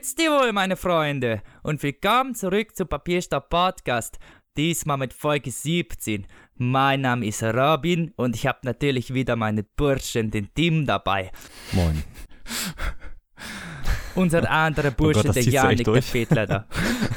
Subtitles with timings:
[0.00, 4.18] Grüezi wohl, meine Freunde, und willkommen zurück zu Papierstadt Podcast.
[4.56, 6.26] Diesmal mit Folge 17.
[6.54, 11.30] Mein Name ist Robin und ich habe natürlich wieder meinen Burschen, den Tim, dabei.
[11.72, 12.02] Moin.
[14.14, 16.66] Unser anderer Bursche, Oh das der Janik, der fehlt leider.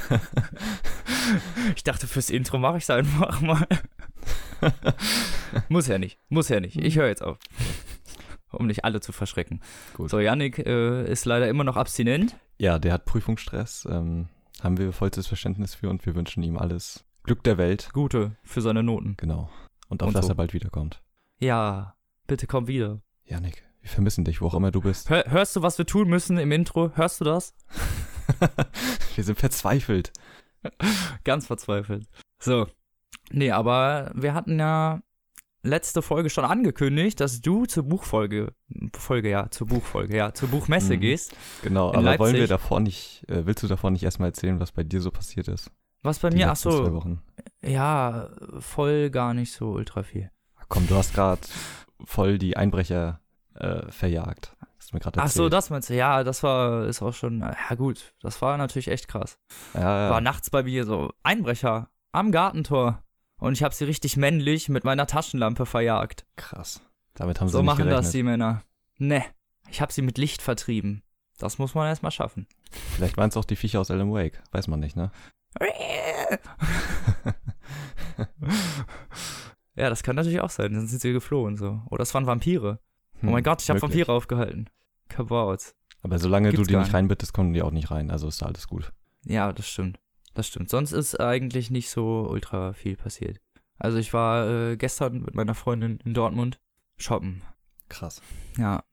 [1.77, 3.65] ich dachte, fürs Intro mache ich es einfach mal.
[5.69, 6.75] Muss ja nicht, muss ja nicht.
[6.75, 7.37] Ich höre jetzt auf.
[8.51, 9.61] Um nicht alle zu verschrecken.
[9.93, 10.09] Gut.
[10.09, 12.35] So, Janik äh, ist leider immer noch abstinent.
[12.57, 13.87] Ja, der hat Prüfungsstress.
[13.89, 14.29] Ähm,
[14.61, 17.89] haben wir vollstes Verständnis für und wir wünschen ihm alles Glück der Welt.
[17.93, 19.15] Gute für seine Noten.
[19.17, 19.49] Genau.
[19.89, 20.31] Und auch, Und dass so.
[20.31, 21.01] er bald wiederkommt.
[21.39, 21.95] Ja,
[22.27, 23.01] bitte komm wieder.
[23.25, 25.09] Janik, wir vermissen dich, wo auch immer du bist.
[25.09, 26.91] Hör, hörst du, was wir tun müssen im Intro?
[26.95, 27.55] Hörst du das?
[29.15, 30.13] wir sind verzweifelt.
[31.23, 32.07] Ganz verzweifelt.
[32.39, 32.67] So.
[33.31, 35.01] Nee, aber wir hatten ja
[35.63, 38.53] letzte Folge schon angekündigt, dass du zur Buchfolge,
[38.95, 40.99] Folge, ja, zur Buchfolge, ja, zur Buchmesse Mhm.
[40.99, 41.35] gehst.
[41.63, 42.49] Genau, aber wollen wir Leipzig.
[42.49, 45.71] davor nicht, äh, willst du davor nicht erstmal erzählen, was bei dir so passiert ist?
[46.01, 47.01] Was bei Die mir, ach so,
[47.63, 50.29] ja, voll gar nicht so ultra viel.
[50.67, 51.41] Komm, du hast gerade
[52.05, 53.21] voll die Einbrecher
[53.55, 54.55] äh, verjagt.
[54.77, 57.75] Hast mir gerade Ach so, das meinst du, ja, das war, ist auch schon, ja
[57.75, 59.37] gut, das war natürlich echt krass.
[59.73, 60.09] Ja, ja.
[60.09, 63.01] War nachts bei mir so Einbrecher am Gartentor
[63.43, 66.25] und ich habe sie richtig männlich mit meiner Taschenlampe verjagt.
[66.35, 66.81] krass.
[67.15, 67.99] Damit haben sie So machen gerechnet.
[68.05, 68.63] das die Männer.
[68.97, 69.23] Ne,
[69.69, 71.03] ich habe sie mit Licht vertrieben.
[71.37, 72.47] Das muss man erstmal schaffen.
[72.95, 74.41] Vielleicht waren es auch die Viecher aus Alan Wake.
[74.51, 75.11] Weiß man nicht, ne?
[79.75, 80.73] ja, das kann natürlich auch sein.
[80.73, 81.81] Dann sind sie geflohen so.
[81.89, 82.79] Oder es waren Vampire.
[83.21, 83.81] Oh mein Hm, Gott, ich habe.
[83.81, 84.69] Vampire aufgehalten.
[85.09, 85.75] Kabauz.
[86.01, 86.93] Aber solange Gibt's du die nicht.
[86.93, 88.11] reinbittest, kommen die auch nicht rein.
[88.11, 88.91] Also ist da alles gut.
[89.25, 89.99] Ja, das stimmt.
[90.33, 90.69] Das stimmt.
[90.69, 93.39] Sonst ist eigentlich nicht so ultra viel passiert.
[93.77, 96.59] Also ich war äh, gestern mit meiner Freundin in Dortmund
[96.97, 97.41] shoppen.
[97.89, 98.21] Krass.
[98.57, 98.83] Ja.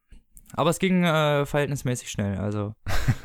[0.53, 2.37] Aber es ging äh, verhältnismäßig schnell.
[2.37, 2.75] Also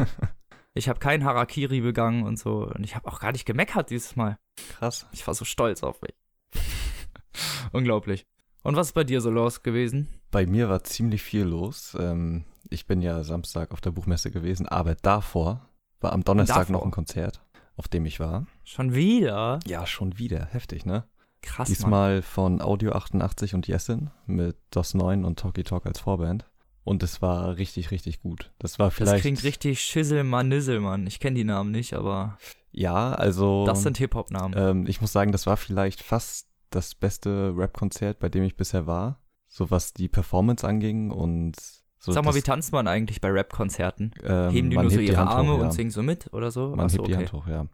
[0.74, 2.66] ich habe kein Harakiri begangen und so.
[2.66, 4.38] Und ich habe auch gar nicht gemeckert dieses Mal.
[4.78, 5.06] Krass.
[5.12, 6.14] Ich war so stolz auf mich.
[7.72, 8.26] Unglaublich.
[8.62, 10.08] Und was ist bei dir so los gewesen?
[10.30, 11.96] Bei mir war ziemlich viel los.
[11.98, 15.68] Ähm, ich bin ja Samstag auf der Buchmesse gewesen, aber davor
[16.00, 16.72] war am Donnerstag Davor?
[16.72, 17.40] noch ein Konzert,
[17.76, 18.46] auf dem ich war.
[18.64, 19.60] Schon wieder?
[19.66, 20.46] Ja, schon wieder.
[20.46, 21.04] Heftig, ne?
[21.42, 21.76] Krass, Mann.
[21.76, 26.44] Diesmal von Audio 88 und Jessin mit DOS 9 und Talkie Talk als Vorband.
[26.84, 28.52] Und es war richtig, richtig gut.
[28.58, 29.22] Das war Das vielleicht.
[29.22, 31.06] klingt richtig Schisselmann, Nisselmann.
[31.06, 32.38] Ich kenne die Namen nicht, aber
[32.70, 33.64] Ja, also.
[33.66, 34.54] das sind Hip-Hop-Namen.
[34.56, 38.86] Ähm, ich muss sagen, das war vielleicht fast das beste Rap-Konzert, bei dem ich bisher
[38.86, 39.20] war.
[39.48, 41.56] So was die Performance anging und
[42.06, 42.12] so.
[42.12, 44.12] Sag mal, wie tanzt man eigentlich bei Rap-Konzerten?
[44.24, 45.64] ähm, Heben die man nur so die ihre Hand Arme hoch, ja.
[45.64, 46.70] und singen so mit oder so?
[46.70, 47.22] Man Achso, hebt die okay.
[47.24, 47.66] Hand hoch, ja.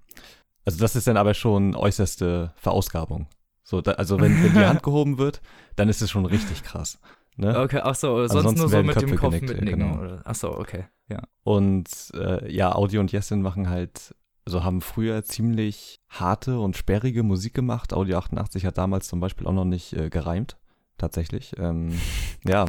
[0.65, 3.27] Also das ist dann aber schon äußerste Verausgabung.
[3.63, 5.41] So, da, also wenn, wenn die Hand gehoben wird,
[5.77, 6.99] dann ist es schon richtig krass.
[7.37, 7.59] Ne?
[7.59, 9.81] Okay, achso, sonst Ansonsten nur so mit dem Köpfe Kopf genickt, ja, mitnicken.
[9.81, 10.01] genau.
[10.01, 11.23] oder- Achso, okay, ja.
[11.45, 17.23] Und äh, ja, Audio und Jessin machen halt, also haben früher ziemlich harte und sperrige
[17.23, 17.93] Musik gemacht.
[17.95, 20.59] Audio 88 hat damals zum Beispiel auch noch nicht äh, gereimt,
[20.99, 21.53] tatsächlich.
[21.59, 21.99] Ähm,
[22.45, 22.67] ja.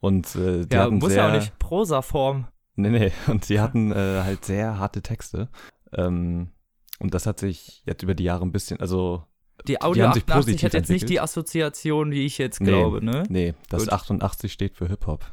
[0.00, 2.46] Und äh, die Ja, hatten muss sehr, ja auch nicht Prosa-Form.
[2.76, 3.12] Nee, nee.
[3.26, 5.48] Und die hatten äh, halt sehr harte Texte.
[5.92, 6.52] Ähm,
[7.00, 9.24] und das hat sich jetzt über die Jahre ein bisschen, also
[9.66, 11.10] Die Audio sich 88 positiv hat jetzt nicht entwickelt.
[11.10, 12.68] die Assoziation, die ich jetzt Nee.
[12.70, 13.24] glaube, ne?
[13.28, 13.92] nee, das Gut.
[13.92, 15.24] 88 steht für Hip-Hop.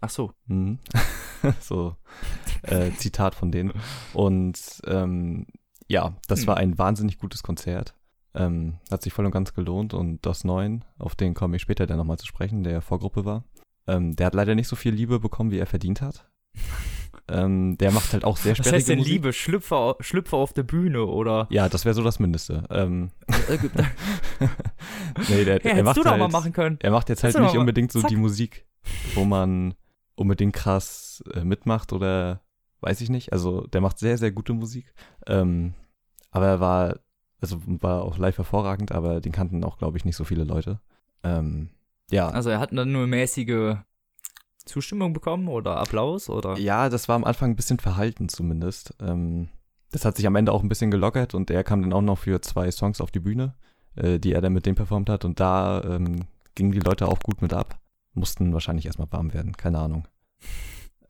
[0.00, 0.32] Achso.
[0.46, 0.78] Mhm.
[1.60, 1.96] so,
[2.62, 3.72] äh, Zitat von denen.
[4.12, 5.46] Und ähm,
[5.88, 6.46] ja, das Hm.
[6.48, 7.94] war ein wahnsinnig gutes Konzert.
[8.34, 9.94] Ähm, hat sich voll und ganz gelohnt.
[9.94, 13.44] Und DOS 9, auf den komme ich später dann nochmal zu sprechen, der Vorgruppe war.
[13.86, 16.28] Ähm, der hat leider nicht so viel Liebe bekommen, wie er verdient hat.
[17.28, 19.12] ähm, der macht halt auch sehr Was sperrige heißt denn Musik.
[19.12, 19.32] Liebe?
[19.32, 21.46] Schlüpfer, Schlüpfer auf der Bühne oder?
[21.50, 22.64] Ja, das wäre so das Mindeste.
[22.70, 23.58] Ähm, Äh,
[25.28, 26.78] nee, der, ja, er macht du doch halt, mal machen können.
[26.80, 28.10] Er macht jetzt halt nicht unbedingt so Zack.
[28.10, 28.66] die Musik,
[29.14, 29.74] wo man
[30.14, 32.42] unbedingt krass äh, mitmacht oder
[32.80, 33.32] weiß ich nicht.
[33.32, 34.92] Also der macht sehr, sehr gute Musik.
[35.26, 35.74] Ähm,
[36.30, 36.98] aber er war,
[37.40, 40.80] also war auch live hervorragend, aber den kannten auch, glaube ich, nicht so viele Leute.
[41.22, 41.70] Ähm,
[42.10, 42.28] ja.
[42.28, 43.76] Also er hat dann nur mäßige
[44.64, 46.58] Zustimmung bekommen oder Applaus oder?
[46.58, 48.94] Ja, das war am Anfang ein bisschen verhalten zumindest.
[49.00, 49.48] Ähm,
[49.90, 52.18] das hat sich am Ende auch ein bisschen gelockert und er kam dann auch noch
[52.18, 53.54] für zwei Songs auf die Bühne,
[53.96, 57.20] äh, die er dann mit denen performt hat und da ähm, gingen die Leute auch
[57.20, 57.78] gut mit ab.
[58.14, 60.06] Mussten wahrscheinlich erstmal warm werden, keine Ahnung.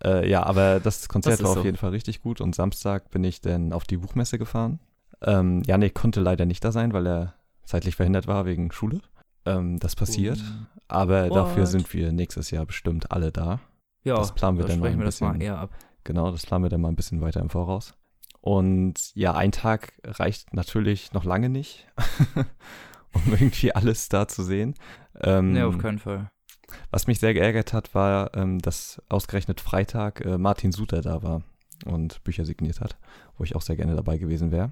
[0.04, 1.64] Äh, ja, aber das Konzert Das war auf so.
[1.64, 4.78] jeden Fall richtig gut und Samstag bin ich dann auf die Buchmesse gefahren.
[5.22, 7.34] Ähm, Janik konnte leider nicht da sein, weil er
[7.64, 9.00] zeitlich verhindert war wegen Schule.
[9.44, 10.38] Ähm, das passiert,
[10.88, 11.68] aber dafür What?
[11.68, 13.60] sind wir nächstes Jahr bestimmt alle da.
[14.04, 15.40] Ja, das planen wir da dann mal ein wir das mal bisschen.
[15.42, 15.70] eher ab.
[16.04, 17.94] Genau, das planen wir dann mal ein bisschen weiter im Voraus.
[18.40, 21.86] Und ja, ein Tag reicht natürlich noch lange nicht,
[23.12, 24.74] um irgendwie alles da zu sehen.
[25.20, 26.30] Ähm, Nee, auf keinen Fall.
[26.90, 31.42] was mich sehr geärgert hat, war, ähm, dass ausgerechnet Freitag äh, Martin Suter da war.
[31.84, 32.96] und Bücher signiert hat,
[33.36, 34.70] wo ich auch sehr gerne dabei gewesen wäre.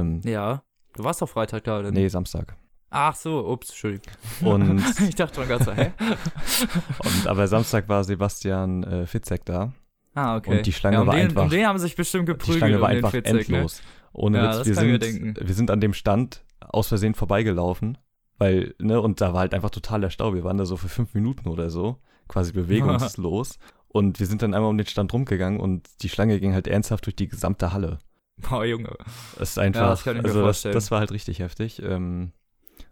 [0.00, 0.62] Ähm, Ja.
[0.94, 1.90] Du warst doch Freitag da, oder?
[1.90, 2.56] nee, Samstag.
[2.88, 4.06] Ach so, ups, Entschuldigung.
[4.42, 5.92] Und, ich dachte schon ganz so, hä?
[7.04, 9.72] und aber Samstag war Sebastian äh, Fitzek da.
[10.14, 10.58] Ah, okay.
[10.58, 12.54] Und die Schlange ja, um war den, einfach- Um den haben sich bestimmt geprügelt.
[12.56, 13.56] Die Schlange war um einfach Fitzek, ne?
[13.56, 13.82] endlos.
[14.12, 17.98] Ohne Ja, Witz, wir sind, wir sind an dem Stand aus Versehen vorbeigelaufen,
[18.38, 20.32] weil, ne, und da war halt einfach totaler Stau.
[20.34, 21.98] Wir waren da so für fünf Minuten oder so,
[22.28, 23.58] quasi bewegungslos.
[23.88, 27.04] und wir sind dann einmal um den Stand rumgegangen und die Schlange ging halt ernsthaft
[27.04, 27.98] durch die gesamte Halle.
[28.48, 28.90] Boah, Junge.
[29.38, 30.74] Das ist einfach, das kann ich mir also das, vorstellen.
[30.74, 31.80] das war halt richtig heftig.
[31.82, 32.32] Ähm,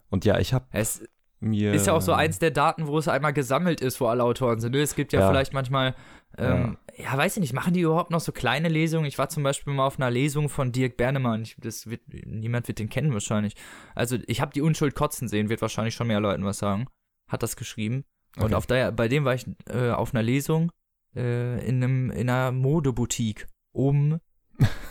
[0.09, 1.03] und ja, ich habe Es
[1.39, 1.73] mir.
[1.73, 4.59] ist ja auch so eins der Daten, wo es einmal gesammelt ist, wo alle Autoren
[4.59, 4.71] sind.
[4.73, 4.81] ne?
[4.81, 5.29] Es gibt ja, Ja.
[5.29, 5.93] vielleicht manchmal,
[6.37, 7.15] ähm, ja.
[7.15, 9.05] weiß ich nicht, machen die überhaupt noch so kleine Lesungen?
[9.05, 11.43] Ich war zum Beispiel mal auf einer Lesung von Dirk Bernemann.
[11.43, 13.55] Ich, das wird, niemand wird den kennen wahrscheinlich.
[13.93, 16.87] Also ich habe die Unschuld kotzen sehen, wird wahrscheinlich schon mehr Leuten was sagen.
[17.29, 18.03] Hat das geschrieben.
[18.37, 18.55] Und Okay.
[18.55, 20.71] auf der, bei dem war ich äh, auf einer Lesung
[21.15, 24.19] äh, in, einem, in einer Modeboutique oben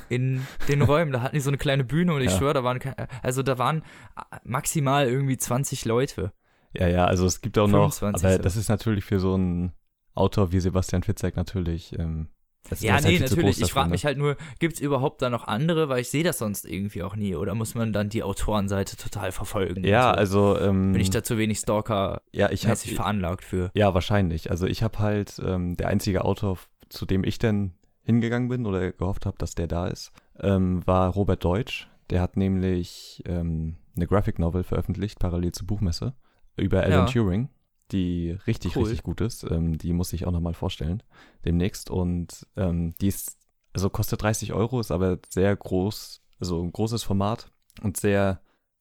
[0.09, 1.13] in den Räumen.
[1.13, 2.39] Da hatten die so eine kleine Bühne und ich Ja.
[2.39, 2.79] schwöre, da waren,
[3.23, 3.79] also da waren
[4.17, 6.33] äh, maximal irgendwie 20 Leute.
[6.73, 8.43] Ja, ja, also es gibt auch noch, 25 aber so.
[8.43, 9.73] das ist natürlich für so einen
[10.15, 11.97] Autor wie Sebastian Fitzek natürlich.
[11.99, 12.29] Ähm,
[12.69, 13.61] das, Ja, ist nee, halt natürlich.
[13.61, 13.93] Ich frage ne?
[13.93, 17.03] mich halt nur, gibt es überhaupt da noch andere, weil ich sehe das sonst irgendwie
[17.03, 17.37] auch nie.
[17.37, 19.85] Oder muss man dann die Autorenseite total verfolgen?
[19.85, 20.53] Ja, und so?
[20.55, 20.59] also.
[20.61, 23.71] Ähm, Bin ich da zu wenig Stalker-mäßig ja, ich habe veranlagt für.
[23.75, 24.51] Ja, wahrscheinlich.
[24.51, 26.59] Also ich habe halt ähm, der einzige Autor,
[26.89, 27.75] zu dem ich dann
[28.05, 31.89] hingegangen bin oder gehofft habe, dass der da ist, ähm, war Robert Deutsch.
[32.11, 36.15] Der hat nämlich ähm, eine Graphic Novel veröffentlicht, parallel zur Buchmesse,
[36.57, 37.13] über Alan Ja.
[37.13, 37.49] Turing,
[37.93, 38.83] die richtig, Cool.
[38.85, 39.45] richtig gut ist.
[39.51, 41.03] Ähm, die muss ich auch nochmal vorstellen
[41.45, 41.91] demnächst.
[41.91, 43.39] Und ähm, die ist,
[43.73, 47.51] also kostet 30 Euro, ist aber sehr groß, also ein großes Format
[47.83, 48.41] und sehr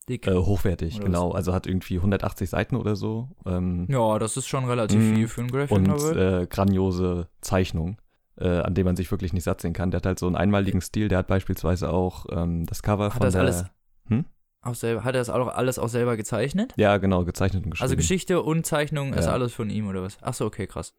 [0.10, 0.28] Dick.
[0.28, 1.31] äh, hochwertig, Oder genau.
[1.31, 3.30] Also hat irgendwie 180 Seiten oder so.
[3.46, 6.42] Ähm, ja, das ist schon relativ Mm, viel für ein Graphic und Novel.
[6.44, 7.98] äh, grandiose Zeichnung,
[8.38, 9.91] äh, an dem man sich wirklich nicht satt sehen kann.
[9.91, 11.07] Der hat halt so einen einmaligen Stil.
[11.07, 13.41] Der hat beispielsweise auch ähm, das Cover Hat von das der.
[13.41, 13.65] alles-
[14.07, 14.25] Hm?
[14.62, 16.74] Auch selber, hat er das auch alles auch selber gezeichnet?
[16.77, 17.83] Ja, genau, gezeichnet und geschrieben.
[17.83, 19.33] Also Geschichte und Zeichnung ist Ja.
[19.33, 20.18] alles von ihm oder was?
[20.21, 20.94] Ach so, okay, krass.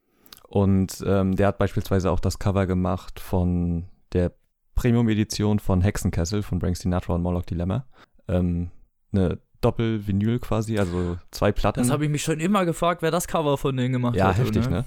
[0.47, 4.31] Und ähm, der hat beispielsweise auch das Cover gemacht von der
[4.75, 7.85] Premium-Edition von Hexenkessel von Frank Sinatra und Moloch Dilemma.
[8.27, 8.69] Ähm,
[9.11, 11.79] eine Doppel-Vinyl quasi, also zwei Platten.
[11.79, 14.37] Das habe ich mich schon immer gefragt, wer das Cover von denen gemacht Ja, hat.
[14.37, 14.85] heftig, ne?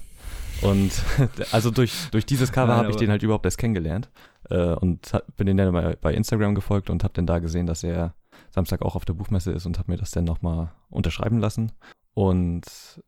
[0.62, 0.92] Und
[1.52, 4.10] also durch, durch dieses Cover habe ich den halt überhaupt erst kennengelernt
[4.50, 7.66] äh, und hab, bin den dann mal bei Instagram gefolgt und habe dann da gesehen,
[7.66, 8.14] dass er
[8.50, 11.72] Samstag auch auf der Buchmesse ist und habe mir das dann nochmal unterschreiben lassen.
[12.14, 12.64] Und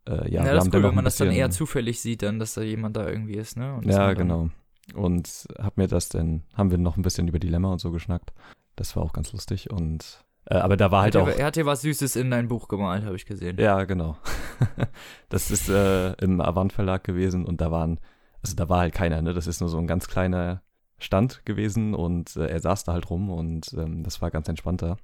[0.07, 2.55] äh, ja, Ja, das ist cool, wenn man das dann eher zufällig sieht, dann, dass
[2.55, 3.75] da jemand da irgendwie ist, ne?
[3.75, 4.51] Und Ja, genau.
[4.95, 8.33] Und hab mir das dann, haben wir noch ein bisschen über Dilemma und so geschnackt.
[8.77, 11.29] Das war auch ganz lustig und aber da war halt Hat auch.
[11.29, 13.59] er, hat dir was Süßes in dein Buch gemalt, habe ich gesehen.
[13.59, 14.17] Ja, genau.
[15.29, 18.01] das ist äh, im Avant Verlag gewesen und da waren,
[18.43, 19.33] also da war halt keiner, ne?
[19.35, 20.63] Das ist nur so ein ganz kleiner
[20.99, 24.97] Stand gewesen und äh, er saß da halt rum und ähm, das war ganz entspannter.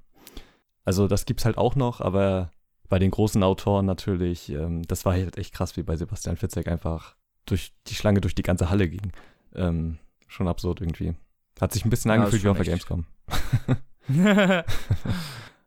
[0.83, 2.51] Also das gibt's halt auch noch, aber
[2.89, 6.67] bei den großen Autoren natürlich, ähm, das war halt echt krass, wie bei Sebastian Fitzek
[6.67, 9.11] einfach durch die Schlange durch die ganze Halle ging.
[9.55, 9.97] Ähm,
[10.27, 11.15] schon absurd irgendwie.
[11.59, 13.05] Hat sich ein bisschen Ja, angefühlt ist wie auf der Gamescom.
[14.15, 14.63] ja,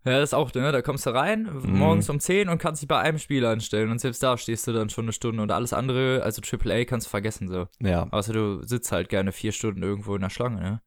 [0.04, 0.73] das ist auch, ne?
[0.73, 1.78] Da kommst du rein, Mhm.
[1.78, 3.90] morgens um 10 und kannst dich bei einem Spiel anstellen.
[3.90, 7.06] Und selbst da stehst du dann schon eine Stunde und alles andere, also AAA, kannst
[7.06, 7.66] du vergessen so.
[7.80, 10.80] Ja, Außer du sitzt halt gerne vier Stunden irgendwo in der Schlange, ne?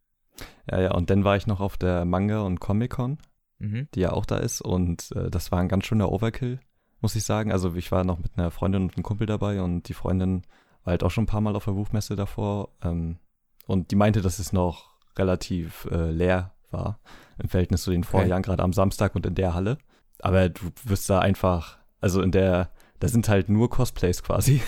[0.69, 0.91] ja, ja.
[0.93, 3.17] Und dann war ich noch auf der Manga und Comic Con.
[3.59, 3.87] Mhm.
[3.93, 4.59] die ja auch da ist.
[4.61, 6.59] Und äh, das war ein ganz schöner Overkill,
[6.99, 7.51] muss ich sagen.
[7.53, 10.41] Also ich war noch mit einer Freundin und einem Kumpel dabei und die Freundin
[10.83, 12.69] war halt auch schon ein paar Mal auf der Buchmesse davor.
[12.83, 13.19] Ähm,
[13.67, 16.99] und die meinte, dass es noch relativ äh, leer war
[17.41, 19.77] im Verhältnis zu den Vorjahren, gerade am Samstag und in der Halle.
[20.19, 24.61] Aber du wirst da einfach, also in der, da sind halt nur Cosplays quasi.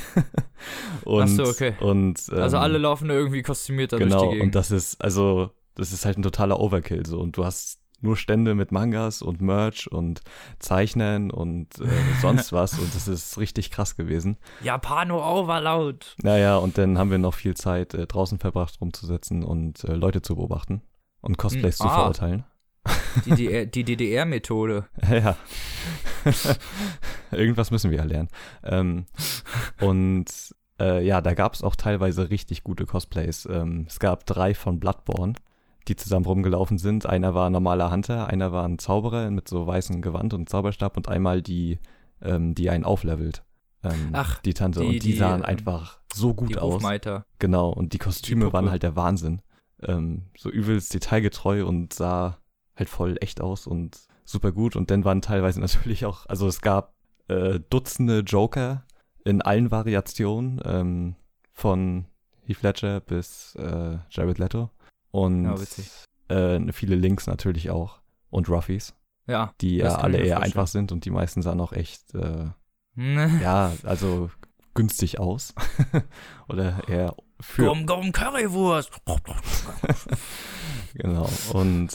[1.05, 1.75] und, Ach so, okay.
[1.79, 4.43] Und, Also ähm, alle laufen irgendwie kostümiert da durch Genau, die Gegend.
[4.43, 7.19] und das ist, also, das ist halt ein totaler Overkill so.
[7.19, 10.21] Und du hast nur Stände mit Mangas und Merch und
[10.59, 11.87] Zeichnen und äh,
[12.21, 12.77] sonst was.
[12.79, 14.37] Und das ist richtig krass gewesen.
[14.61, 16.15] Japano Overloud.
[16.21, 20.21] Naja, und dann haben wir noch viel Zeit äh, draußen verbracht, rumzusetzen und äh, Leute
[20.21, 20.81] zu beobachten
[21.21, 21.95] und Cosplays zu ah.
[21.95, 22.45] verurteilen.
[23.25, 24.85] Die, die DDR-Methode.
[25.09, 25.37] ja.
[27.31, 28.29] Irgendwas müssen wir ja lernen.
[28.63, 29.05] Ähm,
[29.81, 30.25] und
[30.79, 33.47] äh, ja, da gab es auch teilweise richtig gute Cosplays.
[33.49, 35.33] Ähm, es gab drei von Bloodborne,
[35.87, 37.05] die zusammen rumgelaufen sind.
[37.05, 40.97] Einer war ein normaler Hunter, einer war ein Zauberer mit so weißem Gewand und Zauberstab
[40.97, 41.79] und einmal die,
[42.21, 43.43] ähm, die einen auflevelt.
[43.83, 44.81] Ähm, Ach, die Tante.
[44.81, 46.75] die- und die, die, sahen ähm, einfach so gut die aus.
[46.75, 47.25] Hofmeiter.
[47.39, 48.53] Genau, und die Kostüme Puppe.
[48.53, 49.41] waren halt der Wahnsinn.
[49.83, 52.37] Ähm, so übelst detailgetreu und sah
[52.75, 54.75] halt voll echt aus und super gut.
[54.75, 56.93] Und dann waren teilweise natürlich auch, also es gab
[57.27, 58.83] äh, Dutzende Joker
[59.23, 61.15] in allen Variationen ähm,
[61.51, 62.05] von
[62.45, 64.69] Heath Ledger bis äh, Jared Leto.
[65.11, 67.99] Und Ja, äh, viele Links natürlich auch.
[68.29, 68.93] Und Ruffies,
[69.27, 69.53] Ja.
[69.61, 72.49] die ja alle eher einfach sind und die meisten sahen auch echt, äh,
[73.41, 74.29] ja, also
[74.73, 75.55] günstig aus.
[76.49, 77.65] Oder eher für.
[77.67, 78.91] Komm, komm, Currywurst.
[80.95, 81.29] Genau.
[81.53, 81.89] Und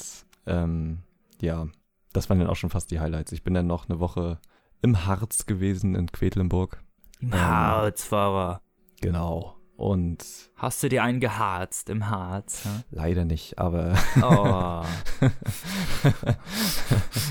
[0.47, 1.03] ähm,
[1.41, 1.67] ja,
[2.13, 3.33] das waren dann auch schon fast die Highlights.
[3.33, 4.39] Ich bin dann noch eine Woche
[4.83, 6.83] im Harz gewesen, in Quedlinburg.
[7.21, 8.63] Im Harzfahrer.
[9.01, 9.57] Genau.
[9.77, 10.23] Und
[10.57, 12.65] Hast du dir einen geharzt im Harz?
[12.65, 12.83] Ja?
[12.91, 14.85] leider nicht, aber Oh.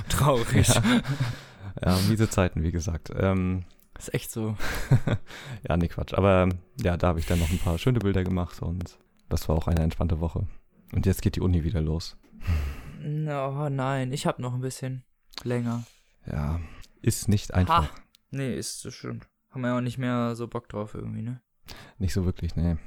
[0.10, 0.68] Traurig.
[0.68, 3.12] ja, miese Zeiten, wie gesagt.
[3.16, 3.66] Ähm,
[3.98, 4.56] Ist echt so.
[5.68, 6.14] ja, nee, Quatsch.
[6.14, 6.50] Aber
[6.82, 8.98] ja, da habe ich dann noch ein paar schöne Bilder gemacht und
[9.30, 10.48] das war auch eine entspannte Woche.
[10.94, 12.18] Und jetzt geht die Uni wieder los.
[13.02, 15.04] Oh nein, ich hab noch ein bisschen
[15.44, 15.84] länger.
[16.26, 16.60] Ja,
[17.02, 17.90] ist nicht einfach.
[17.90, 17.96] Ha.
[18.32, 19.22] Nee, ist so schön.
[19.50, 21.42] Haben wir ja auch nicht mehr so Bock drauf irgendwie, ne?
[21.98, 22.78] Nicht so wirklich, nee.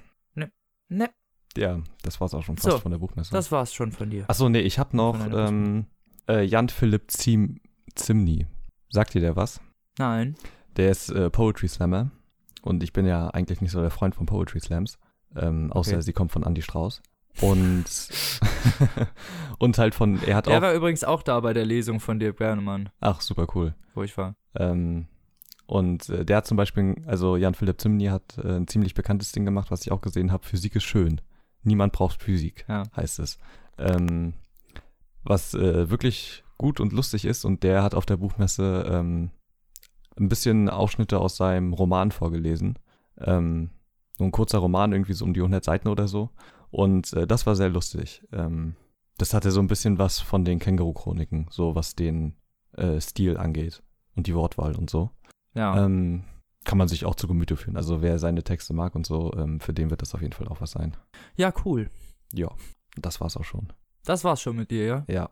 [0.88, 1.08] Ne,
[1.56, 3.32] Ja, das war's auch schon fast So, von der Buchmesse.
[3.32, 4.28] das war's schon von dir.
[4.28, 5.86] Achso, nee, ich habe noch ähm,
[6.28, 7.60] äh, Jan Philipp Ziem
[7.94, 8.46] Zimny.
[8.90, 9.60] Sagt dir der was?
[9.96, 10.34] Nein.
[10.76, 12.10] Der ist äh, Poetry Slammer.
[12.60, 14.98] Und ich bin ja eigentlich nicht so der Freund von Poetry Slams.
[15.34, 16.02] Ähm, außer Okay.
[16.02, 17.00] sie kommt von Andy Strauß.
[17.40, 17.84] Und,
[19.58, 20.62] und halt von, er hat Der auch.
[20.62, 23.74] war übrigens auch da bei der Lesung von Dirk Bernemann, Ach, super cool.
[23.94, 24.34] wo ich war.
[24.54, 25.06] Ähm,
[25.66, 29.32] und äh, der hat zum Beispiel, also Jan Philipp Zimny hat äh, ein ziemlich bekanntes
[29.32, 30.44] Ding gemacht, was ich auch gesehen habe.
[30.44, 31.20] Physik ist schön.
[31.62, 32.82] Niemand braucht Physik, Ja.
[32.96, 33.38] heißt es.
[33.78, 34.34] Ähm,
[35.24, 37.44] was äh, wirklich gut und lustig ist.
[37.44, 39.30] Und der hat auf der Buchmesse ähm,
[40.18, 42.78] ein bisschen Ausschnitte aus seinem Roman vorgelesen.
[43.18, 43.70] Ähm,
[44.18, 46.30] so ein kurzer Roman, irgendwie so um die 100 Seiten oder so.
[46.72, 48.26] Und äh, das war sehr lustig.
[48.32, 48.74] Ähm,
[49.18, 52.34] das hatte so ein bisschen was von den Känguru-Chroniken, so was den
[52.76, 53.82] äh, Stil angeht
[54.16, 55.10] und die Wortwahl und so.
[55.54, 55.84] Ja.
[55.84, 56.24] Ähm,
[56.64, 57.76] kann man sich auch zu Gemüte führen.
[57.76, 60.48] Also wer seine Texte mag und so, ähm, für den wird das auf jeden Fall
[60.48, 60.96] auch was sein.
[61.36, 61.90] ja, cool.
[62.32, 62.48] Ja,
[62.96, 63.72] das war's auch schon.
[64.04, 65.04] Das war's schon mit dir, ja?
[65.08, 65.30] Ja,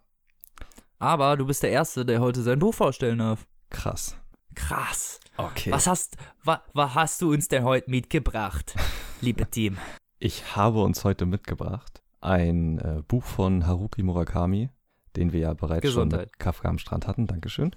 [0.99, 3.47] Aber du bist der Erste, der heute sein Buch vorstellen darf.
[3.71, 4.17] krass.
[4.57, 5.21] Krass.
[5.37, 5.71] Okay.
[5.71, 8.75] Was hast, wa, was hast du uns denn heute mitgebracht,
[9.21, 9.79] liebe Team?
[10.23, 14.69] Ich habe uns heute mitgebracht ein äh, Buch von Haruki Murakami,
[15.17, 16.27] den wir ja bereits schon Gesundheit.
[16.27, 17.27] mit Kafka am Strand hatten.
[17.27, 17.75] Dankeschön.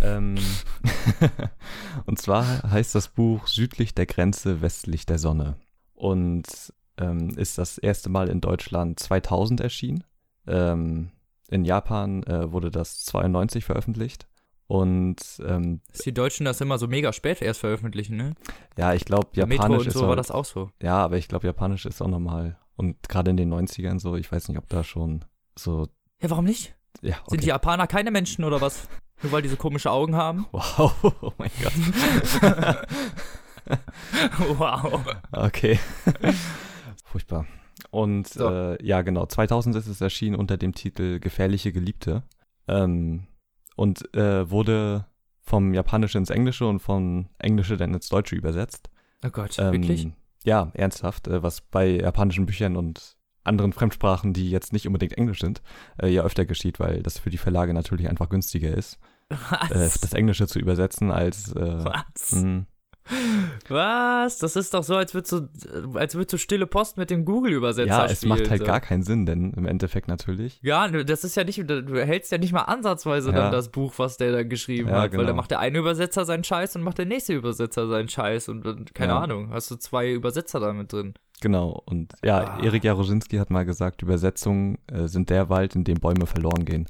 [0.00, 0.36] Ähm,
[2.06, 5.56] und zwar heißt das Buch Südlich der Grenze, westlich der Sonne.
[5.92, 10.02] Und ähm, ist das erste Mal in Deutschland 2000 erschienen.
[10.46, 11.10] Ähm,
[11.48, 14.26] in Japan äh, wurde das 92 veröffentlicht.
[14.66, 15.16] Und
[15.46, 18.34] ähm, Dass die Deutschen das immer so mega spät erst veröffentlichen, ne?
[18.78, 20.70] ja, ich glaube, Bei Metro Japanisch und ist so auch- war das auch so.
[20.82, 22.56] Ja, aber ich glaube, Japanisch ist auch normal.
[22.76, 25.24] Und gerade in den 90ern so, ich weiß nicht, ob da schon
[25.58, 25.88] so,
[26.22, 26.74] Ja, warum nicht?
[27.02, 27.48] ja, Sind die okay.
[27.48, 28.88] Japaner keine Menschen oder was?
[29.22, 30.46] Nur weil die so komische Augen haben?
[30.52, 31.72] Wow, oh mein Gott.
[34.58, 35.04] wow.
[35.32, 35.78] Okay.
[37.04, 37.46] Furchtbar.
[37.90, 38.48] Und So.
[38.48, 42.22] äh, ja, genau, 2000 ist es erschienen unter dem Titel Gefährliche Geliebte.
[42.68, 43.26] Ähm,
[43.76, 45.06] und äh, wurde
[45.40, 48.90] vom Japanische ins Englische und vom Englische dann ins Deutsche übersetzt.
[49.24, 50.08] Oh Gott, Ähm, wirklich?
[50.44, 55.40] Ja, ernsthaft, äh, was bei japanischen Büchern und anderen Fremdsprachen, die jetzt nicht unbedingt Englisch
[55.40, 55.62] sind,
[56.00, 58.98] äh, ja öfter geschieht, weil das für die Verlage natürlich einfach günstiger ist,
[59.30, 62.32] äh, das Englische zu übersetzen als äh, Was?
[62.32, 62.66] mh,
[63.68, 64.38] Was?
[64.38, 65.48] Das ist doch so, als würdest du,
[65.94, 68.66] als würdest du stille Post mit dem Google-Übersetzer Ja, es macht spielen, halt so.
[68.66, 70.58] gar keinen Sinn, denn im Endeffekt natürlich.
[70.62, 73.36] Ja, du- das ist ja nicht, du hältst ja nicht mal ansatzweise Ja.
[73.36, 75.24] dann das Buch, was der da geschrieben Ja, hat, weil genau.
[75.24, 78.66] da macht der eine Übersetzer seinen Scheiß und macht der nächste Übersetzer seinen Scheiß und,
[78.66, 79.20] und keine Ja.
[79.20, 81.14] Ahnung, hast du zwei Übersetzer da mit drin.
[81.40, 81.82] Genau.
[81.86, 82.62] Und ja, Ah.
[82.62, 86.86] Erik Jarosinski hat mal gesagt, Übersetzungen äh, sind der Wald, in dem Bäume verloren gehen.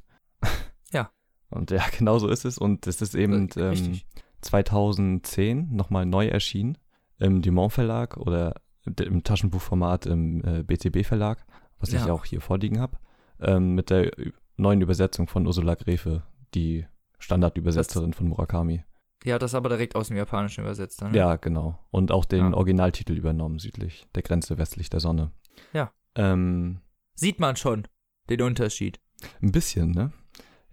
[0.93, 1.11] Ja.
[1.51, 2.59] Und ja, genau so ist es.
[2.59, 4.01] Und es ist eben Äh, ähm.
[4.43, 6.79] 2010 nochmal neu erschienen
[7.19, 11.45] im Dumont Verlag oder im Taschenbuchformat im äh, BTB Verlag,
[11.79, 12.13] was ich Ja.
[12.13, 12.99] auch hier vorliegen habe,
[13.41, 14.11] ähm, mit der
[14.57, 16.23] neuen Übersetzung von Ursula Gräfe,
[16.55, 16.87] die
[17.19, 18.85] Standardübersetzerin von Murakami.
[19.25, 21.11] Ja, das aber direkt aus dem Japanischen übersetzt ne?
[21.17, 21.79] Ja, genau.
[21.93, 22.55] Und auch den Ja.
[22.55, 25.31] Originaltitel übernommen, südlich der Grenze westlich der Sonne.
[25.73, 25.93] Ja.
[26.17, 26.81] Ähm,
[27.15, 27.87] Sieht man schon
[28.29, 28.99] den Unterschied.
[29.41, 30.13] ein bisschen, ne?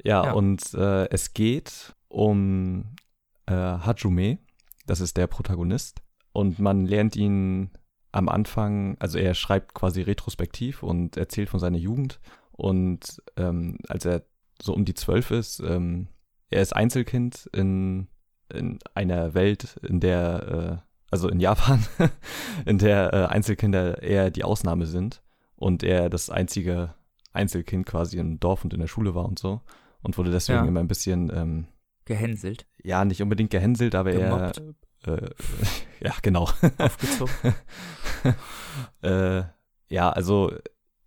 [0.04, 0.32] Ja, Ja.
[0.34, 2.96] und äh, es geht um
[3.50, 3.54] äh,
[3.86, 4.38] Hajume,
[4.86, 6.02] das ist der Protagonist.
[6.32, 7.72] Und man lernt ihn
[8.12, 12.20] am Anfang, also er schreibt quasi retrospektiv und erzählt von seiner Jugend.
[12.52, 14.24] Und ähm, als er
[14.62, 16.08] so um die zwölf ist, ähm,
[16.50, 18.08] er ist Einzelkind in,
[18.54, 21.86] in einer Welt, in der, äh, also in Japan,
[22.66, 25.22] in der äh, Einzelkinder eher die Ausnahme sind
[25.56, 26.96] und er das einzige
[27.32, 29.62] Einzelkind quasi im Dorf und in der Schule war und so
[30.02, 30.66] und wurde deswegen Ja.
[30.66, 31.68] immer ein bisschen, ähm,
[32.10, 34.62] Gehänselt, ja, nicht unbedingt gehänselt, aber gemobbt,
[35.06, 35.30] er, äh,
[36.02, 36.50] ja, genau.
[36.78, 37.34] aufgezogen.
[39.02, 39.44] äh,
[39.90, 40.52] ja, also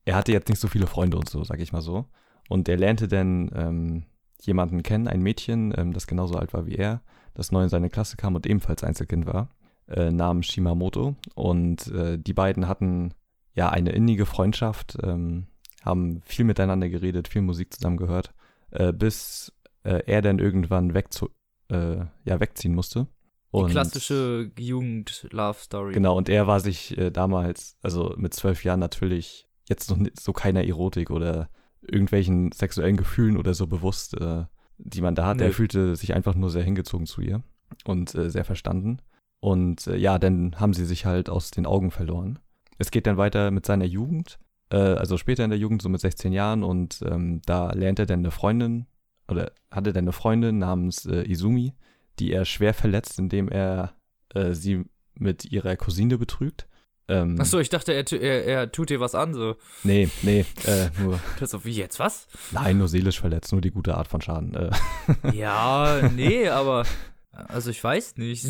[0.05, 2.07] er hatte jetzt nicht so viele Freunde und so, sag ich mal so.
[2.49, 4.05] Und er lernte dann ähm,
[4.41, 7.03] jemanden kennen, ein Mädchen, ähm, das genauso alt war wie er,
[7.35, 9.49] das neu in seine Klasse kam und ebenfalls Einzelkind war,
[9.89, 11.17] äh, namens Shimamoto.
[11.35, 13.15] Und äh, die beiden hatten
[13.55, 15.47] ja eine innige Freundschaft, ähm,
[15.85, 18.33] haben viel miteinander geredet, viel Musik zusammen gehört,
[18.71, 19.53] äh, bis
[19.85, 21.31] äh, er dann irgendwann wegzu
[21.69, 23.09] äh, ja, wegziehen musste.
[23.51, 25.93] Und, Die klassische Jugend-Love-Story.
[25.93, 30.19] Genau, und er war sich äh, damals, also mit zwölf Jahren natürlich jetzt noch nicht,
[30.19, 31.51] so keiner Erotik oder
[31.83, 34.45] irgendwelchen sexuellen Gefühlen oder so bewusst, äh,
[34.79, 35.37] die man da hat.
[35.37, 35.45] Nee.
[35.45, 37.43] Er fühlte sich einfach nur sehr hingezogen zu ihr
[37.85, 38.99] und äh, sehr verstanden.
[39.41, 42.39] Und äh, ja, dann haben sie sich halt aus den Augen verloren.
[42.79, 44.39] Es geht dann weiter mit seiner Jugend,
[44.71, 48.07] äh, also später in der Jugend, so mit 16 Jahren, und ähm, da lernt er
[48.07, 48.87] dann eine Freundin
[49.33, 51.75] oder hatte dann eine Freundin namens äh, Izumi,
[52.19, 53.95] die er schwer verletzt, indem er
[54.35, 54.85] äh, sie
[55.15, 56.67] mit ihrer Cousine betrügt.
[57.09, 59.57] Ähm, Achso, ich dachte, er, er, er, tut dir was an, so.
[59.83, 61.19] Nee, nee, äh, nur.
[61.41, 62.29] Das ist wie jetzt, was?
[62.53, 64.55] Nein, nur seelisch verletzt, nur die gute Art von Schaden.
[64.55, 64.71] Äh.
[65.33, 66.85] Ja, nee, aber.
[67.33, 68.47] Also ich weiß nicht.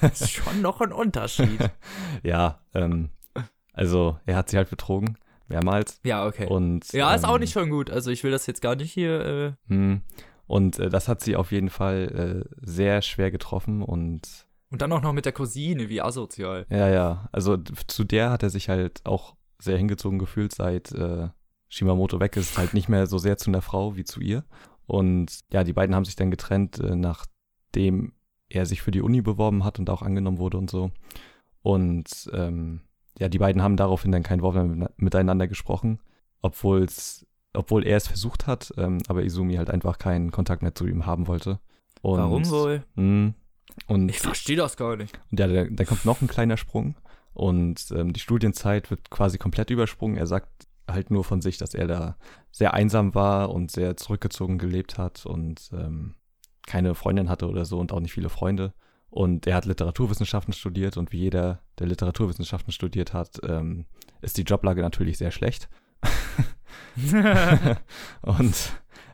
[0.00, 1.70] Das ist schon noch ein Unterschied.
[2.22, 3.10] ja, ähm,
[3.72, 6.00] also er hat sie halt betrogen mehrmals.
[6.04, 6.46] Ja, okay.
[6.46, 7.90] Und, ja, ist ähm, auch nicht schon gut.
[7.90, 9.56] Also ich will das jetzt gar nicht hier.
[9.68, 10.02] Äh hm.
[10.46, 14.46] und äh, das hat sie auf jeden Fall äh, sehr schwer getroffen und.
[14.70, 16.66] Und dann auch noch mit der Cousine, wie asozial.
[16.68, 17.28] Ja, ja.
[17.32, 21.28] Also zu der hat er sich halt auch sehr hingezogen gefühlt, seit äh,
[21.68, 24.44] Shimamoto weg ist, halt nicht mehr so sehr zu einer Frau wie zu ihr.
[24.86, 28.12] Und ja, die beiden haben sich dann getrennt, äh, nachdem
[28.48, 30.90] er sich für die Uni beworben hat und auch angenommen wurde und so.
[31.62, 32.80] Und ähm,
[33.18, 36.00] ja, die beiden haben daraufhin dann kein Wort mehr miteinander gesprochen,
[36.40, 40.86] obwohl's, obwohl er es versucht hat, ähm, aber Izumi halt einfach keinen Kontakt mehr zu
[40.86, 41.58] ihm haben wollte.
[42.00, 42.84] Und, Warum wohl?
[42.94, 43.34] Mh, hm,
[43.86, 45.18] und, ich verstehe das gar nicht.
[45.30, 46.94] Und ja, da, da kommt noch ein kleiner Sprung
[47.34, 50.16] und ähm, die Studienzeit wird quasi komplett übersprungen.
[50.16, 52.16] Er sagt halt nur von sich, dass er da
[52.50, 56.14] sehr einsam war und sehr zurückgezogen gelebt hat und ähm,
[56.66, 58.72] keine Freundin hatte oder so und auch nicht viele Freunde.
[59.10, 63.86] Und er hat Literaturwissenschaften studiert und wie jeder, der Literaturwissenschaften studiert hat, ähm,
[64.20, 65.68] ist die Joblage natürlich sehr schlecht.
[68.22, 68.72] und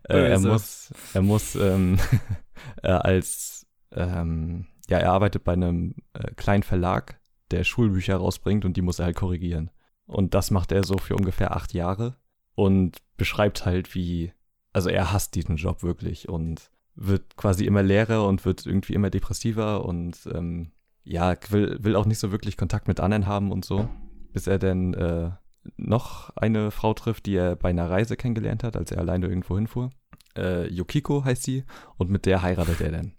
[0.08, 1.98] äh, er muss, er muss ähm,
[2.82, 8.76] äh, als, ähm, ja, er arbeitet bei einem äh, kleinen Verlag, der Schulbücher rausbringt und
[8.76, 9.70] die muss er halt korrigieren.
[10.06, 12.16] Und das macht er so für ungefähr acht Jahre
[12.54, 14.32] und beschreibt halt, wie,
[14.72, 19.10] also er hasst diesen Job wirklich und wird quasi immer leerer und wird irgendwie immer
[19.10, 20.70] depressiver und ähm,
[21.02, 23.88] ja, will, will auch nicht so wirklich Kontakt mit anderen haben und so,
[24.32, 25.30] bis er dann äh,
[25.76, 29.56] noch eine Frau trifft, die er bei einer Reise kennengelernt hat, als er alleine irgendwo
[29.56, 29.90] hinfuhr.
[30.36, 31.64] Äh, Yukiko heißt sie
[31.96, 33.12] und mit der heiratet er dann.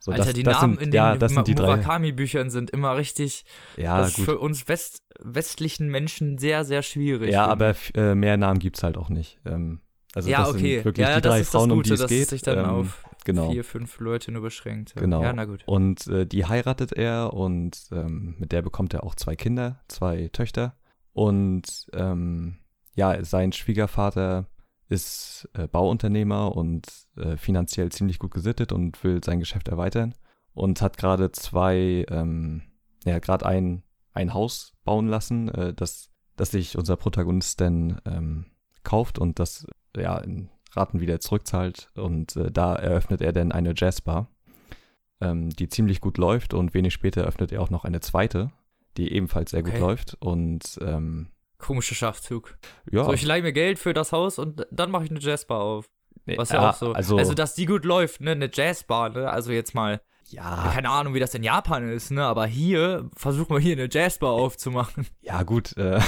[0.00, 3.44] So, Alter, das, die das Namen sind, in den ja, Murakami-Büchern sind immer richtig
[3.76, 7.32] ja, das ist für uns West, westlichen Menschen sehr, sehr schwierig.
[7.32, 9.40] Ja, aber äh, mehr Namen gibt es halt auch nicht.
[9.44, 9.80] Ähm,
[10.14, 10.76] also ja, das okay.
[10.76, 12.28] sind wirklich ja, die drei Frauen, Gute, um die es geht.
[12.28, 13.50] Sich dann ähm, auf genau.
[13.50, 14.94] vier, fünf Leute nur beschränkt.
[14.96, 15.22] Genau.
[15.22, 15.62] Ja, na gut.
[15.66, 20.28] Und äh, die heiratet er und ähm, mit der bekommt er auch zwei Kinder, zwei
[20.32, 20.76] Töchter.
[21.12, 22.58] Und ähm,
[22.94, 24.46] ja, sein Schwiegervater
[24.88, 26.86] ist äh, Bauunternehmer und
[27.16, 30.14] äh, finanziell ziemlich gut gesittet und will sein Geschäft erweitern
[30.54, 32.62] und hat gerade zwei, ähm,
[33.04, 38.46] ja, gerade ein, ein Haus bauen lassen, äh, das, das sich unser Protagonist dann ähm,
[38.82, 41.90] kauft und das ja in Raten wieder zurückzahlt.
[41.94, 44.28] Und äh, da eröffnet er dann eine Jazzbar,
[45.20, 46.54] ähm, die ziemlich gut läuft.
[46.54, 48.50] Und wenig später eröffnet er auch noch eine zweite,
[48.96, 49.72] die ebenfalls sehr okay.
[49.72, 50.16] gut läuft.
[50.20, 51.28] Und ähm,
[51.58, 52.58] komischer Schachzug.
[52.90, 53.04] Ja.
[53.04, 55.88] So, ich leihe mir Geld für das Haus und dann mache ich eine Jazzbar auf.
[56.36, 56.92] Was ja, ja auch so.
[56.92, 58.32] Also, also, dass die gut läuft, ne?
[58.32, 59.30] Eine Jazzbar, ne?
[59.30, 60.70] Also jetzt mal ja.
[60.72, 62.24] Keine Ahnung, wie das in Japan ist, ne?
[62.24, 65.06] Aber hier versuchen wir hier eine Jazzbar aufzumachen.
[65.20, 65.76] Ja, gut.
[65.76, 66.00] Äh.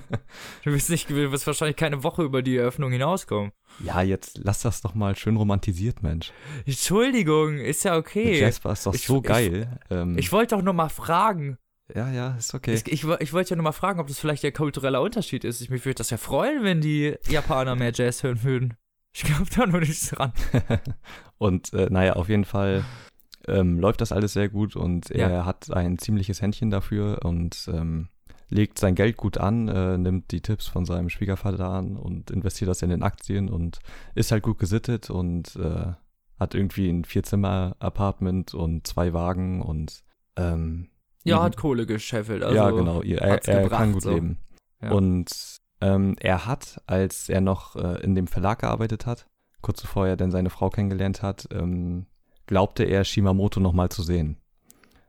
[0.64, 3.52] du wirst nicht, du wirst wahrscheinlich keine Woche über die Eröffnung hinauskommen.
[3.80, 6.32] Ja, jetzt lass das doch mal schön romantisiert, Mensch.
[6.66, 8.28] Entschuldigung, ist ja okay.
[8.28, 9.78] Eine Jazzbar ist doch ich, so geil.
[9.84, 10.18] Ich, ähm.
[10.18, 11.58] ich wollte doch nur mal fragen.
[11.94, 12.74] Ja, ja, ist okay.
[12.74, 15.60] Ich, ich, ich wollte ja nur mal fragen, ob das vielleicht der kulturelle Unterschied ist.
[15.60, 18.74] Ich mich würde das ja freuen, wenn die Japaner mehr Jazz hören würden.
[19.12, 20.32] Ich glaube da nur nichts dran.
[21.38, 22.84] Und äh, naja, auf jeden Fall
[23.48, 25.44] ähm, läuft das alles sehr gut und er ja.
[25.44, 28.08] hat ein ziemliches Händchen dafür und ähm,
[28.48, 32.68] legt sein Geld gut an, äh, nimmt die Tipps von seinem Schwiegervater an und investiert
[32.68, 33.80] das in den Aktien und
[34.14, 35.92] ist halt gut gesittet und äh,
[36.38, 40.02] hat irgendwie ein Vierzimmer-Apartment und zwei Wagen und
[40.36, 40.88] ähm,
[41.24, 42.42] ja, hat Kohle gescheffelt.
[42.42, 43.02] Also ja, genau.
[43.02, 44.10] Er, er gebracht, kann gut so.
[44.10, 44.38] leben.
[44.82, 44.90] Ja.
[44.92, 49.26] Und ähm, er hat, als er noch äh, in dem Verlag gearbeitet hat,
[49.62, 52.06] kurz bevor er dann seine Frau kennengelernt hat, ähm,
[52.46, 54.36] glaubte er Shimamoto nochmal zu sehen.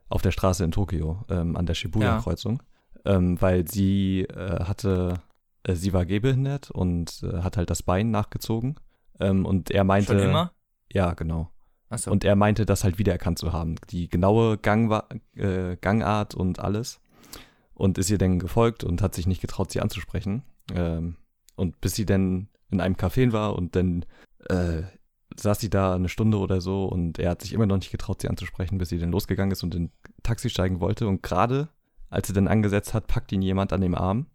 [0.10, 2.62] Auf der Straße in Tokio, ähm, an der Shibuya-Kreuzung.
[3.06, 5.22] ähm, weil sie äh, hatte,
[5.64, 8.76] äh, sie war gehbehindert und äh, hat halt das Bein nachgezogen.
[9.20, 10.14] Ähm, und er meinte.
[10.14, 10.52] Schon immer?
[10.92, 11.52] Ja, genau.
[11.90, 12.12] Achso.
[12.12, 13.76] Und er meinte, das halt wiedererkannt zu haben.
[13.90, 14.92] Die genaue Gang,
[15.36, 17.00] äh, Gangart und alles.
[17.74, 20.44] Und ist ihr dann gefolgt und hat sich nicht getraut, sie anzusprechen.
[20.74, 21.18] Ähm,
[21.56, 24.06] und bis sie dann in einem Café war und dann
[24.50, 24.84] äh,
[25.40, 28.22] saß sie da eine Stunde oder so und er hat sich immer noch nicht getraut,
[28.22, 29.92] sie anzusprechen, bis sie dann losgegangen ist und in
[30.24, 31.08] Taxi steigen wollte.
[31.08, 31.70] Und gerade
[32.10, 34.28] als er dann angesetzt hat, packt ihn jemand an dem Arm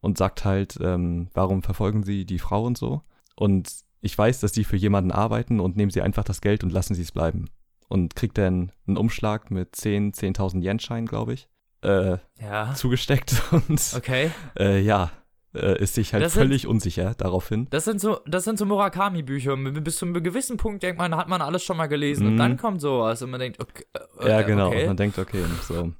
[0.00, 3.02] und sagt halt, ähm, warum verfolgen sie die Frau und so.
[3.36, 6.72] Und ich weiß, dass sie für jemanden arbeiten und nehmen sie einfach das Geld und
[6.72, 7.46] lassen sie es bleiben.
[7.88, 11.48] Und kriegt dann einen Umschlag mit 10, 10.000 Yen-Schein, glaube ich,
[11.82, 12.74] äh, ja.
[12.74, 14.30] zugesteckt und Okay.
[14.58, 15.10] äh, ja,
[15.54, 17.66] äh, ist sich halt Das sind- völlig unsicher daraufhin.
[17.70, 19.52] Das sind so, das sind so Murakami-Bücher.
[19.54, 22.26] Und Bis zu einem gewissen Punkt denkt man, hat man alles schon mal gelesen.
[22.26, 22.38] Und Mhm.
[22.38, 23.84] dann kommt sowas und man denkt, okay.
[24.20, 24.68] äh, Ja, äh, genau.
[24.68, 24.86] Und Okay.
[24.86, 25.92] man denkt, okay, so.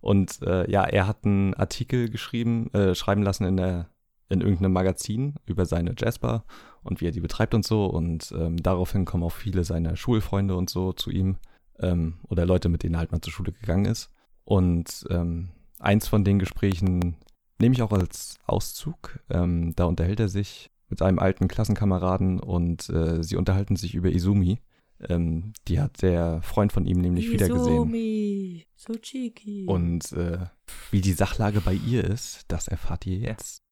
[0.00, 3.88] Und äh, ja, er hat einen Artikel geschrieben, äh, schreiben lassen in der
[4.30, 6.44] in irgendeinem Magazin über seine Jazzbar
[6.82, 7.84] und wie er die betreibt und so.
[7.84, 11.36] Und ähm, daraufhin kommen auch viele seiner Schulfreunde und so zu ihm
[11.78, 14.10] ähm, oder Leute, mit denen er halt mal zur Schule gegangen ist.
[14.44, 17.16] Und ähm, eins von den Gesprächen
[17.64, 19.20] nehme ich auch als Auszug.
[19.30, 24.10] Ähm, da unterhält er sich mit einem alten Klassenkameraden und äh, sie unterhalten sich über
[24.10, 24.60] Izumi.
[25.08, 27.76] Ähm, die hat der Freund von ihm nämlich wiedergesehen.
[27.76, 29.64] Izumi, so cheeky.
[29.66, 30.40] Und äh,
[30.90, 33.62] wie die Sachlage bei ihr ist, das erfahrt ihr jetzt.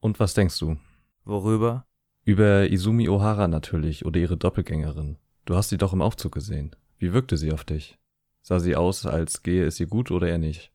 [0.00, 0.76] Und was denkst du?
[1.24, 1.88] Worüber?
[2.24, 5.16] Über Izumi Ohara natürlich oder ihre Doppelgängerin.
[5.44, 6.76] Du hast sie doch im Aufzug gesehen.
[6.98, 7.98] Wie wirkte sie auf dich?
[8.46, 10.70] Sah sie aus, als gehe es ihr gut oder eher nicht?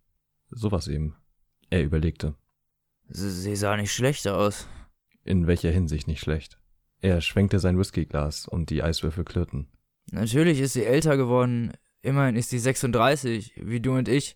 [0.49, 1.15] Sowas eben.
[1.69, 2.33] Er überlegte.
[3.07, 4.67] Sie, sie sah nicht schlecht aus.
[5.23, 6.57] In welcher Hinsicht nicht schlecht.
[6.99, 9.67] Er schwenkte sein Whiskyglas und die Eiswürfel klirrten.
[10.11, 11.73] Natürlich ist sie älter geworden.
[12.01, 14.35] Immerhin ist sie 36, wie du und ich.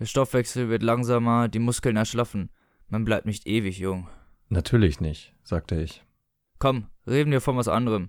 [0.00, 2.48] Der Stoffwechsel wird langsamer, die Muskeln erschlaffen.
[2.88, 4.08] Man bleibt nicht ewig jung.
[4.48, 6.02] Natürlich nicht, sagte ich.
[6.58, 8.08] Komm, reden wir von was anderem.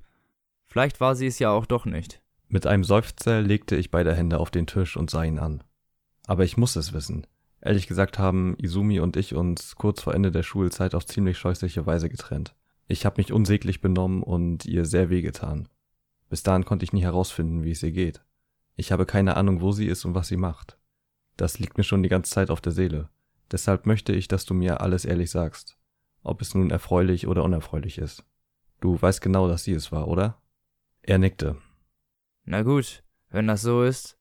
[0.63, 2.21] Vielleicht war sie es ja auch doch nicht.
[2.47, 5.63] Mit einem Seufzer legte ich beide Hände auf den Tisch und sah ihn an.
[6.27, 7.27] Aber ich muss es wissen.
[7.61, 11.85] Ehrlich gesagt haben Izumi und ich uns kurz vor Ende der Schulzeit auf ziemlich scheußliche
[11.85, 12.55] Weise getrennt.
[12.87, 15.69] Ich habe mich unsäglich benommen und ihr sehr wehgetan.
[16.29, 18.21] Bis dahin konnte ich nie herausfinden, wie es ihr geht.
[18.75, 20.77] Ich habe keine Ahnung, wo sie ist und was sie macht.
[21.37, 23.09] Das liegt mir schon die ganze Zeit auf der Seele.
[23.51, 25.77] Deshalb möchte ich, dass du mir alles ehrlich sagst.
[26.23, 28.25] Ob es nun erfreulich oder unerfreulich ist.
[28.81, 30.41] Du weißt genau, dass sie es war, oder?
[31.01, 31.57] Er nickte.
[32.45, 34.17] Na gut, wenn das so ist.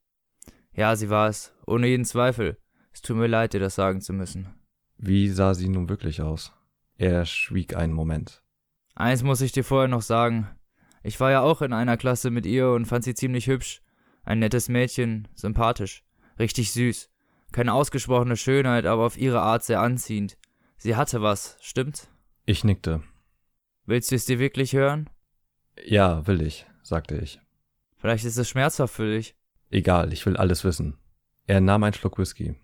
[0.73, 2.57] Ja, sie war es, ohne jeden Zweifel.
[2.93, 4.55] Es tut mir leid, dir das sagen zu müssen.
[4.97, 6.53] Wie sah sie nun wirklich aus?
[6.97, 8.43] Er schwieg einen Moment.
[8.95, 10.49] Eins muss ich dir vorher noch sagen.
[11.03, 13.83] Ich war ja auch in einer Klasse mit ihr und fand sie ziemlich hübsch.
[14.23, 16.05] Ein nettes Mädchen, sympathisch,
[16.39, 17.11] richtig süß.
[17.51, 20.39] Keine ausgesprochene Schönheit, aber auf ihre Art sehr anziehend.
[20.77, 22.09] Sie hatte was, stimmt?
[22.47, 23.03] Ich nickte.
[23.85, 25.11] Willst du es dir wirklich hören?
[25.85, 27.41] Ja, will ich, sagte ich.
[28.03, 29.37] Vielleicht ist es schmerzhaft für dich.
[29.71, 30.99] Egal, ich will alles wissen.
[31.47, 32.57] Er nahm einen Schluck Whisky.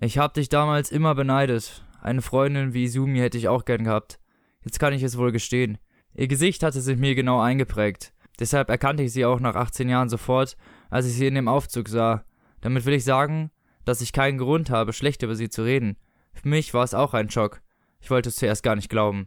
[0.00, 1.84] Ich hab dich damals immer beneidet.
[2.00, 4.20] Eine Freundin wie Izumi hätte ich auch gern gehabt.
[4.64, 5.78] Jetzt kann ich es wohl gestehen.
[6.14, 8.12] Ihr Gesicht hatte sich mir genau eingeprägt.
[8.38, 10.56] Deshalb erkannte ich sie auch nach 18 Jahren sofort,
[10.90, 12.24] als ich sie in dem Aufzug sah.
[12.60, 13.50] Damit will ich sagen,
[13.84, 15.96] dass ich keinen Grund habe, schlecht über sie zu reden.
[16.34, 17.62] Für mich war es auch ein Schock.
[17.98, 19.26] Ich wollte es zuerst gar nicht glauben.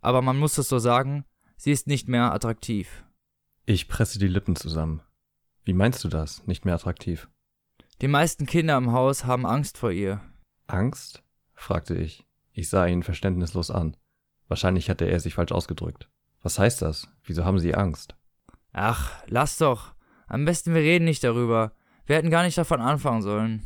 [0.00, 1.24] Aber man muss es so sagen,
[1.56, 3.04] sie ist nicht mehr attraktiv.
[3.66, 5.02] Ich presse die Lippen zusammen.
[5.64, 6.46] Wie meinst du das?
[6.46, 7.28] Nicht mehr attraktiv?
[8.02, 10.20] Die meisten Kinder im Haus haben Angst vor ihr.
[10.66, 11.22] Angst?
[11.54, 12.26] fragte ich.
[12.52, 13.96] Ich sah ihn verständnislos an.
[14.48, 16.10] Wahrscheinlich hatte er sich falsch ausgedrückt.
[16.42, 17.08] Was heißt das?
[17.22, 18.14] Wieso haben sie Angst?
[18.72, 19.94] Ach, lass doch.
[20.26, 21.72] Am besten wir reden nicht darüber.
[22.06, 23.62] Wir hätten gar nicht davon anfangen sollen.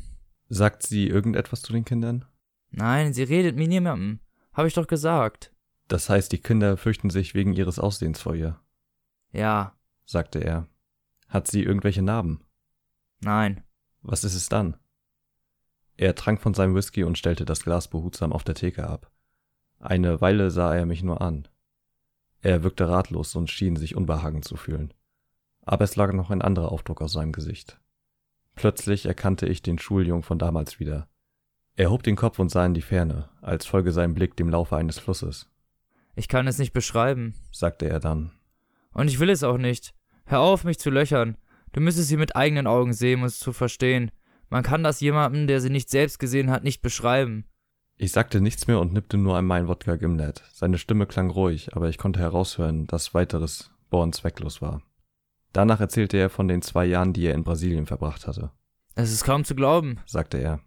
[0.49, 2.25] Sagt sie irgendetwas zu den Kindern?
[2.71, 4.21] Nein, sie redet mit niemandem.
[4.53, 5.53] Hab ich doch gesagt.
[5.89, 8.61] Das heißt, die Kinder fürchten sich wegen ihres Aussehens vor ihr,
[9.33, 9.75] Ja,
[10.09, 10.67] sagte er.
[11.29, 12.41] Hat sie irgendwelche Narben?
[13.21, 13.63] nein.
[14.01, 14.77] Was ist es dann?
[15.97, 19.11] Er trank von seinem Whisky und stellte das Glas behutsam auf der Theke ab.
[19.81, 21.49] Eine Weile sah er mich nur an.
[22.41, 24.95] Er wirkte ratlos und schien sich unbehagen zu fühlen.
[25.63, 27.81] Aber es lag noch ein anderer Aufdruck aus seinem Gesicht.
[28.55, 31.09] Plötzlich erkannte ich den Schuljungen von damals wieder.
[31.75, 34.77] Er hob den Kopf und sah in die Ferne, als folge sein Blick dem Laufe
[34.77, 35.51] eines Flusses,
[36.15, 37.35] Ich kann es nicht beschreiben.
[37.51, 38.31] sagte er dann.
[38.93, 39.93] Und ich will es auch nicht.
[40.31, 41.39] Hör auf, mich zu löchern.
[41.73, 44.11] Du müsstest sie mit eigenen Augen sehen, um es zu verstehen.
[44.51, 47.47] Man kann das jemandem, der sie nicht selbst gesehen hat, nicht beschreiben.
[47.97, 50.45] Ich sagte nichts mehr und nippte nur an mein Wodka Gimlet.
[50.53, 54.83] Seine Stimme klang ruhig, aber ich konnte heraushören, dass weiteres Bohren zwecklos war.
[55.55, 58.51] Danach erzählte er von den zwei Jahren, die er in Brasilien verbracht hatte.
[58.97, 60.61] Es ist kaum zu glauben, sagte er.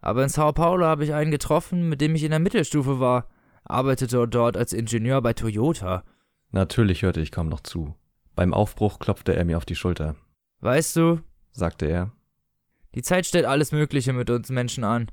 [0.00, 3.28] Aber in Sao Paulo habe ich einen getroffen, mit dem ich in der Mittelstufe war,
[3.62, 6.02] arbeitete dort als Ingenieur bei Toyota.
[6.50, 7.94] Natürlich hörte ich kaum noch zu.
[8.36, 10.14] Beim Aufbruch klopfte er mir auf die Schulter.
[10.60, 11.20] Weißt du,
[11.52, 12.12] sagte er,
[12.94, 15.10] die Zeit stellt alles Mögliche mit uns Menschen an.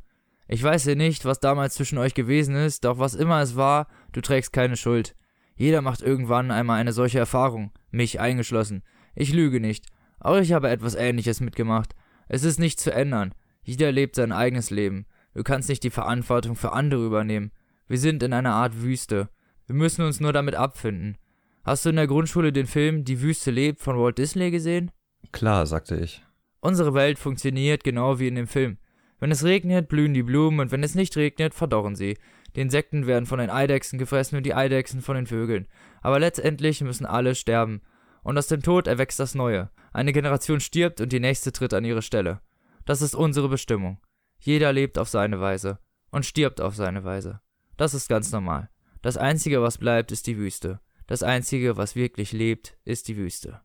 [0.48, 3.88] Ich weiß ja nicht, was damals zwischen euch gewesen ist, doch was immer es war,
[4.12, 5.16] du trägst keine Schuld.
[5.56, 8.84] Jeder macht irgendwann einmal eine solche Erfahrung, mich eingeschlossen.
[9.16, 9.88] Ich lüge nicht.
[10.20, 11.96] Auch ich habe etwas Ähnliches mitgemacht.
[12.28, 13.34] Es ist nicht zu ändern.
[13.64, 15.06] Jeder lebt sein eigenes Leben.
[15.34, 17.52] Du kannst nicht die Verantwortung für andere übernehmen.
[17.88, 19.30] Wir sind in einer Art Wüste.
[19.66, 21.18] Wir müssen uns nur damit abfinden.
[21.66, 24.92] Hast du in der Grundschule den Film Die Wüste lebt von Walt Disney gesehen?
[25.32, 26.22] Klar, sagte ich.
[26.60, 28.80] Unsere Welt funktioniert genau wie in dem Film.
[29.22, 32.18] Wenn es regnet, blühen die Blumen und wenn es nicht regnet, verdorren sie.
[32.58, 35.70] Die Insekten werden von den Eidechsen gefressen und die Eidechsen von den Vögeln.
[36.02, 37.82] Aber letztendlich müssen alle sterben.
[38.24, 39.70] Und aus dem Tod erwächst das Neue.
[39.94, 42.42] Eine Generation stirbt und die nächste tritt an ihre Stelle.
[42.86, 44.02] Das ist unsere Bestimmung.
[44.38, 45.80] Jeder lebt auf seine Weise
[46.12, 47.40] und stirbt auf seine Weise.
[47.78, 48.70] Das ist ganz normal.
[49.02, 50.82] Das Einzige, was bleibt, ist die Wüste.
[51.08, 53.60] Das Einzige, was wirklich lebt, ist die Wüste.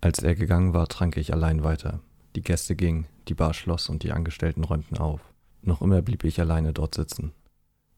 [0.00, 2.00] Als er gegangen war, trank ich allein weiter.
[2.34, 5.20] Die Gäste gingen, die Bar schloss und die Angestellten räumten auf.
[5.62, 7.32] Noch immer blieb ich alleine dort sitzen.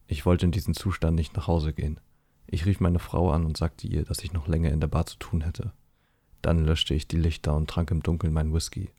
[0.06, 2.00] Ich wollte in diesem Zustand nicht nach Hause gehen.
[2.46, 5.06] Ich rief meine Frau an und sagte ihr, dass ich noch länger in der Bar
[5.06, 5.72] zu tun hätte.
[6.40, 8.90] Dann löschte ich die Lichter und trank im Dunkeln meinen Whisky.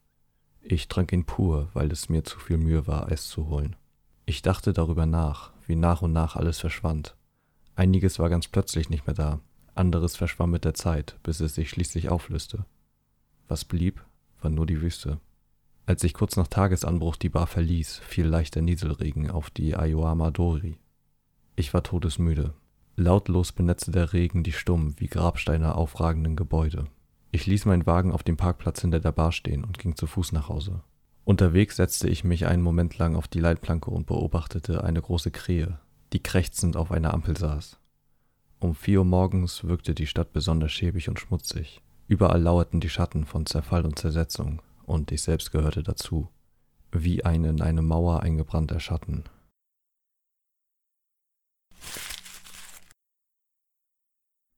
[0.61, 3.75] Ich trank ihn pur, weil es mir zu viel Mühe war, Eis zu holen.
[4.25, 7.15] Ich dachte darüber nach, wie nach und nach alles verschwand.
[7.75, 9.39] Einiges war ganz plötzlich nicht mehr da,
[9.75, 12.65] anderes verschwamm mit der Zeit, bis es sich schließlich auflöste.
[13.47, 14.03] Was blieb,
[14.41, 15.19] war nur die Wüste.
[15.85, 20.77] Als ich kurz nach Tagesanbruch die Bar verließ, fiel leichter Nieselregen auf die Ayoama Dori.
[21.55, 22.53] Ich war todesmüde.
[22.95, 26.85] Lautlos benetzte der Regen die stumm wie Grabsteine aufragenden Gebäude.
[27.31, 30.31] Ich ließ meinen Wagen auf dem Parkplatz hinter der Bar stehen und ging zu Fuß
[30.31, 30.83] nach Hause.
[31.25, 35.79] Unterwegs setzte ich mich einen Moment lang auf die Leitplanke und beobachtete eine große Krähe,
[36.13, 37.78] die krächzend auf einer Ampel saß.
[38.61, 41.81] Um vier Uhr morgens wirkte die Stadt besonders schäbig und schmutzig.
[42.09, 46.27] Überall lauerten die Schatten von Zerfall und Zersetzung, und ich selbst gehörte dazu,
[46.91, 49.23] wie ein in eine Mauer eingebrannter Schatten.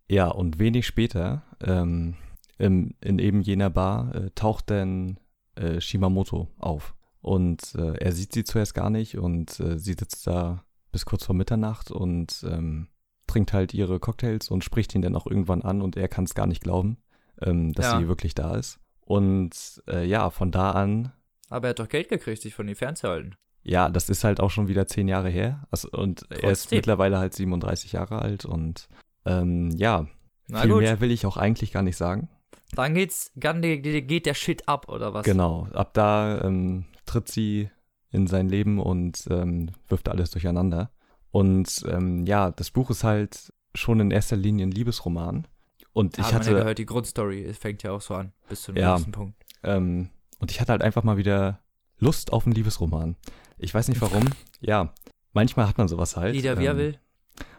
[0.07, 2.15] Ja, und wenig später, ähm,
[2.57, 5.19] in, in eben jener Bar, äh, taucht dann
[5.53, 6.95] äh, Shimamoto auf.
[7.21, 11.23] Und äh, er sieht sie zuerst gar nicht und äh, sie sitzt da bis kurz
[11.23, 12.87] vor Mitternacht und ähm,
[13.31, 16.35] trinkt halt ihre Cocktails und spricht ihn dann auch irgendwann an und er kann es
[16.35, 16.97] gar nicht glauben,
[17.41, 17.99] ähm, dass ja.
[17.99, 18.79] sie wirklich da ist.
[19.05, 21.13] Und äh, ja, von da an.
[21.49, 23.35] Aber er hat doch Geld gekriegt, sich von ihr fernzuhalten.
[23.63, 25.65] Ja, das ist halt auch schon wieder zehn Jahre her.
[25.71, 26.39] Also, und Trotzdem.
[26.43, 28.89] er ist mittlerweile halt 37 Jahre alt und
[29.25, 30.07] ähm, ja,
[30.47, 30.81] Na viel gut.
[30.81, 32.29] mehr will ich auch eigentlich gar nicht sagen.
[32.73, 35.25] Dann geht's, dann geht der Shit ab, oder was?
[35.25, 37.69] Genau, ab da ähm, tritt sie
[38.11, 40.91] in sein Leben und ähm, wirft alles durcheinander.
[41.31, 45.47] Und ähm, ja, das Buch ist halt schon in erster Linie ein Liebesroman.
[45.93, 46.51] Und ich hatte.
[46.51, 49.35] Ja gehört, die Grundstory fängt ja auch so an, bis zu dem ja, nächsten Punkt.
[49.63, 51.59] Ähm, und ich hatte halt einfach mal wieder
[51.99, 53.15] Lust auf einen Liebesroman.
[53.57, 54.25] Ich weiß nicht warum.
[54.59, 54.93] ja,
[55.33, 56.35] manchmal hat man sowas halt.
[56.35, 56.99] Jeder wie er ähm, will.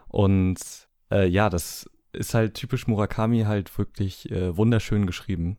[0.08, 0.58] Und
[1.10, 5.56] äh, ja, das ist halt typisch Murakami halt wirklich äh, wunderschön geschrieben.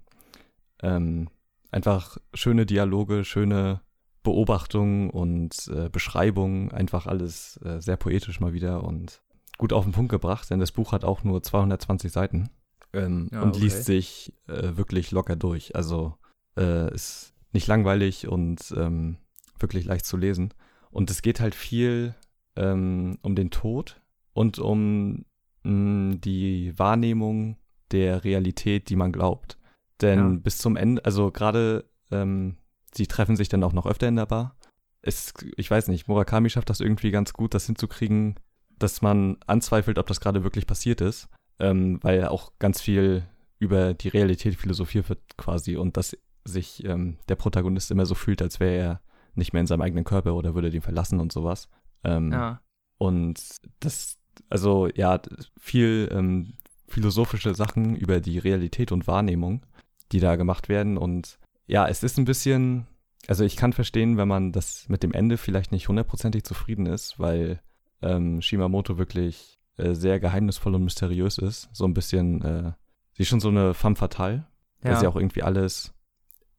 [0.81, 1.29] Ähm,
[1.71, 3.81] einfach schöne Dialoge, schöne
[4.23, 9.21] Beobachtungen und äh, Beschreibungen, einfach alles äh, sehr poetisch mal wieder und
[9.57, 12.49] gut auf den Punkt gebracht, denn das Buch hat auch nur 220 Seiten
[12.93, 13.59] ähm, ja, und okay.
[13.59, 15.75] liest sich äh, wirklich locker durch.
[15.75, 16.15] Also
[16.57, 19.17] äh, ist nicht langweilig und ähm,
[19.59, 20.53] wirklich leicht zu lesen.
[20.89, 22.15] Und es geht halt viel
[22.55, 24.01] ähm, um den Tod
[24.33, 25.25] und um
[25.63, 27.57] mh, die Wahrnehmung
[27.91, 29.57] der Realität, die man glaubt.
[30.01, 30.39] Denn ja.
[30.39, 32.57] bis zum Ende, also gerade ähm,
[32.95, 34.55] sie treffen sich dann auch noch öfter in der Bar.
[35.01, 38.35] Es, ich weiß nicht, Murakami schafft das irgendwie ganz gut, das hinzukriegen,
[38.79, 41.27] dass man anzweifelt, ob das gerade wirklich passiert ist,
[41.59, 43.27] ähm, weil auch ganz viel
[43.59, 48.41] über die Realität philosophiert wird quasi und dass sich ähm, der Protagonist immer so fühlt,
[48.41, 49.01] als wäre er
[49.35, 51.69] nicht mehr in seinem eigenen Körper oder würde den verlassen und sowas.
[52.03, 52.61] Ähm, ja.
[52.97, 53.41] Und
[53.79, 55.21] das, also ja,
[55.57, 56.53] viel ähm,
[56.87, 59.65] philosophische Sachen über die Realität und Wahrnehmung,
[60.11, 60.97] die da gemacht werden.
[60.97, 62.87] Und ja, es ist ein bisschen,
[63.27, 67.19] also ich kann verstehen, wenn man das mit dem Ende vielleicht nicht hundertprozentig zufrieden ist,
[67.19, 67.61] weil
[68.01, 71.69] ähm, Shimamoto wirklich äh, sehr geheimnisvoll und mysteriös ist.
[71.73, 72.73] So ein bisschen, äh,
[73.13, 74.45] sie ist schon so eine femme fatale,
[74.83, 74.91] ja.
[74.91, 75.93] weil sie auch irgendwie alles,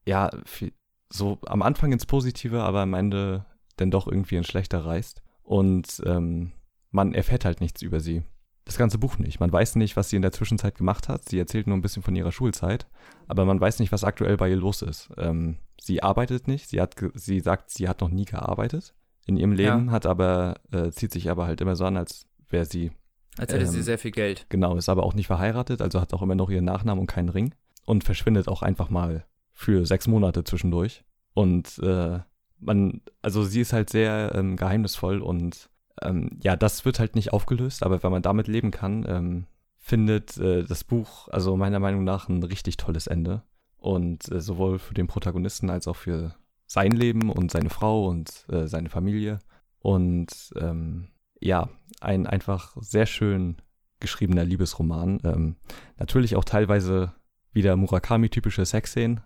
[0.06, 0.72] ja, viel,
[1.10, 5.22] so am Anfang ins Positive, aber am Ende dann doch irgendwie ins Schlechter reißt.
[5.42, 6.52] Und ähm,
[6.90, 8.22] man erfährt halt nichts über sie.
[8.64, 9.40] Das ganze Buch nicht.
[9.40, 11.28] Man weiß nicht, was sie in der Zwischenzeit gemacht hat.
[11.28, 12.86] Sie erzählt nur ein bisschen von ihrer Schulzeit,
[13.28, 15.10] aber man weiß nicht, was aktuell bei ihr los ist.
[15.18, 16.68] Ähm, sie arbeitet nicht.
[16.68, 18.94] Sie hat, sie sagt, sie hat noch nie gearbeitet
[19.26, 19.92] in ihrem Leben, Ja.
[19.92, 22.90] hat aber äh, zieht sich aber halt immer so an, als wäre sie
[23.38, 24.46] Als hätte sie Ähm, sehr viel Geld.
[24.48, 27.28] genau, ist aber auch nicht verheiratet, also hat auch immer noch ihren Nachnamen und keinen
[27.30, 27.54] Ring
[27.86, 31.04] und verschwindet auch einfach mal für sechs Monate zwischendurch.
[31.34, 32.20] Und äh,
[32.60, 35.68] man, also sie ist halt sehr ähm, geheimnisvoll und
[36.04, 39.46] ähm, ja, das wird halt nicht aufgelöst, aber wenn man damit leben kann, ähm,
[39.78, 43.42] findet äh, das Buch, also meiner Meinung nach, ein richtig tolles Ende.
[43.76, 46.34] Und äh, sowohl für den Protagonisten als auch für
[46.66, 49.40] sein Leben und seine Frau und äh, seine Familie.
[49.80, 51.68] Und ähm, ja,
[52.00, 53.56] ein einfach sehr schön
[54.00, 55.20] geschriebener Liebesroman.
[55.24, 55.56] Ähm,
[55.98, 57.12] natürlich auch teilweise
[57.52, 59.20] wieder Murakami-typische Sexszenen.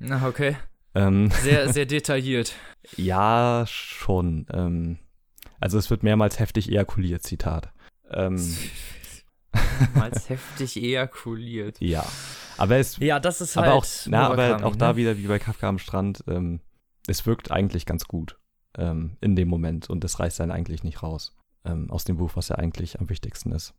[0.00, 0.56] Na, okay.
[0.94, 2.54] Ähm, Sehr, sehr detailliert.
[2.96, 4.46] ja, schon.
[5.60, 7.72] Also es wird mehrmals heftig ejakuliert, Zitat.
[8.10, 8.36] Ähm,
[9.94, 11.80] Als heftig ejakuliert.
[11.80, 12.04] ja.
[12.56, 13.68] Aber es Ja, das ist halt.
[13.68, 14.96] aber auch, na, aber auch da ne?
[14.96, 16.60] wieder wie bei Kafka am Strand, ähm,
[17.06, 18.38] es wirkt eigentlich ganz gut
[18.76, 22.32] ähm, in dem Moment und es reißt einen eigentlich nicht raus ähm, aus dem Buch,
[22.34, 23.74] was ja eigentlich am wichtigsten ist.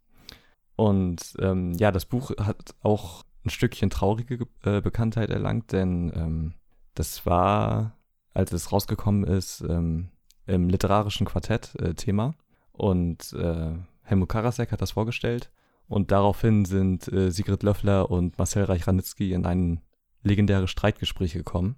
[0.76, 6.54] Und ähm, ja, das Buch hat auch ein Stückchen traurige äh, Bekanntheit erlangt, denn ähm,
[6.96, 7.98] das war,
[8.34, 10.10] als es rausgekommen ist, ähm,
[10.51, 12.33] im literarischen Quartett äh, Thema
[12.71, 15.51] und äh, Helmut Karasek hat das vorgestellt
[15.87, 19.81] und daraufhin sind äh, Sigrid Löffler und Marcel Reich-Ranitzky in ein
[20.23, 21.75] legendäres Streitgespräch gekommen.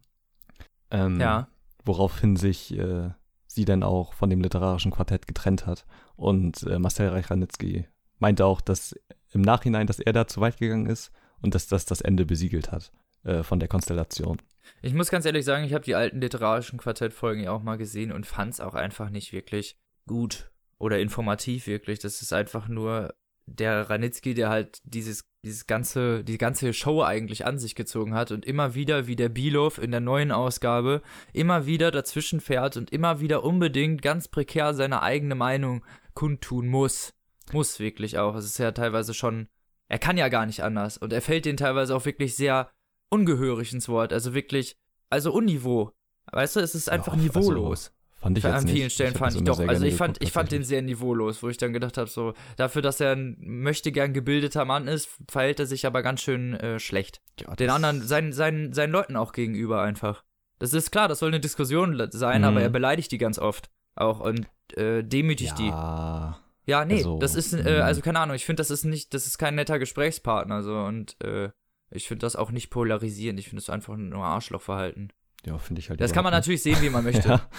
[0.91, 1.47] Ähm, Ja.
[1.85, 3.09] Woraufhin sich äh,
[3.47, 5.85] sie dann auch von dem literarischen Quartett getrennt hat.
[6.15, 7.87] Und äh, Marcel Reich-Ranitzky
[8.19, 8.95] meinte auch, dass
[9.31, 12.71] im Nachhinein, dass er da zu weit gegangen ist und dass das das Ende besiegelt
[12.71, 12.91] hat
[13.23, 14.37] äh, von der Konstellation.
[14.81, 18.11] Ich muss ganz ehrlich sagen, ich habe die alten literarischen Quartettfolgen ja auch mal gesehen
[18.11, 21.99] und fand es auch einfach nicht wirklich gut oder informativ wirklich.
[21.99, 23.13] Das ist einfach nur
[23.45, 28.31] der Ranitzky, der halt dieses, dieses ganze, die ganze Show eigentlich an sich gezogen hat
[28.31, 31.01] und immer wieder, wie der Bilow in der neuen Ausgabe,
[31.33, 37.13] immer wieder dazwischen fährt und immer wieder unbedingt ganz prekär seine eigene Meinung kundtun muss.
[37.51, 38.35] Muss wirklich auch.
[38.35, 39.47] Es ist ja teilweise schon,
[39.89, 42.69] er kann ja gar nicht anders und er fällt den teilweise auch wirklich sehr
[43.13, 44.75] ungehörig ins Wort, also wirklich,
[45.09, 45.91] also Unniveau.
[46.31, 47.91] Weißt du, es ist einfach Ja, niveaulos.
[48.15, 48.73] Fand ich Für- jetzt an nicht.
[48.73, 49.59] vielen Stellen hab fand das ich doch.
[49.67, 52.33] Also ich fand, geguckt, ich fand den sehr niveaulos, wo ich dann gedacht habe, so,
[52.55, 56.53] dafür, dass er ein möchte gern gebildeter Mann ist, verhält er sich aber ganz schön
[56.53, 57.21] äh, schlecht.
[57.41, 60.23] Ja, Den anderen, seinen, seinen, seinen Leuten auch gegenüber einfach.
[60.59, 62.47] Das ist klar, das soll eine Diskussion sein, Mhm.
[62.47, 63.69] aber er beleidigt die ganz oft.
[63.95, 64.47] Auch und
[64.77, 65.67] äh, demütigt die.
[65.67, 67.67] Ja, Ja, nee, also, das ist, mhm.
[67.67, 70.77] äh, also keine Ahnung, ich finde, das ist nicht, das ist kein netter Gesprächspartner, so,
[70.77, 71.49] und, äh,
[71.93, 75.11] ich finde das auch nicht polarisierend, ich finde das einfach nur Arschlochverhalten.
[75.45, 75.99] ja finde ich halt.
[76.01, 77.41] Das kann man natürlich sehen, wie man möchte.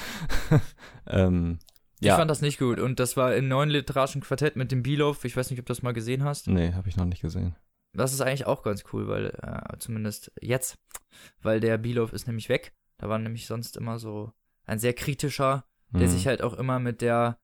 [0.50, 0.60] Ja.
[1.06, 1.58] ähm,
[2.00, 2.16] Ich ja.
[2.16, 2.78] fand das nicht gut.
[2.80, 5.16] Und das war im neuen literarischen Quartett mit dem Bilow.
[5.22, 6.48] Ich weiß nicht, ob du das mal gesehen hast.
[6.48, 7.54] nee, habe ich noch nicht gesehen.
[7.92, 10.78] Das ist eigentlich auch ganz cool, weil, äh, zumindest jetzt,
[11.42, 12.72] weil der Bilow ist nämlich weg.
[12.98, 14.32] Da war nämlich sonst immer so
[14.66, 16.10] ein sehr kritischer, der Mhm.
[16.12, 17.38] sich halt auch immer mit der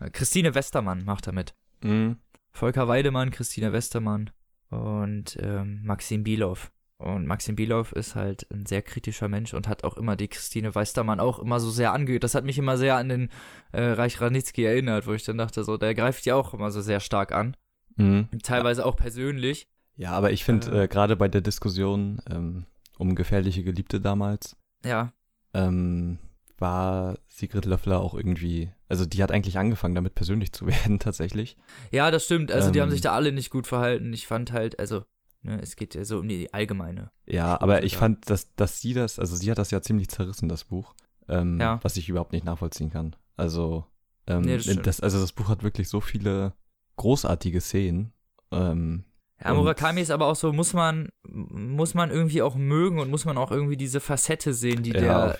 [0.00, 1.54] äh, Christine Westermann macht damit.
[1.82, 2.16] Mhm.
[2.50, 4.30] Volker Weidemann, Christine Westermann
[4.72, 6.56] und ähm, Maxim Bilow.
[6.98, 10.74] Und Maxim Bilow ist halt ein sehr kritischer Mensch und hat auch immer die Christine
[10.74, 12.22] Westermann auch immer so sehr angehört.
[12.22, 13.28] Das hat mich immer sehr an den
[13.72, 16.80] äh, Reich Ranitzky erinnert, wo ich dann dachte, so, der greift ja auch immer so
[16.80, 17.56] sehr stark an.
[17.96, 18.28] Mhm.
[18.44, 19.68] Teilweise auch persönlich.
[19.96, 20.84] Ja, aber ich finde, Äh.
[20.84, 22.66] äh, gerade bei der Diskussion ähm,
[22.98, 25.12] um gefährliche Geliebte damals, Ja,
[25.54, 26.18] ähm,
[26.58, 31.56] war Sigrid Löffler auch irgendwie, also die hat eigentlich angefangen, damit persönlich zu werden, tatsächlich.
[31.90, 32.52] ja, das stimmt.
[32.52, 32.92] Also die haben Ähm.
[32.92, 34.12] sich da alle nicht gut verhalten.
[34.12, 35.04] Ich fand halt, also,
[35.42, 37.10] ne, es geht ja so um die allgemeine.
[37.26, 37.98] Ja, aber ich da.
[38.00, 40.94] fand, dass, dass sie das, also sie hat das ja ziemlich zerrissen, das Buch,
[41.28, 41.80] ähm, Ja.
[41.82, 43.16] was ich überhaupt nicht nachvollziehen kann.
[43.36, 43.84] Also,
[44.26, 46.52] ähm, Nee, das das, also das Buch hat wirklich so viele
[46.96, 48.12] großartige Szenen.
[48.50, 49.04] Ähm,
[49.44, 53.24] Ja, Murakami ist aber auch so, muss man, muss man irgendwie auch mögen und muss
[53.24, 55.36] man auch irgendwie diese Facette sehen, die ja, der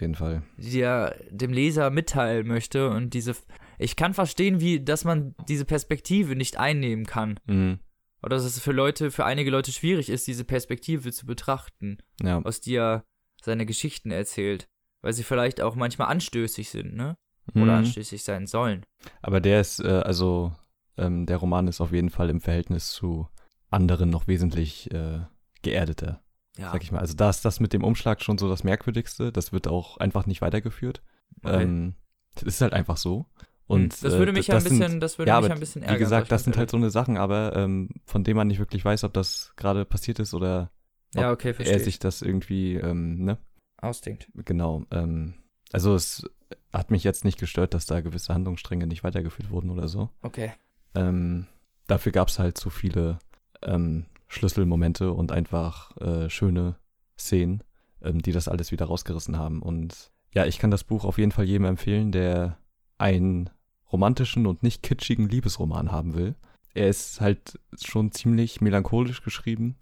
[0.56, 3.34] die er dem Leser mitteilen möchte und diese
[3.78, 7.78] ich kann verstehen, wie dass man diese Perspektive nicht einnehmen kann Mhm.
[8.22, 12.40] oder dass es für Leute für einige Leute schwierig ist, diese Perspektive zu betrachten, Ja,
[12.42, 13.04] aus die er
[13.42, 14.68] seine Geschichten erzählt,
[15.02, 17.16] weil sie vielleicht auch manchmal anstößig sind, ne?
[17.54, 17.78] Oder Mhm.
[17.78, 18.86] anstößig sein sollen.
[19.20, 20.52] Aber der ist, äh, also,
[20.96, 23.26] ähm, der Roman ist auf jeden Fall im Verhältnis zu
[23.72, 25.20] anderen noch wesentlich äh,
[25.62, 26.22] geerdeter,
[26.56, 26.72] Ja.
[26.72, 26.98] sag ich mal.
[27.00, 29.32] Also da ist das mit dem Umschlag schon so das Merkwürdigste.
[29.32, 31.02] Das wird auch einfach nicht weitergeführt.
[31.42, 31.62] Okay.
[31.62, 31.94] Ähm,
[32.34, 33.26] das ist halt einfach so.
[33.36, 35.60] Hm, Und das würde äh, mich ja ein sind- bisschen, das würde ja, mich ein
[35.60, 35.96] bisschen ärgern.
[35.96, 38.58] Wie gesagt, sag das sind halt so eine Sachen, aber ähm, von denen man nicht
[38.58, 40.70] wirklich weiß, ob das gerade passiert ist oder
[41.14, 41.22] ehrlich.
[41.26, 43.38] Ja, okay, er sich das irgendwie, ähm, ne?
[43.80, 44.28] Ausdenkt.
[44.34, 44.84] Genau.
[44.90, 45.34] Ähm,
[45.72, 46.24] also es
[46.72, 50.10] hat mich jetzt nicht gestört, dass da gewisse Handlungsstränge nicht weitergeführt wurden oder so.
[50.22, 50.52] Okay.
[50.94, 51.46] Ähm,
[51.86, 53.18] dafür gab es halt so viele
[53.64, 56.76] ähm, Schlüsselmomente und einfach äh, schöne
[57.18, 57.62] Szenen,
[58.02, 59.62] ähm, die das alles wieder rausgerissen haben.
[59.62, 62.58] Und ja, ich kann das Buch auf jeden Fall jedem empfehlen, der
[62.98, 63.50] einen
[63.90, 66.34] romantischen und nicht kitschigen Liebesroman haben will.
[66.74, 69.76] Er ist halt schon ziemlich melancholisch geschrieben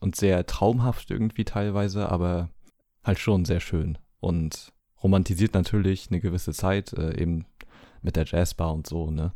[0.00, 2.50] und sehr traumhaft irgendwie teilweise, aber
[3.04, 7.46] halt schon sehr schön und romantisiert natürlich eine gewisse Zeit, äh, eben
[8.02, 9.32] mit der Jazzbar und so, ne?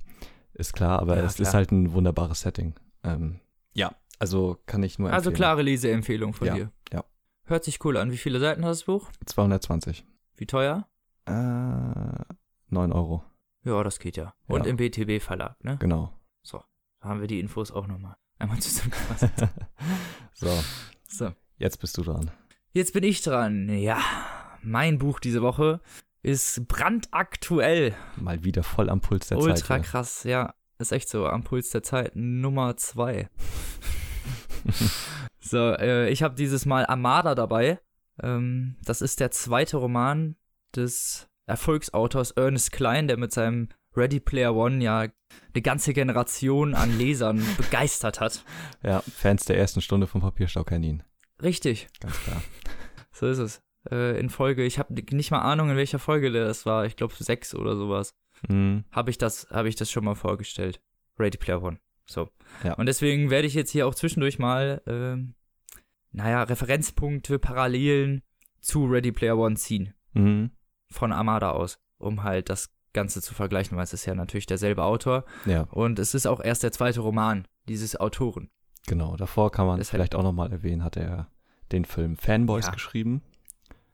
[0.54, 1.48] Ist klar, aber Ja, es klar.
[1.48, 2.74] ist halt ein wunderbares Setting.
[3.04, 3.38] Ähm,
[3.72, 5.18] ja, also kann ich nur empfehlen.
[5.18, 6.72] Also klare Leseempfehlung von Ja, dir.
[6.92, 7.04] ja.
[7.44, 8.10] Hört sich cool an.
[8.12, 9.10] Wie viele Seiten hat das Buch?
[9.26, 10.04] 220.
[10.36, 10.86] Wie teuer?
[11.26, 11.32] Äh,
[12.68, 13.24] 9 Euro,
[13.64, 14.34] Ja, das geht ja.
[14.46, 14.70] Und Ja.
[14.70, 15.76] im BTB-Verlag, ne?
[15.78, 16.12] genau.
[17.02, 18.14] Da haben wir die Infos auch nochmal.
[18.38, 19.30] Einmal zusammengefasst.
[20.34, 20.48] so,
[21.08, 21.32] so.
[21.56, 22.30] jetzt bist du dran.
[22.72, 23.70] Jetzt bin ich dran.
[23.70, 23.98] Ja,
[24.62, 25.80] mein Buch diese Woche
[26.22, 27.94] ist brandaktuell.
[28.16, 29.84] Mal wieder voll am Puls der Ultra Zeit.
[29.84, 30.54] krass, ja.
[30.80, 33.28] Ist echt so, am Puls der Zeit Nummer zwei.
[35.38, 37.78] so, äh, ich habe dieses Mal Armada dabei.
[38.22, 40.36] Ähm, das ist der zweite Roman
[40.74, 46.96] des Erfolgsautors Ernest Klein, der mit seinem Ready Player One ja eine ganze Generation an
[46.96, 48.42] Lesern begeistert hat.
[48.82, 51.02] Ja, Fans der ersten Stunde vom Papierstau kennen ihn.
[51.42, 52.42] Richtig, Ganz klar.
[53.12, 53.62] so ist es.
[53.90, 56.86] Äh, in Folge, ich habe nicht mal Ahnung, in welcher Folge das war.
[56.86, 58.14] Ich glaube sechs oder sowas.
[58.48, 58.84] Mhm.
[58.90, 60.80] habe ich das habe ich das schon mal vorgestellt.
[61.18, 61.78] Ready Player One.
[62.06, 62.28] So.
[62.64, 62.74] Ja.
[62.74, 65.34] Und deswegen werde ich jetzt hier auch zwischendurch mal ähm,
[66.12, 68.22] naja, Referenzpunkte, Parallelen
[68.60, 69.94] zu Ready Player One ziehen.
[70.14, 70.50] Mhm.
[70.90, 74.82] Von Armada aus, um halt das Ganze zu vergleichen, weil es ist ja natürlich derselbe
[74.82, 78.50] Autor Ja, und es ist auch erst der zweite Roman dieses Autoren.
[78.88, 79.14] genau.
[79.16, 81.28] Davor kann man Deshalb- vielleicht auch nochmal erwähnen, hat er
[81.70, 82.72] den Film Fanboys Ja.
[82.72, 83.22] geschrieben.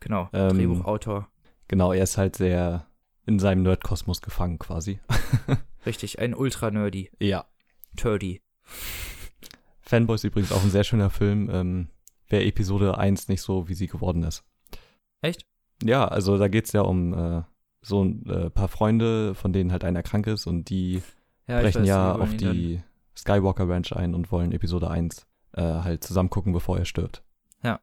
[0.01, 1.29] Genau, Ähm, Drehbuchautor.
[1.69, 2.87] Genau, er ist halt sehr
[3.27, 5.01] in seinem Nerdkosmos gefangen quasi.
[5.87, 7.11] Richtig, ein ultra-nerdy.
[7.21, 7.47] Ja.
[7.97, 8.41] Turdy.
[9.81, 11.49] Fanboys übrigens auch ein sehr schöner Film.
[11.53, 11.89] Ähm,
[12.29, 14.45] Wäre Episode 1 nicht so, wie sie geworden ist.
[15.21, 15.47] Echt?
[15.83, 17.43] Ja, also da geht's ja um äh,
[17.83, 21.03] so ein äh, paar Freunde, von denen halt einer krank ist und die
[21.47, 22.83] Ja, brechen weiß, ja auf ihn dann- die
[23.17, 27.23] Skywalker Ranch ein und wollen Episode 1 äh, halt zusammen gucken, bevor er stirbt.
[27.63, 27.81] Ja.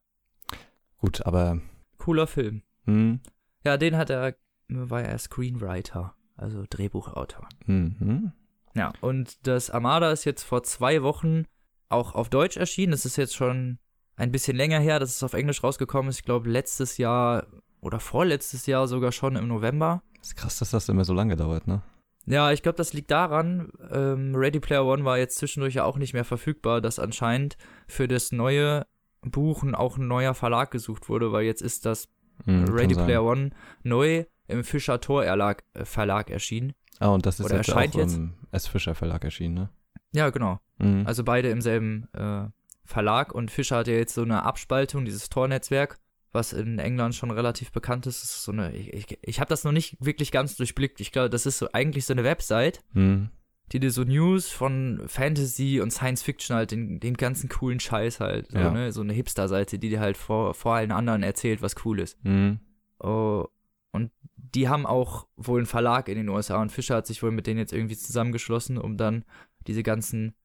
[0.99, 1.59] Gut, aber
[1.97, 2.61] Cooler Film.
[2.85, 3.21] hm,
[3.65, 4.35] Ja, den hat er,
[4.67, 7.47] war er Screenwriter, also Drehbuchautor.
[7.65, 8.31] mhm.
[8.75, 11.43] Ja, und das Armada ist jetzt vor zwei Wochen
[11.89, 12.91] auch auf Deutsch erschienen.
[12.91, 13.77] Das ist jetzt schon
[14.15, 16.17] ein bisschen länger her, dass es auf Englisch rausgekommen ist.
[16.19, 17.45] Ich glaube, letztes Jahr
[17.81, 20.01] oder vorletztes Jahr sogar schon im November.
[20.21, 21.83] ist krass, dass das immer so lange dauert, ne?
[22.25, 25.97] Ja, ich glaube, das liegt daran, ähm, Ready Player One war jetzt zwischendurch ja auch
[25.97, 27.57] nicht mehr verfügbar, dass anscheinend
[27.87, 28.87] für das neue
[29.21, 32.07] Buch auch ein neuer Verlag gesucht wurde, weil jetzt ist das
[32.45, 32.95] Hm, Ready.
[32.95, 33.51] Player One
[33.83, 36.73] neu im Fischer Tor Erlag, äh, Verlag erschienen.
[36.99, 38.15] Ah, und das ist Oder jetzt erscheint auch jetzt?
[38.15, 38.67] im S.
[38.67, 39.69] Fischer Verlag erschienen, ne?
[40.13, 40.59] Ja, genau.
[40.77, 41.05] Mhm.
[41.05, 42.45] Also beide im selben äh,
[42.85, 45.97] Verlag und Fischer hat ja jetzt so eine Abspaltung, dieses Tor-Netzwerk,
[46.31, 48.23] was in England schon relativ bekannt ist.
[48.23, 51.01] Ist so eine, ich, ich, ich habe das noch nicht wirklich ganz durchblickt.
[51.01, 53.29] Ich glaube, das ist so eigentlich so eine Website, Mhm.
[53.71, 58.19] die dir so News von Fantasy und Science Fiction halt, den, den ganzen coolen Scheiß
[58.19, 58.69] halt, so, Ja.
[58.71, 58.91] ne?
[58.91, 62.23] so eine Hipster-Seite, die dir halt vor, vor allen anderen erzählt, was cool ist.
[62.23, 62.59] Mhm.
[62.99, 63.45] Oh,
[63.93, 67.31] und die haben auch wohl einen Verlag in den USA und Fischer hat sich wohl
[67.31, 69.23] mit denen jetzt irgendwie zusammengeschlossen, um dann
[69.67, 70.35] diese ganzen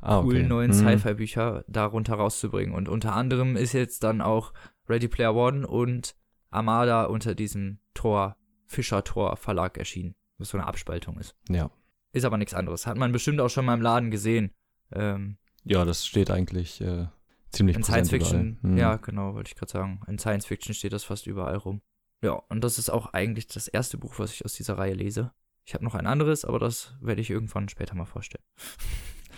[0.00, 0.26] Ah, okay.
[0.28, 0.74] coolen neuen Mhm.
[0.74, 2.74] Sci-Fi-Bücher darunter rauszubringen.
[2.74, 4.52] Und unter anderem ist jetzt dann auch
[4.88, 6.16] Ready Player One und
[6.50, 8.36] Armada unter diesem Tor,
[8.66, 11.36] Fischer-Tor Verlag erschienen, was so eine Abspaltung ist.
[11.48, 11.70] Ja.
[12.12, 12.86] Ist aber nichts anderes.
[12.86, 14.50] Hat man bestimmt auch schon mal im Laden gesehen.
[14.92, 17.06] Ähm, Ja, das steht eigentlich äh,
[17.50, 18.58] ziemlich in Science Fiction.
[18.62, 18.78] Mhm.
[18.78, 20.00] ja, genau, wollte ich gerade sagen.
[20.08, 21.82] In Science Fiction steht das fast überall rum.
[22.22, 25.32] Ja, und das ist auch eigentlich das erste Buch, was ich aus dieser Reihe lese.
[25.64, 28.44] Ich habe noch ein anderes, aber das werde ich irgendwann später mal vorstellen.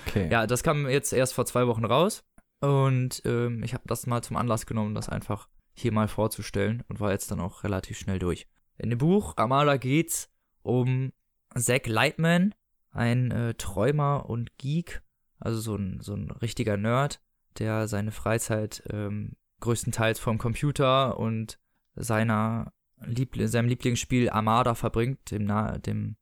[0.07, 0.29] Okay.
[0.31, 2.25] Ja, das kam jetzt erst vor zwei Wochen raus
[2.61, 7.01] und ähm, ich habe das mal zum Anlass genommen, das einfach hier mal vorzustellen und
[7.01, 8.47] war jetzt dann auch relativ schnell durch.
[8.79, 10.31] In dem Buch Amala geht's
[10.63, 11.13] um
[11.57, 12.55] Zack Lightman,
[12.91, 15.03] ein äh, Träumer und Geek,
[15.41, 17.21] also so ein, so ein richtiger Nerd,
[17.59, 21.59] der seine Freizeit ähm, größtenteils vom Computer und
[22.03, 22.73] seiner
[23.05, 26.17] Liebl seinem Lieblingsspiel Armada verbringt, dem, na dem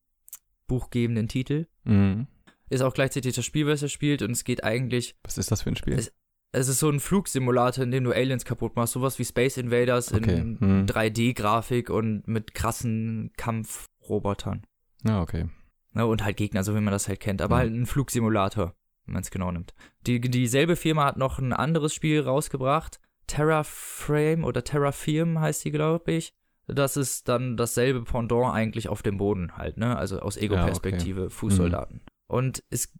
[0.66, 1.66] buchgebenden Titel.
[1.84, 2.26] Mhm.
[2.68, 5.62] Ist auch gleichzeitig das Spiel, was er spielt und es geht eigentlich Was ist das
[5.62, 5.94] für ein Spiel?
[5.94, 6.12] Es-
[6.52, 8.94] es ist so ein Flugsimulator, in dem du Aliens kaputt machst.
[8.94, 10.86] Sowas wie Space Invaders Okay, in hm.
[10.86, 14.62] 3D-Grafik und mit krassen Kampfrobotern.
[15.04, 15.48] Ja, okay.
[15.92, 17.42] Ne, und halt Gegner, so wie man das halt kennt.
[17.42, 17.60] Aber Mhm.
[17.60, 18.74] halt ein Flugsimulator,
[19.04, 19.74] wenn man es genau nimmt.
[20.06, 23.00] Die, dieselbe Firma hat noch ein anderes Spiel rausgebracht.
[23.26, 26.34] Terraframe oder Terrafirm heißt die, glaube ich.
[26.68, 29.96] Das ist dann dasselbe Pendant eigentlich auf dem Boden halt, ne?
[29.96, 32.00] Also aus Ego-Perspektive, Fußsoldaten.
[32.28, 32.92] Und es,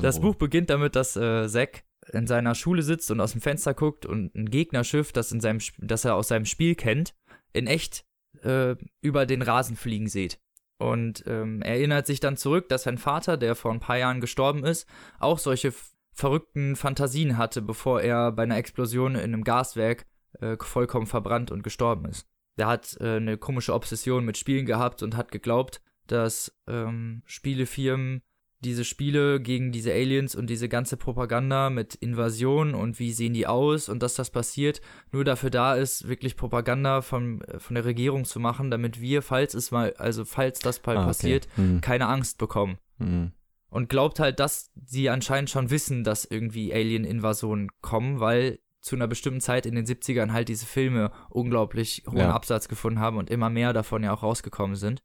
[0.00, 0.20] das.
[0.20, 4.06] Buch beginnt damit, dass äh, Zack in seiner Schule sitzt und aus dem Fenster guckt
[4.06, 7.14] und ein Gegnerschiff, das, in seinem, das er aus seinem Spiel kennt,
[7.52, 8.04] in echt
[8.42, 10.40] äh, über den Rasen fliegen sieht.
[10.78, 14.20] Und ähm, er erinnert sich dann zurück, dass sein Vater, der vor ein paar Jahren
[14.20, 14.88] gestorben ist,
[15.20, 15.72] auch solche
[16.12, 20.06] verrückten Fantasien hatte, bevor er bei einer Explosion in einem Gaswerk
[20.40, 22.26] äh, vollkommen verbrannt und gestorben ist.
[22.58, 28.22] Der hat äh, eine komische Obsession mit Spielen gehabt und hat geglaubt, dass ähm, Spielefirmen
[28.60, 33.46] diese Spiele gegen diese Aliens und diese ganze Propaganda mit Invasion und wie sehen die
[33.48, 38.24] aus und dass das passiert, nur dafür da ist, wirklich Propaganda von, von der Regierung
[38.24, 41.06] zu machen, damit wir, falls es mal, also falls das mal Ah, okay.
[41.08, 41.80] passiert, Hm.
[41.80, 42.78] keine Angst bekommen.
[42.98, 43.32] Hm.
[43.72, 49.06] Und glaubt halt, dass sie anscheinend schon wissen, dass irgendwie Alien-Invasionen kommen, weil zu einer
[49.06, 52.32] bestimmten Zeit in den 70ern halt diese Filme unglaublich hohen Ja.
[52.34, 55.02] Absatz gefunden haben und immer mehr davon ja auch rausgekommen sind.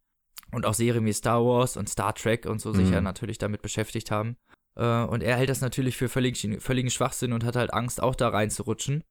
[0.52, 2.94] Und auch Serien wie Star Wars und Star Trek und so sich Mhm.
[2.94, 4.36] ja natürlich damit beschäftigt haben.
[4.76, 8.16] Äh, und er hält das natürlich für völlig, völligen Schwachsinn und hat halt Angst, auch
[8.16, 9.04] da reinzurutschen.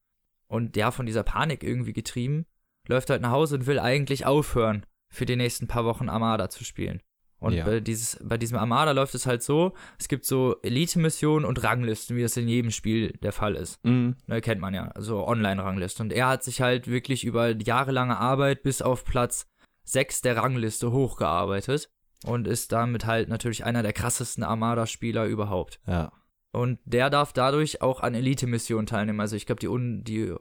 [0.47, 2.45] Und ja, von dieser Panik irgendwie getrieben,
[2.87, 6.63] läuft halt nach Hause und will eigentlich aufhören, für die nächsten paar Wochen Armada zu
[6.63, 7.01] spielen.
[7.39, 7.65] Und Ja.
[7.65, 12.17] bei, dieses, bei diesem Armada läuft es halt so, es gibt so Elite-Missionen und Ranglisten,
[12.17, 13.79] wie das in jedem Spiel der Fall ist.
[13.83, 14.15] Hm.
[14.25, 16.01] Ne, kennt man ja, also Online-Rangliste.
[16.01, 19.45] Und er hat sich halt wirklich über jahrelange Arbeit bis auf Platz
[19.83, 21.89] 6 der Rangliste hochgearbeitet
[22.25, 25.79] und ist damit halt natürlich einer der krassesten Armada-Spieler überhaupt.
[25.85, 26.11] Ja.
[26.51, 29.19] Und der darf dadurch auch an Elite-Missionen teilnehmen.
[29.19, 30.33] Also ich glaube, die, un die,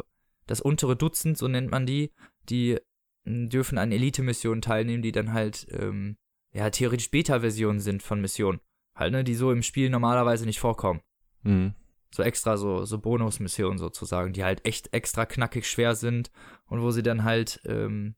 [0.47, 2.13] das untere Dutzend, so nennt man die,
[2.49, 2.79] die
[3.27, 6.17] m, dürfen an Elite-Missionen teilnehmen, die dann halt, ähm,
[6.53, 8.61] ja, theoretisch Beta-Versionen sind von Missionen.
[8.95, 11.01] Halt, ne, die so im Spiel normalerweise nicht vorkommen.
[11.43, 11.75] Hm.
[12.11, 16.31] So extra so, so Bonusmissionen sozusagen, die halt echt extra knackig schwer sind
[16.67, 18.15] und wo sie dann halt ähm,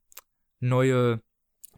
[0.61, 1.20] neue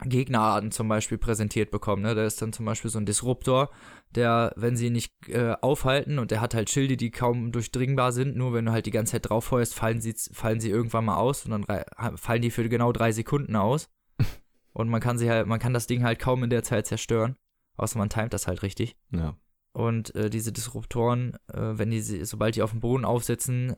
[0.04, 2.02] Gegnerarten zum Beispiel präsentiert bekommen.
[2.02, 2.14] Ne?
[2.14, 3.70] Da ist dann zum Beispiel so ein Disruptor,
[4.14, 8.12] der, wenn sie ihn nicht äh, aufhalten und der hat halt Schilde, die kaum durchdringbar
[8.12, 11.04] sind, nur wenn du halt die ganze Zeit drauf feuerst, fallen sie, fallen sie irgendwann
[11.04, 13.90] mal aus und dann fallen die für genau drei Sekunden aus.
[14.72, 17.36] Und man kann sie halt, man kann das Ding halt kaum in der Zeit zerstören.
[17.76, 18.96] Außer man timet das halt richtig.
[19.10, 19.36] Ja.
[19.72, 23.74] Und äh, diese Disruptoren, äh, wenn die, sie- sobald die auf dem Boden aufsitzen,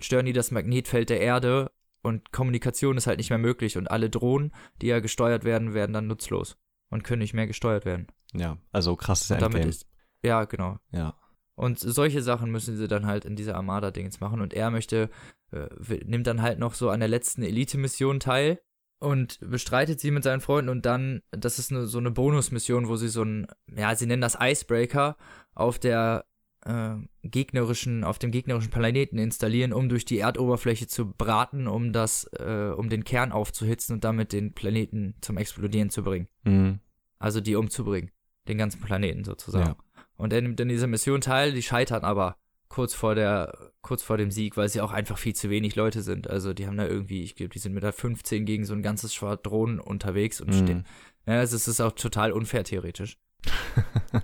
[0.00, 1.70] stören die das Magnetfeld der Erde
[2.02, 5.92] und Kommunikation ist halt nicht mehr möglich und alle Drohnen, die ja gesteuert werden, werden
[5.92, 6.56] dann nutzlos
[6.90, 8.06] und können nicht mehr gesteuert werden.
[8.32, 8.58] Ja.
[8.70, 9.86] Also krasses Und damit ist,
[10.22, 10.78] ja, genau.
[10.92, 11.16] Ja.
[11.54, 14.40] Und solche Sachen müssen sie dann halt in dieser Armada-Dingens machen.
[14.40, 15.10] Und er möchte,
[15.50, 15.68] äh,
[16.04, 18.60] nimmt dann halt noch so an der letzten Elite-Mission teil
[19.02, 20.70] und bestreitet sie mit seinen Freunden.
[20.70, 24.22] Und dann, das ist eine, so eine Bonusmission, wo sie so ein, ja, sie nennen
[24.22, 25.16] das Icebreaker
[25.54, 26.24] auf der
[26.64, 32.30] äh, gegnerischen, auf dem gegnerischen Planeten installieren, um durch die Erdoberfläche zu braten, um das,
[32.38, 36.28] äh, um den Kern aufzuhitzen und damit den Planeten zum Explodieren zu bringen.
[36.44, 36.78] Hm.
[37.18, 38.12] Also die umzubringen.
[38.48, 39.76] Den ganzen Planeten sozusagen.
[39.78, 40.02] Ja.
[40.16, 42.36] Und er nimmt an dieser Mission teil, die scheitern aber
[42.72, 46.00] kurz vor der, kurz vor dem Sieg, weil sie auch einfach viel zu wenig Leute
[46.00, 46.28] sind.
[46.30, 48.80] Also die haben da irgendwie, ich glaube, die sind mit der 15 gegen so ein
[48.80, 50.52] ganzes Schwadron unterwegs und Mhm.
[50.54, 50.86] stehen.
[51.26, 53.18] Ja, es ist, es ist auch total unfair theoretisch.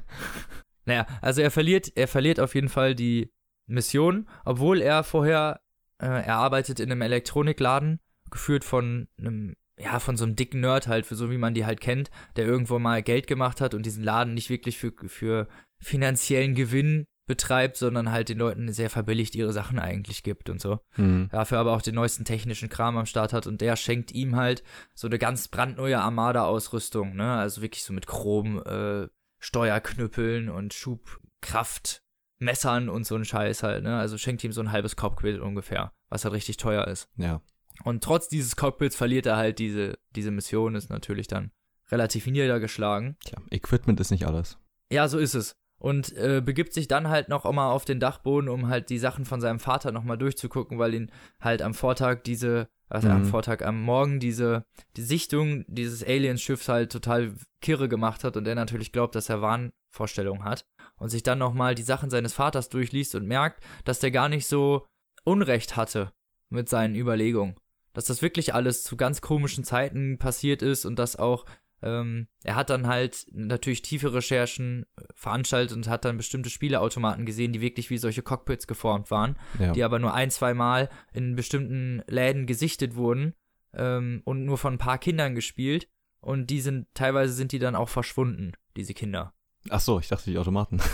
[0.85, 3.31] Naja, also er verliert, er verliert auf jeden Fall die
[3.67, 5.61] Mission, obwohl er vorher,
[6.01, 10.89] äh, er arbeitet in einem Elektronikladen, geführt von einem, ja, von so einem dicken Nerd
[10.89, 13.85] halt, für so wie man die halt kennt, der irgendwo mal Geld gemacht hat und
[13.85, 15.47] diesen Laden nicht wirklich für, für
[15.79, 20.81] finanziellen Gewinn betreibt, sondern halt den Leuten sehr verbilligt ihre Sachen eigentlich gibt und so
[20.97, 21.29] Hm.
[21.31, 24.65] dafür aber auch den neuesten technischen Kram am Start hat und der schenkt ihm halt
[24.95, 27.35] so eine ganz brandneue Armada-Ausrüstung, ne?
[27.35, 29.07] Also wirklich so mit Chrom, äh,
[29.39, 33.99] Steuerknüppeln und Schubkraftmessern und so ein Scheiß halt, ne?
[33.99, 37.09] Also schenkt ihm so ein halbes Cockpit ungefähr, was halt richtig teuer ist.
[37.17, 37.41] Ja.
[37.85, 41.53] Und trotz dieses Cockpits verliert er halt diese, diese Mission, ist natürlich dann
[41.91, 43.17] relativ niedergeschlagen.
[43.25, 44.59] Tja, Equipment ist nicht alles.
[44.91, 45.55] Ja, so ist es.
[45.79, 49.25] Und äh, begibt sich dann halt noch mal auf den Dachboden, um halt die Sachen
[49.25, 51.11] von seinem Vater noch mal durchzugucken, weil ihn
[51.41, 53.27] halt am Vortag diese, also am Mhm.
[53.27, 54.65] Vortag, am Morgen diese
[54.97, 59.41] die Sichtung dieses Alienschiffs halt total kirre gemacht hat und er natürlich glaubt, dass er
[59.41, 60.67] Wahnvorstellungen hat
[60.97, 64.29] und sich dann noch mal die Sachen seines Vaters durchliest und merkt, dass der gar
[64.29, 64.85] nicht so
[65.25, 66.11] Unrecht hatte
[66.49, 67.55] mit seinen Überlegungen.
[67.93, 71.45] Dass das wirklich alles zu ganz komischen Zeiten passiert ist und dass auch
[71.83, 77.25] ähm, er hat dann halt natürlich tiefe Recherchen äh, veranstaltet und hat dann bestimmte Spieleautomaten
[77.27, 79.73] gesehen, die wirklich wie solche Cockpits geformt waren, Ja.
[79.73, 83.35] die aber nur ein, zwei Mal in bestimmten Läden gesichtet wurden
[83.75, 85.89] ähm, und nur von ein paar Kindern gespielt.
[86.21, 89.35] Und die sind, teilweise sind die dann auch verschwunden, diese Kinder.
[89.71, 90.79] Ach so, ich dachte die Automaten.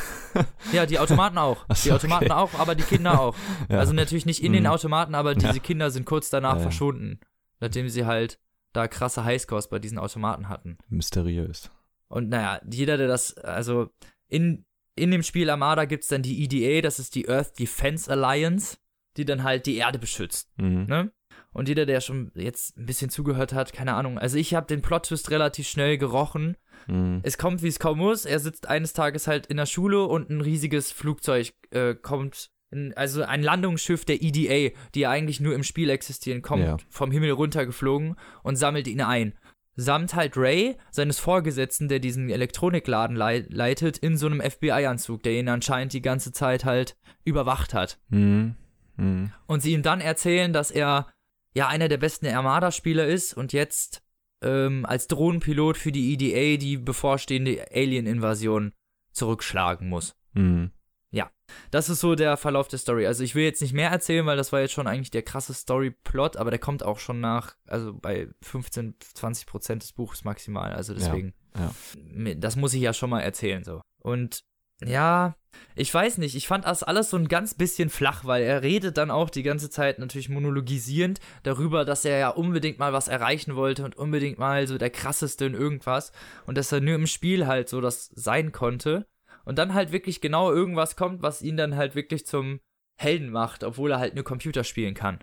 [0.73, 1.65] Ja, die Automaten auch.
[1.75, 2.33] So, die Automaten okay.
[2.35, 3.37] auch, aber die Kinder auch.
[3.69, 3.79] Ja.
[3.79, 4.71] Also natürlich nicht in den Mhm.
[4.71, 5.63] Automaten, aber diese Ja.
[5.63, 7.21] Kinder sind kurz danach verschwunden,
[7.61, 8.41] nachdem sie halt
[8.75, 10.77] da krasse Highscores bei diesen Automaten hatten.
[10.89, 11.71] Mysteriös.
[12.09, 13.89] Und naja, jeder, der das, also
[14.29, 14.65] in,
[14.97, 18.77] in dem Spiel Armada gibt es dann die EDA, das ist die Earth Defense Alliance,
[19.17, 20.51] die dann halt die Erde beschützt.
[20.59, 20.87] Mhm.
[20.87, 21.13] Ne?
[21.53, 24.19] Und jeder, der schon jetzt ein bisschen zugehört hat, keine Ahnung.
[24.19, 26.57] Also ich habe den Plot-Twist relativ schnell gerochen.
[26.89, 27.21] Mhm.
[27.23, 28.25] Es kommt, wie es kommen muss.
[28.25, 32.51] Er sitzt eines Tages halt in der Schule und ein riesiges Flugzeug äh, kommt,
[32.97, 36.77] also ein Landungsschiff der EDA, die ja eigentlich nur im Spiel existieren, kommt Ja.
[36.89, 39.35] vom Himmel runtergeflogen und sammelt ihn ein.
[39.77, 45.33] Samt halt Ray, seines Vorgesetzten, der diesen Elektronikladen lei leitet, in so einem FBI-Anzug, der
[45.33, 47.99] ihn anscheinend die ganze Zeit halt überwacht hat.
[48.09, 48.55] Mhm.
[48.97, 49.33] Mhm.
[49.47, 51.09] Und sie ihm dann erzählen, dass er
[51.55, 54.03] ja einer der besten Armada-Spieler ist und jetzt
[54.43, 58.73] ähm, als Drohnenpilot für die EDA die bevorstehende Alien-Invasion
[59.13, 60.15] zurückschlagen muss.
[60.35, 60.71] Mhm.
[61.71, 63.07] Das ist so der Verlauf der Story.
[63.07, 65.55] Also ich will jetzt nicht mehr erzählen, weil das war jetzt schon eigentlich der krasse
[65.55, 70.73] Story-Plot, aber der kommt auch schon nach, also bei 15, 20 Prozent des Buches maximal.
[70.73, 72.35] Also deswegen, ja.
[72.37, 73.81] das muss ich ja schon mal erzählen so.
[74.01, 74.45] Und
[74.85, 75.37] ja,
[75.77, 78.97] ich weiß nicht, ich fand das alles so ein ganz bisschen flach, weil er redet
[78.97, 83.55] dann auch die ganze Zeit natürlich monologisierend darüber, dass er ja unbedingt mal was erreichen
[83.55, 86.11] wollte und unbedingt mal so der krasseste in irgendwas
[86.47, 89.07] und dass er nur im Spiel halt so das sein konnte
[89.45, 92.61] und dann halt wirklich genau irgendwas kommt, was ihn dann halt wirklich zum
[92.97, 95.19] Helden macht, obwohl er halt nur Computer spielen kann.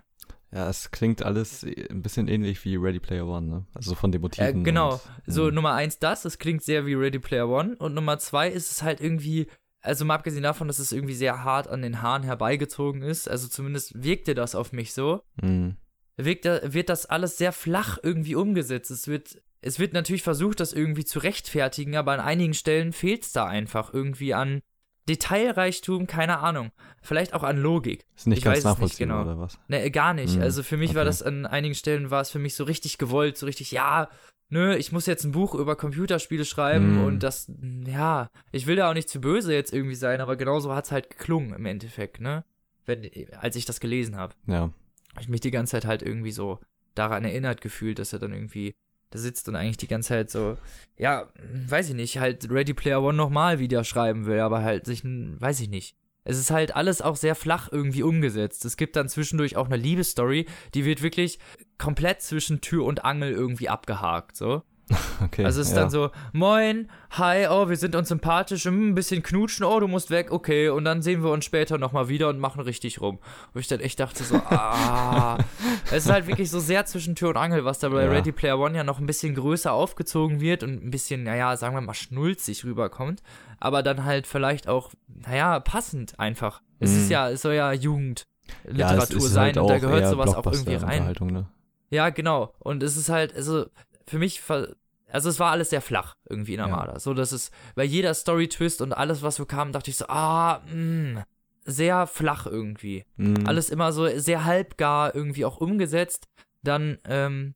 [0.54, 3.66] Ja, es klingt alles ein bisschen ähnlich wie Ready Player One, ne?
[3.74, 4.64] Also von den Äh, Motiven.
[4.64, 5.50] genau, und, so.
[5.50, 8.82] Nummer eins das, es klingt sehr wie Ready Player One und Nummer zwei ist es
[8.82, 9.46] halt irgendwie,
[9.80, 13.48] also mal abgesehen davon, dass es irgendwie sehr hart an den Haaren herbeigezogen ist, also
[13.48, 15.76] zumindest wirkte das auf mich so, Mhm.
[16.18, 18.90] wirkt, wird das alles sehr flach irgendwie umgesetzt.
[18.90, 23.22] Es wird, es wird natürlich versucht, das irgendwie zu rechtfertigen, aber an einigen Stellen fehlt
[23.22, 24.60] es da einfach irgendwie an
[25.08, 26.70] Detailreichtum, keine Ahnung.
[27.02, 28.06] Vielleicht auch an Logik.
[28.16, 29.30] Ist nicht Ich ganz weiß es nicht nachvollziehbar, genau.
[29.32, 29.58] oder was?
[29.68, 30.36] Ne, gar nicht.
[30.36, 31.08] Mhm, Also für mich war okay.
[31.08, 34.08] das an einigen Stellen war es für mich so richtig gewollt, so richtig, ja,
[34.48, 37.04] nö, ich muss jetzt ein Buch über Computerspiele schreiben Mhm.
[37.04, 37.50] und das,
[37.86, 40.92] ja, ich will da auch nicht zu böse jetzt irgendwie sein, aber genauso hat es
[40.92, 42.44] halt geklungen im Endeffekt, ne?
[42.84, 43.08] Wenn,
[43.40, 44.34] als ich das gelesen habe.
[44.46, 44.70] Ja.
[45.14, 46.58] Hab ich mich die ganze Zeit halt irgendwie so
[46.94, 48.74] daran erinnert gefühlt, dass er dann irgendwie
[49.12, 50.56] da sitzt und eigentlich die ganze Zeit so,
[50.96, 51.28] ja,
[51.68, 55.60] weiß ich nicht, halt Ready Player One nochmal wieder schreiben will, aber halt sich, weiß
[55.60, 55.96] ich nicht.
[56.24, 58.64] Es ist halt alles auch sehr flach irgendwie umgesetzt.
[58.64, 61.38] Es gibt dann zwischendurch auch eine Liebesstory, die wird wirklich
[61.78, 64.62] komplett zwischen Tür und Angel irgendwie abgehakt, so.
[65.24, 65.44] Okay.
[65.44, 65.82] Also es ist ja.
[65.82, 69.86] dann so, moin, hi, oh, wir sind uns sympathisch, hm, ein bisschen knutschen, oh, du
[69.88, 70.68] musst weg, okay.
[70.68, 73.18] Und dann sehen wir uns später nochmal wieder und machen richtig rum.
[73.54, 75.38] Wo ich dann echt dachte so, ah.
[75.86, 78.10] es ist halt wirklich so sehr zwischen Tür und Angel, was da bei Ja.
[78.10, 81.74] Ready Player One ja noch ein bisschen größer aufgezogen wird und ein bisschen, naja, sagen
[81.74, 83.22] wir mal, schnulzig rüberkommt.
[83.60, 84.90] Aber dann halt vielleicht auch,
[85.26, 86.62] naja, passend einfach.
[86.80, 86.96] Es Mhm.
[86.98, 90.46] ist ja, es soll ja Jugendliteratur ja, es sein halt und da gehört sowas auch
[90.46, 91.14] irgendwie rein.
[91.20, 91.46] Ne?
[91.90, 92.54] Ja, genau.
[92.58, 93.66] Und es ist halt, also
[94.08, 94.74] für mich, ver-
[95.12, 96.66] also es war alles sehr flach irgendwie in Ja.
[96.66, 96.98] Armada.
[96.98, 100.60] So, dass es, bei jeder Story-Twist und alles, was so kam, dachte ich so, ah,
[100.72, 101.24] mh,
[101.64, 103.04] sehr flach irgendwie.
[103.16, 103.46] Mhm.
[103.46, 106.26] Alles immer so sehr halbgar irgendwie auch umgesetzt.
[106.62, 107.54] Dann, ähm,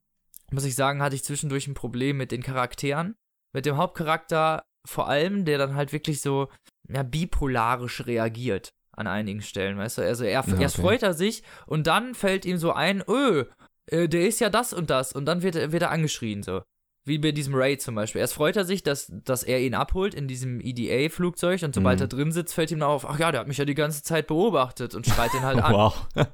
[0.53, 3.17] muss ich sagen, hatte ich zwischendurch ein Problem mit den Charakteren.
[3.53, 6.49] Mit dem Hauptcharakter vor allem, der dann halt wirklich so,
[6.89, 10.03] ja, bipolarisch reagiert an einigen Stellen, weißt du?
[10.03, 10.83] Also er, Ja, erst okay.
[10.87, 13.45] freut er sich und dann fällt ihm so ein, öh,
[13.87, 16.63] äh, der ist ja das und das und dann wird, er- wird er angeschrien so.
[17.07, 18.21] Wie bei diesem Raid zum Beispiel.
[18.21, 22.05] Erst freut er sich, dass, dass er ihn abholt in diesem EDA-Flugzeug und sobald Mhm.
[22.05, 24.03] er drin sitzt, fällt ihm dann auf, ach ja, der hat mich ja die ganze
[24.03, 25.73] Zeit beobachtet und schreit ihn halt an.
[25.73, 26.07] Wow.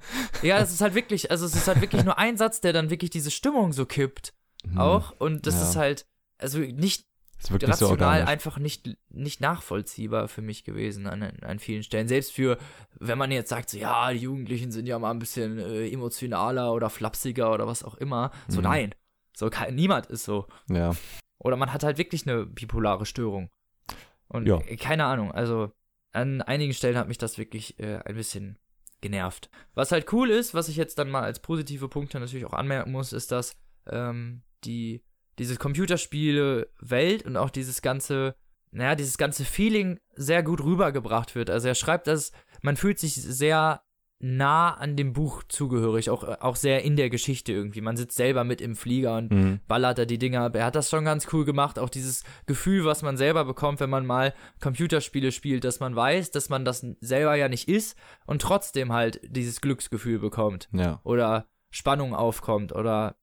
[0.43, 2.91] Ja, es ist halt wirklich, also es ist halt wirklich nur ein Satz, der dann
[2.91, 4.33] wirklich diese Stimmung so kippt
[4.65, 4.79] Mhm.
[4.79, 5.63] auch und das Ja.
[5.69, 6.07] ist halt,
[6.39, 7.05] also nicht
[7.41, 8.29] so rational organisch.
[8.29, 12.07] einfach nicht, nicht nachvollziehbar für mich gewesen an, an vielen Stellen.
[12.09, 12.57] Selbst für,
[13.01, 16.73] wenn man jetzt sagt, so, ja, die Jugendlichen sind ja mal ein bisschen äh, emotionaler
[16.73, 18.31] oder flapsiger oder was auch immer.
[18.49, 18.63] So, Mhm.
[18.65, 18.95] nein.
[19.35, 20.47] So, niemand ist so.
[20.69, 20.95] Ja.
[21.39, 23.51] Oder man hat halt wirklich eine bipolare Störung.
[24.29, 24.59] Und Ja.
[24.61, 25.73] äh, keine Ahnung, also
[26.13, 28.59] an einigen Stellen hat mich das wirklich äh, ein bisschen
[29.01, 29.51] genervt.
[29.75, 32.93] Was halt cool ist, was ich jetzt dann mal als positive Punkte natürlich auch anmerken
[32.93, 33.57] muss, ist, dass
[33.87, 35.03] ähm, die
[35.39, 38.37] diese Computerspiele-Welt und auch dieses ganze,
[38.71, 41.51] naja, dieses ganze Feeling sehr gut rübergebracht wird.
[41.51, 43.83] Also er schreibt das, man fühlt sich sehr
[44.25, 47.81] nah an dem Buch zugehörig, auch, auch sehr in der Geschichte irgendwie.
[47.81, 49.61] Man sitzt selber mit im Flieger und Mhm.
[49.67, 50.43] ballert er die Dinger.
[50.43, 50.55] ab.
[50.57, 51.79] Er hat das schon ganz cool gemacht.
[51.79, 56.31] Auch dieses Gefühl, was man selber bekommt, wenn man mal Computerspiele spielt, dass man weiß,
[56.31, 60.69] dass man das selber ja nicht ist und trotzdem halt dieses Glücksgefühl bekommt.
[60.73, 61.01] Ja.
[61.03, 63.17] Oder Spannung aufkommt oder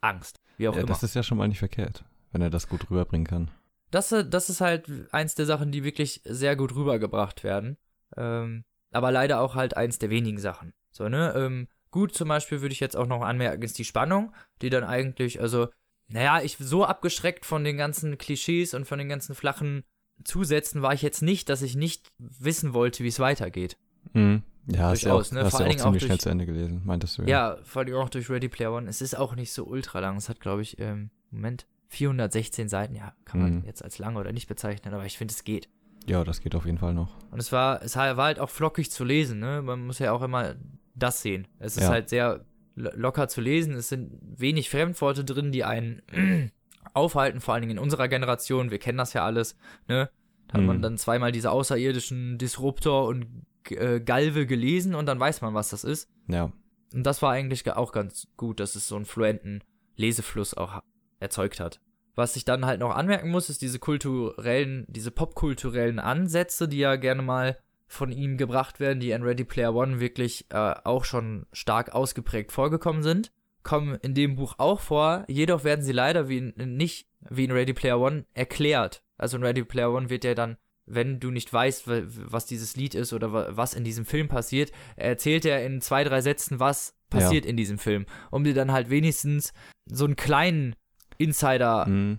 [0.00, 0.40] Angst.
[0.56, 0.80] Wie auch ja.
[0.80, 0.88] immer.
[0.88, 3.50] Das ist ja schon mal nicht verkehrt, wenn er das gut rüberbringen kann.
[3.90, 7.76] Das, äh, das ist halt eins der Sachen, die wirklich sehr gut rübergebracht werden.
[8.16, 10.72] Ähm, aber leider auch halt eins der wenigen Sachen.
[10.90, 11.32] So, ne?
[11.36, 14.32] Ähm, gut zum Beispiel würde ich jetzt auch noch anmerken, ist die Spannung,
[14.62, 15.68] die dann eigentlich, also,
[16.08, 19.84] naja, ich so abgeschreckt von den ganzen Klischees und von den ganzen flachen
[20.24, 23.76] Zusätzen war ich jetzt nicht, dass ich nicht wissen wollte, wie es weitergeht.
[24.12, 24.42] Mhm.
[24.66, 25.44] Ja, hast ja auch, Durchaus, ne?
[25.44, 27.22] hast Vor ja allen auch Dingen auch ziemlich durch- schnell zu Ende gelesen, meintest du.
[27.22, 28.88] Ja, vor allem auch durch Ready Player One.
[28.88, 30.16] Es ist auch nicht so ultra lang.
[30.16, 32.94] Es hat, glaube ich, ähm, Moment, 416 Seiten.
[32.94, 33.64] Ja, kann man Mhm.
[33.64, 35.68] jetzt als lang oder nicht bezeichnen, aber ich finde, es geht.
[36.10, 37.16] Ja, das geht auf jeden Fall noch.
[37.30, 39.62] Und es war, es war halt auch flockig zu lesen, ne?
[39.62, 40.54] Man muss ja auch immer
[40.94, 41.46] das sehen.
[41.58, 41.90] Es ist Ja.
[41.90, 42.44] halt sehr
[42.74, 43.74] lo- locker zu lesen.
[43.74, 46.02] Es sind wenig Fremdworte drin, die einen
[46.94, 48.70] aufhalten, vor allen Dingen in unserer Generation.
[48.70, 49.56] Wir kennen das ja alles,
[49.88, 50.10] ne?
[50.48, 50.82] Da hat man Mhm.
[50.82, 53.26] dann zweimal diese außerirdischen Disruptor und
[53.70, 56.08] äh, Galve gelesen und dann weiß man, was das ist.
[56.26, 56.50] Ja.
[56.92, 59.62] Und das war eigentlich auch ganz gut, dass es so einen fluenten
[59.96, 60.82] Lesefluss auch
[61.20, 61.80] erzeugt hat.
[62.14, 66.96] Was ich dann halt noch anmerken muss, ist diese kulturellen, diese popkulturellen Ansätze, die ja
[66.96, 71.46] gerne mal von ihm gebracht werden, die in Ready Player One wirklich äh, auch schon
[71.52, 73.32] stark ausgeprägt vorgekommen sind,
[73.62, 77.50] kommen in dem Buch auch vor, jedoch werden sie leider wie in, nicht wie in
[77.50, 79.02] Ready Player One erklärt.
[79.18, 80.56] Also in Ready Player One wird ja dann,
[80.86, 84.28] wenn du nicht weißt, wa- was dieses Lied ist oder wa- was in diesem Film
[84.28, 88.72] passiert, erzählt er in zwei, drei Sätzen, was passiert in diesem Film, um dir dann
[88.72, 89.52] halt wenigstens
[89.86, 90.74] so einen kleinen
[91.20, 92.18] Insider, Mhm.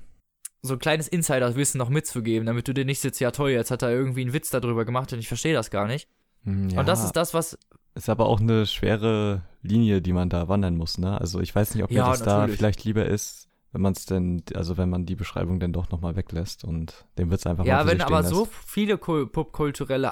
[0.62, 3.82] so ein kleines Insiderwissen noch mitzugeben, damit du dir nicht sitzt, ja toll, jetzt hat
[3.82, 6.08] er irgendwie einen Witz darüber gemacht und ich verstehe das gar nicht.
[6.43, 7.58] Mhm, Ja, Und das ist das, was,
[7.95, 11.20] ist aber auch eine schwere Linie, die man da wandern muss, ne?
[11.20, 12.58] Also ich weiß nicht, ob mir Ja, das da natürlich.
[12.58, 16.16] vielleicht lieber ist, wenn man es denn, also wenn man die Beschreibung dann doch nochmal
[16.16, 18.54] weglässt und dem wird es einfach mal ja, wenn aber stehen so lässt.
[18.70, 20.08] viele kul- popkulturelle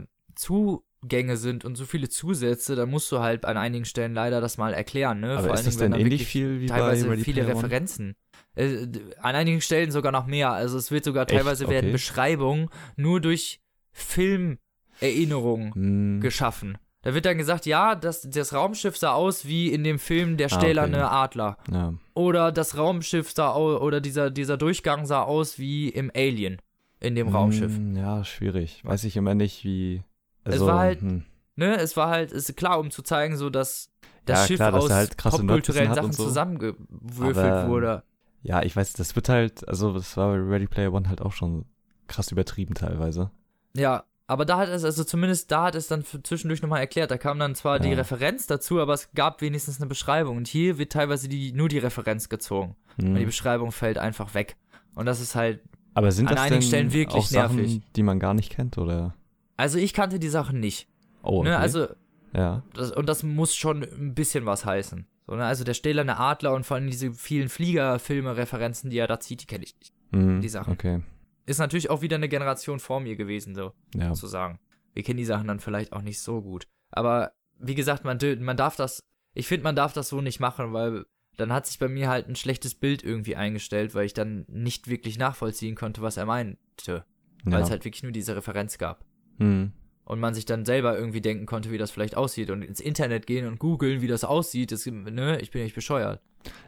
[0.00, 0.06] äh,
[1.02, 4.56] Zugänge sind und so viele Zusätze, dann musst du halt an einigen Stellen leider das
[4.56, 5.36] mal erklären, ne?
[5.36, 7.46] Aber ist das denn dann ähnlich viel wie teilweise bei viele?
[7.46, 8.14] Referenzen.
[8.54, 8.86] Äh,
[9.20, 10.52] an einigen Stellen sogar noch mehr.
[10.52, 11.92] Also es wird sogar teilweise werden Okay.
[11.92, 13.60] Beschreibungen nur durch
[13.92, 16.20] Filmerinnerungen Mhm.
[16.20, 16.78] geschaffen.
[17.02, 20.46] Da wird dann gesagt, ja, das, das Raumschiff sah aus wie in dem Film Der
[20.52, 21.14] Ah, stählerne okay.
[21.16, 21.56] Adler.
[21.72, 21.94] Ja.
[22.14, 26.58] Oder das Raumschiff sah au oder dieser, dieser Durchgang sah aus wie im Alien
[27.00, 27.76] in dem Raumschiff.
[27.76, 28.84] Mm, Ja, schwierig.
[28.84, 30.02] Weiß ich immer nicht, wie.
[30.44, 31.24] Es Also, war halt- hm.
[31.54, 33.90] Ne, es war halt, ist klar, um zu zeigen, so dass
[34.24, 36.24] das Ja, Schiff klar, dass aus halt popkulturellen Sachen so.
[36.24, 38.02] zusammengewürfelt Aber- wurde.
[38.42, 41.32] Ja, ich weiß, das wird halt, also das war bei Ready Player One halt auch
[41.32, 41.64] schon
[42.08, 43.30] krass übertrieben teilweise.
[43.76, 47.10] Ja, aber da hat es, also zumindest da hat es dann zwischendurch nochmal erklärt.
[47.10, 47.96] Da kam dann zwar die Ja.
[47.96, 50.38] Referenz dazu, aber es gab wenigstens eine Beschreibung.
[50.38, 52.74] Und hier wird teilweise die, nur die Referenz gezogen.
[53.00, 53.10] Hm.
[53.10, 54.56] Und die Beschreibung fällt einfach weg.
[54.94, 55.60] Und das ist halt,
[55.94, 57.82] Aber sind an das einigen denn Stellen wirklich auch Sachen, nervig.
[57.94, 59.14] die man gar nicht kennt, oder?
[59.56, 60.88] Also ich kannte die Sachen nicht.
[61.22, 61.50] Oh, okay.
[61.50, 61.58] Ne?
[61.58, 61.88] Also,
[62.32, 62.62] ja.
[62.74, 65.06] das, und das muss schon ein bisschen was heißen.
[65.26, 65.44] So, ne?
[65.44, 69.46] Also der stählerne Adler und vor allem diese vielen Fliegerfilme-Referenzen, die er da zieht, die
[69.46, 69.92] kenne ich nicht.
[70.12, 70.72] Hm, die Sachen.
[70.72, 71.02] Okay.
[71.46, 73.72] Ist natürlich auch wieder eine Generation vor mir gewesen, so.
[73.94, 74.08] Ja.
[74.08, 74.58] sozusagen.
[74.94, 76.66] Wir kennen die Sachen dann vielleicht auch nicht so gut.
[76.90, 79.02] Aber wie gesagt, man, man darf das,
[79.34, 81.04] ich finde, man darf das so nicht machen, weil
[81.36, 84.88] dann hat sich bei mir halt ein schlechtes Bild irgendwie eingestellt, weil ich dann nicht
[84.88, 87.04] wirklich nachvollziehen konnte, was er meinte.
[87.44, 87.60] Weil ja.
[87.60, 89.04] es halt wirklich nur diese Referenz gab.
[89.42, 89.72] Hm.
[90.04, 93.26] Und man sich dann selber irgendwie denken konnte, wie das vielleicht aussieht und ins Internet
[93.26, 94.72] gehen und googeln, wie das aussieht.
[94.72, 96.20] Das, ne, ich bin ja nicht bescheuert.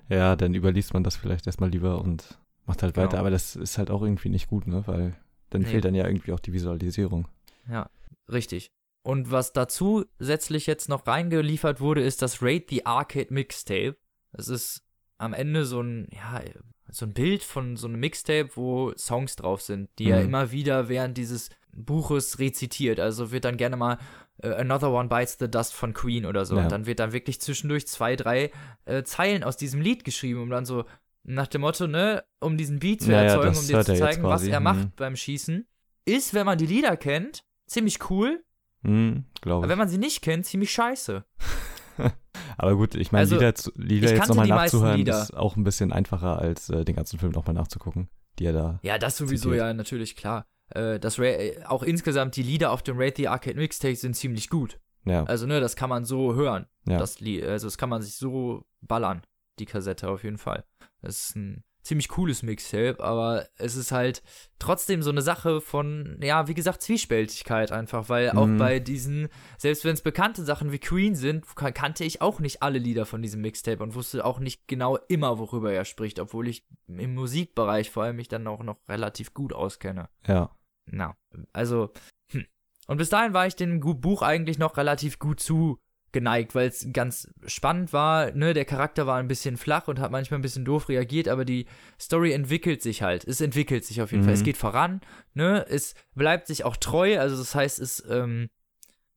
[0.08, 3.06] ja, dann überliest man das vielleicht erstmal lieber und macht halt Genau.
[3.06, 3.18] weiter.
[3.18, 4.84] Aber das ist halt auch irgendwie nicht gut, ne?
[4.86, 5.14] Weil
[5.50, 5.66] dann Nee.
[5.68, 7.26] fehlt dann ja irgendwie auch die Visualisierung.
[7.68, 7.90] Ja,
[8.30, 8.70] richtig.
[9.02, 13.96] Und was dazu zusätzlich jetzt noch reingeliefert wurde, ist das Raid the Arcade Mixtape.
[14.32, 14.83] Das ist
[15.24, 16.40] am Ende so ein, ja,
[16.90, 20.26] so ein Bild von so einem Mixtape, wo Songs drauf sind, die er Mhm.
[20.26, 23.00] immer wieder während dieses Buches rezitiert.
[23.00, 23.98] Also wird dann gerne mal
[24.42, 26.56] äh, Another One Bites the Dust von Queen oder so.
[26.56, 26.62] Ja.
[26.64, 28.50] Und dann wird dann wirklich zwischendurch zwei, drei
[28.84, 30.84] äh, Zeilen aus diesem Lied geschrieben, um dann so
[31.24, 33.98] nach dem Motto, ne, um diesen Beat zu Ja, ja, erzeugen, um dir zu er
[33.98, 34.92] zeigen, was er macht Mhm.
[34.96, 35.66] beim Schießen.
[36.04, 38.44] Ist, wenn man die Lieder kennt, ziemlich cool,
[38.82, 39.70] Hm, glaube aber ich.
[39.70, 41.24] wenn man sie nicht kennt, ziemlich scheiße.
[42.56, 46.38] Aber gut, ich meine, Also, Lieder, Lieder jetzt nochmal nachzuhören, ist auch ein bisschen einfacher,
[46.38, 48.78] als äh, den ganzen Film nochmal nachzugucken, die er da.
[48.82, 49.66] Ja, das sowieso, Zitiert.
[49.66, 50.46] ja, natürlich, klar.
[50.70, 54.14] Äh, das Ra äh, auch insgesamt die Lieder auf dem Raid the Arcade Mixtape sind
[54.14, 54.80] ziemlich gut.
[55.04, 56.66] Ja, Also, ne, das kann man so hören.
[56.88, 56.98] Ja.
[56.98, 59.22] Das Lied, also, das kann man sich so ballern,
[59.58, 60.64] die Kassette auf jeden Fall.
[61.02, 64.22] Das ist ein ziemlich cooles Mixtape, aber es ist halt
[64.58, 68.58] trotzdem so eine Sache von, ja, wie gesagt, Zwiespältigkeit einfach, weil auch Mhm.
[68.58, 69.28] bei diesen,
[69.58, 73.04] selbst wenn es bekannte Sachen wie Queen sind, kan- kannte ich auch nicht alle Lieder
[73.06, 77.14] von diesem Mixtape und wusste auch nicht genau immer, worüber er spricht, obwohl ich im
[77.14, 80.08] Musikbereich vor allem mich dann auch noch relativ gut auskenne.
[80.26, 80.50] ja.
[80.86, 81.16] Na,
[81.54, 81.90] also,
[82.30, 82.44] hm.
[82.86, 85.40] Und bis dahin war ich dem Buch eigentlich noch relativ gut
[86.14, 88.30] zugeneigt, weil es ganz spannend war.
[88.32, 91.44] Ne, der Charakter war ein bisschen flach und hat manchmal ein bisschen doof reagiert, aber
[91.44, 91.66] die
[92.00, 93.24] Story entwickelt sich halt.
[93.24, 94.26] Es entwickelt sich auf jeden Mhm.
[94.26, 94.34] Fall.
[94.34, 95.00] Es geht voran.
[95.34, 97.18] Ne, es bleibt sich auch treu.
[97.18, 98.48] Also das heißt, es ähm,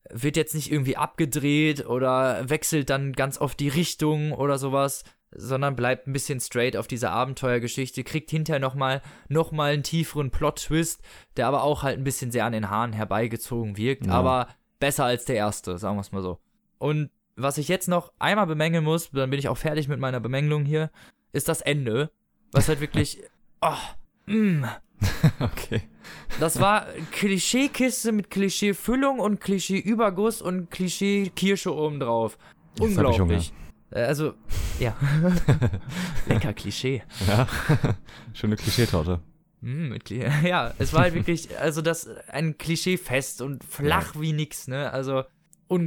[0.10, 5.04] wird jetzt nicht irgendwie abgedreht oder wechselt dann ganz oft die Richtung oder sowas.
[5.36, 10.32] sondern bleibt ein bisschen straight auf dieser Abenteuergeschichte, kriegt hinterher nochmal noch mal einen tieferen
[10.32, 11.02] Plot-Twist,
[11.36, 14.14] der aber auch halt ein bisschen sehr an den Haaren herbeigezogen wirkt, Ja.
[14.14, 14.48] aber
[14.80, 16.40] besser als der erste, sagen wir es mal so.
[16.78, 20.20] Und was ich jetzt noch einmal bemängeln muss, dann bin ich auch fertig mit meiner
[20.20, 20.90] Bemängelung hier,
[21.34, 22.10] ist das Ende,
[22.52, 23.22] was halt wirklich,
[23.62, 23.74] oh,
[24.32, 24.64] mm,
[25.40, 25.82] okay.
[26.40, 32.38] das war Klischeekiste mit Klischeefüllung und Klischeeüberguss und Klischee-Kirsche obendrauf.
[32.80, 33.54] Jetzt Unglaublich.
[33.92, 34.34] Äh, Also,
[34.80, 34.96] ja.
[36.28, 37.04] Lecker Klischee.
[37.28, 37.48] Ja.
[38.34, 39.20] Schöne Klischeetorte.
[39.62, 44.34] Mm, mit Kli- ja, es war halt wirklich, also das, ein Klischeefest und flach wie
[44.34, 44.92] nix, ne?
[44.92, 45.24] Also,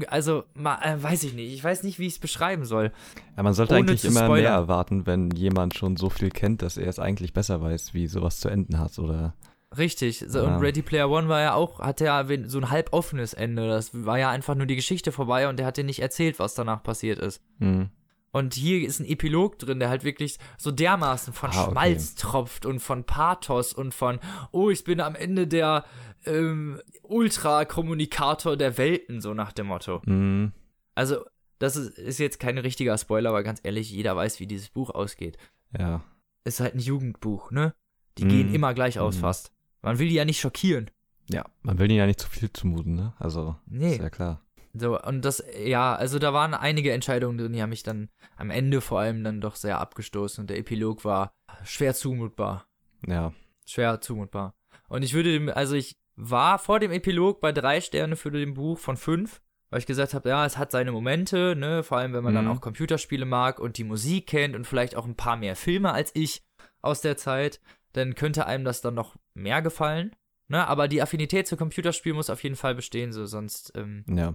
[0.08, 1.52] also, ma, äh, weiß ich nicht.
[1.54, 2.92] Ich weiß nicht, wie ich es beschreiben soll.
[3.36, 4.42] Ja, man sollte Ohne eigentlich immer spoilern.
[4.42, 8.06] mehr erwarten, wenn jemand schon so viel kennt, dass er es eigentlich besser weiß, wie
[8.06, 8.98] sowas zu enden hat.
[8.98, 9.34] Oder
[9.76, 10.24] Richtig.
[10.26, 10.56] So, Ja.
[10.56, 13.68] Und Ready Player One war ja auch, hatte ja so ein halb offenes Ende.
[13.68, 16.54] Das war ja einfach nur die Geschichte vorbei und der hat dir nicht erzählt, was
[16.54, 17.42] danach passiert ist.
[17.58, 17.90] hm.
[18.32, 21.70] Und hier ist ein Epilog drin, der halt wirklich so dermaßen von Ah, okay.
[21.72, 24.20] Schmalz tropft und von Pathos und von,
[24.52, 25.84] oh, ich bin am Ende der
[26.26, 30.02] ähm, Ultra-Kommunikator der Welten, so nach dem Motto.
[30.04, 30.52] Hm.
[30.94, 31.24] Also,
[31.58, 34.90] das ist, ist jetzt kein richtiger Spoiler, aber ganz ehrlich, jeder weiß, wie dieses Buch
[34.90, 35.36] ausgeht.
[35.76, 36.02] Ja.
[36.44, 37.74] Ist halt ein Jugendbuch, ne?
[38.18, 38.28] Die Mhm.
[38.28, 39.20] gehen immer gleich aus Mhm.
[39.20, 39.52] fast.
[39.82, 40.90] Man will die ja nicht schockieren.
[41.30, 43.12] Ja, man will ihnen ja nicht zu viel zumuten, ne?
[43.18, 43.92] Also, Nee.
[43.94, 44.42] ist ja klar.
[44.72, 48.50] So, und das, ja, also da waren einige Entscheidungen drin, die haben mich dann am
[48.50, 51.32] Ende vor allem dann doch sehr abgestoßen und der Epilog war
[51.64, 52.66] schwer zumutbar.
[53.06, 53.32] Ja.
[53.66, 54.54] Schwer zumutbar.
[54.88, 58.54] Und ich würde dem, also ich war vor dem Epilog bei drei Sterne für dem
[58.54, 59.40] Buch von fünf,
[59.70, 62.44] weil ich gesagt habe, ja, es hat seine Momente, ne, vor allem wenn man dann
[62.44, 62.50] Mhm.
[62.52, 66.10] auch Computerspiele mag und die Musik kennt und vielleicht auch ein paar mehr Filme als
[66.14, 66.42] ich
[66.82, 67.60] aus der Zeit,
[67.92, 70.14] dann könnte einem das dann noch mehr gefallen.
[70.48, 74.34] Ne, aber die Affinität zu Computerspielen muss auf jeden Fall bestehen, so sonst ähm, Ja.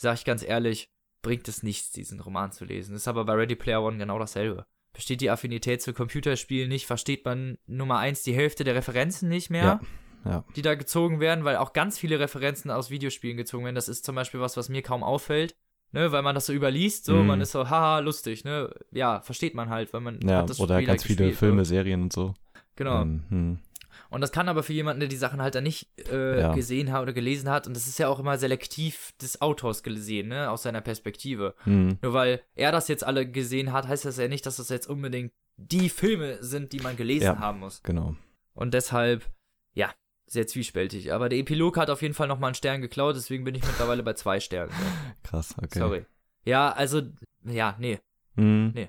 [0.00, 0.90] Sag ich ganz ehrlich,
[1.22, 2.94] bringt es nichts, diesen Roman zu lesen.
[2.96, 4.64] Ist aber bei Ready Player One genau dasselbe.
[4.92, 9.50] Besteht die Affinität zu Computerspielen nicht, versteht man Nummer eins die Hälfte der Referenzen nicht
[9.50, 9.80] mehr,
[10.24, 10.30] Ja.
[10.30, 10.44] Ja.
[10.56, 13.74] die da gezogen werden, weil auch ganz viele Referenzen aus Videospielen gezogen werden.
[13.76, 15.54] Das ist zum Beispiel was, was mir kaum auffällt.
[15.92, 17.26] Ne, weil man das so überliest, so, Mhm.
[17.26, 18.72] man ist so, haha, lustig, ne?
[18.92, 21.38] Ja, versteht man halt, weil man Ja, hat das oder Spiel ganz halt viele gespielt,
[21.38, 21.68] Filme, So.
[21.70, 22.34] Serien und so.
[22.76, 23.02] Genau.
[23.02, 23.58] Ähm, hm.
[24.10, 26.52] Und das kann aber für jemanden, der die Sachen halt dann nicht äh, Ja.
[26.52, 30.28] gesehen hat oder gelesen hat, und das ist ja auch immer selektiv des Autors gesehen,
[30.28, 31.54] ne, aus seiner Perspektive.
[31.64, 31.98] Hm.
[32.02, 34.88] Nur weil er das jetzt alle gesehen hat, heißt das ja nicht, dass das jetzt
[34.88, 37.38] unbedingt die Filme sind, die man gelesen Ja.
[37.38, 37.82] haben muss.
[37.82, 38.16] Genau.
[38.54, 39.24] Und deshalb,
[39.74, 39.92] ja,
[40.26, 41.12] sehr zwiespältig.
[41.12, 44.02] Aber der Epilog hat auf jeden Fall nochmal einen Stern geklaut, deswegen bin ich mittlerweile
[44.02, 44.72] bei zwei Sternen.
[45.22, 45.78] Krass, okay.
[45.78, 46.06] Sorry.
[46.44, 47.02] Ja, also,
[47.44, 47.98] ja, nee.
[48.36, 48.72] Hm.
[48.74, 48.88] Nee.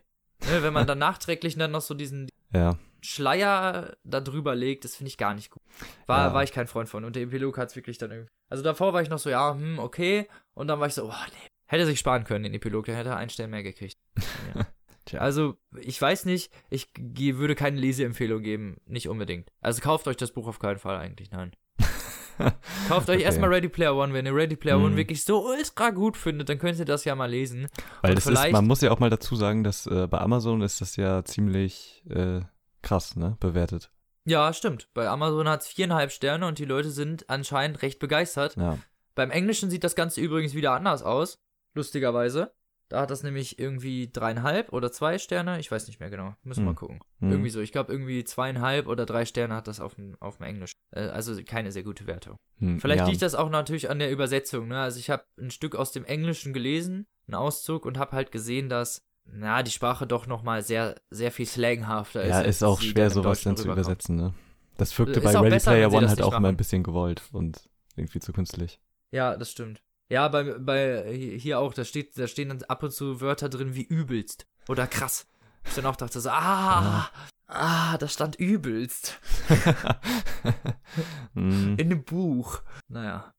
[0.50, 2.78] Ne, wenn man dann nachträglich dann noch so diesen Ja.
[3.02, 5.62] Schleier da drüber legt, das finde ich gar nicht gut.
[6.08, 6.34] War, Ja.
[6.34, 7.04] war ich kein Freund von.
[7.04, 8.30] Und der Epilog hat es wirklich dann irgendwie.
[8.50, 10.28] Also davor war ich noch so, ja, hm, okay.
[10.54, 11.48] Und dann war ich so, oh, nee.
[11.66, 13.98] Hätte sich sparen können, den Epilog, der hätte einen Stern mehr gekriegt.
[14.56, 14.66] Ja.
[15.06, 15.20] Tja.
[15.20, 19.50] Also, ich weiß nicht, ich würde keine Leseempfehlung geben, nicht unbedingt.
[19.60, 21.52] Also kauft euch das Buch auf keinen Fall eigentlich, nein.
[22.88, 23.24] Kauft euch Okay.
[23.24, 24.96] erstmal Ready Player One, wenn ihr Ready Player One Mhm.
[24.98, 27.68] wirklich so ultra gut findet, dann könnt ihr das ja mal lesen.
[28.02, 30.62] Weil Und das ist, man muss ja auch mal dazu sagen, dass äh, bei Amazon
[30.62, 32.42] ist das ja ziemlich äh,
[32.82, 33.92] krass, ne, bewertet.
[34.26, 34.88] Ja, stimmt.
[34.94, 38.56] Bei Amazon hat es viereinhalb Sterne und die Leute sind anscheinend recht begeistert.
[38.56, 38.78] Ja.
[39.16, 41.40] Beim Englischen sieht das Ganze übrigens wieder anders aus,
[41.74, 42.54] lustigerweise.
[42.88, 46.60] Da hat das nämlich irgendwie dreieinhalb oder zwei Sterne, ich weiß nicht mehr genau, müssen
[46.60, 46.74] wir Hm.
[46.74, 47.00] mal gucken.
[47.20, 47.32] Hm.
[47.32, 50.46] Irgendwie so, ich glaube irgendwie zweieinhalb oder drei Sterne hat das auf dem, auf dem
[50.46, 50.74] Englisch.
[50.92, 52.36] Äh, also keine sehr gute Wertung.
[52.60, 53.08] Hm, Vielleicht ja.
[53.08, 54.82] liegt das auch natürlich an der Übersetzung, ne?
[54.82, 58.68] Also ich habe ein Stück aus dem Englischen gelesen, einen Auszug und habe halt gesehen,
[58.68, 62.30] dass na, die Sprache doch nochmal sehr, sehr viel slanghafter ist.
[62.30, 63.86] Ja, ist auch schwer, dann sowas dann zu rüberkommt.
[63.86, 64.34] übersetzen, ne?
[64.78, 66.56] Das wirkte bei Ready besser, Player One halt auch immer machen.
[66.56, 68.80] ein bisschen gewollt und irgendwie zu künstlich.
[69.12, 69.82] Ja, das stimmt.
[70.10, 73.76] Ja, bei, bei hier auch, da steht, da stehen dann ab und zu Wörter drin
[73.76, 75.28] wie übelst oder krass.
[75.66, 77.10] Ich dann auch dachte so, ah,
[77.48, 79.20] ah, da stand übelst
[81.36, 82.62] in dem Buch.
[82.88, 83.34] Naja,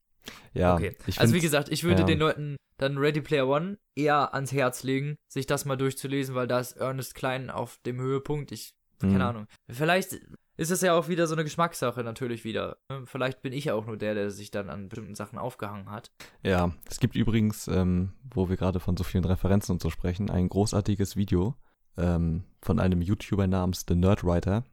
[0.55, 0.97] ja, okay.
[1.17, 2.07] also wie gesagt, ich würde ja.
[2.07, 6.47] den Leuten dann Ready Player One eher ans Herz legen, sich das mal durchzulesen, weil
[6.47, 8.51] da ist Ernest Klein auf dem Höhepunkt.
[8.53, 9.21] Ich, keine Mhm.
[9.21, 9.47] Ahnung.
[9.71, 10.19] Vielleicht
[10.57, 12.77] ist es ja auch wieder so eine Geschmackssache natürlich wieder.
[12.89, 13.03] ne?
[13.07, 16.11] Vielleicht bin ich ja auch nur der, der sich dann an bestimmten Sachen aufgehangen hat.
[16.43, 20.31] Ja, es gibt übrigens, ähm, wo wir gerade von so vielen Referenzen und so sprechen,
[20.31, 21.55] ein großartiges Video
[21.97, 24.65] ähm, von einem YouTuber namens The Nerdwriter.